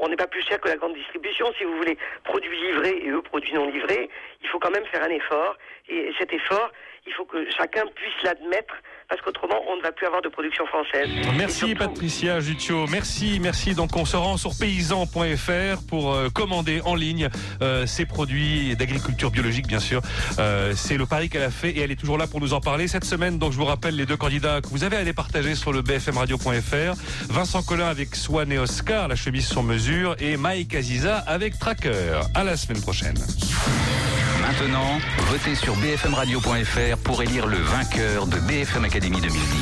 on 0.01 0.07
n'est 0.09 0.15
pas 0.15 0.27
plus 0.27 0.41
cher 0.41 0.59
que 0.59 0.67
la 0.67 0.77
grande 0.77 0.95
distribution. 0.95 1.53
Si 1.57 1.63
vous 1.63 1.77
voulez 1.77 1.97
produits 2.23 2.57
livrés 2.59 2.97
et 3.03 3.09
eux 3.09 3.21
produits 3.21 3.53
non 3.53 3.67
livrés, 3.69 4.09
il 4.41 4.49
faut 4.49 4.57
quand 4.59 4.71
même 4.71 4.85
faire 4.87 5.03
un 5.03 5.09
effort. 5.09 5.55
Et 5.89 6.11
cet 6.17 6.33
effort, 6.33 6.71
il 7.05 7.13
faut 7.13 7.25
que 7.25 7.47
chacun 7.51 7.85
puisse 7.93 8.19
l'admettre, 8.23 8.75
parce 9.07 9.21
qu'autrement, 9.21 9.61
on 9.69 9.77
ne 9.77 9.81
va 9.81 9.91
plus 9.91 10.07
avoir 10.07 10.21
de 10.21 10.29
production 10.29 10.65
française. 10.65 11.07
Merci 11.37 11.75
Patricia 11.75 12.39
Jutio, 12.39 12.87
merci, 12.87 13.39
merci. 13.39 13.75
Donc 13.75 13.95
on 13.95 14.05
se 14.05 14.15
rend 14.15 14.37
sur 14.37 14.57
paysan.fr 14.57 15.85
pour 15.87 16.13
euh, 16.13 16.29
commander 16.29 16.81
en 16.85 16.95
ligne 16.95 17.29
euh, 17.61 17.85
ces 17.85 18.05
produits 18.05 18.75
d'agriculture 18.75 19.31
biologique 19.31 19.67
bien 19.67 19.79
sûr. 19.79 20.01
Euh, 20.39 20.73
c'est 20.75 20.97
le 20.97 21.05
pari 21.05 21.29
qu'elle 21.29 21.43
a 21.43 21.51
fait 21.51 21.71
et 21.71 21.81
elle 21.81 21.91
est 21.91 21.95
toujours 21.99 22.17
là 22.17 22.27
pour 22.27 22.41
nous 22.41 22.53
en 22.53 22.61
parler 22.61 22.87
cette 22.87 23.05
semaine. 23.05 23.37
Donc 23.37 23.51
je 23.51 23.57
vous 23.57 23.65
rappelle 23.65 23.95
les 23.95 24.05
deux 24.05 24.17
candidats 24.17 24.61
que 24.61 24.67
vous 24.67 24.83
avez 24.83 24.97
à 24.97 25.03
les 25.03 25.13
partager 25.13 25.55
sur 25.55 25.71
le 25.71 25.81
bfmradio.fr. 25.81 26.95
Vincent 27.29 27.63
Collin 27.63 27.87
avec 27.87 28.15
Swan 28.15 28.51
et 28.51 28.57
Oscar, 28.57 29.07
la 29.07 29.15
chemise 29.15 29.47
sur 29.47 29.63
mesure 29.63 30.15
et 30.19 30.37
Mike 30.37 30.75
Aziza 30.75 31.17
avec 31.27 31.59
Tracker. 31.59 32.21
À 32.33 32.43
la 32.43 32.57
semaine 32.57 32.81
prochaine. 32.81 33.15
Maintenant, 34.41 34.99
votez 35.27 35.55
sur 35.55 35.75
bfmradio.fr 35.75 36.97
pour 37.03 37.21
élire 37.23 37.47
le 37.47 37.57
vainqueur 37.57 38.27
de 38.27 38.37
BFM 38.39 38.85
Academy 38.95 39.19
2010. 39.19 39.55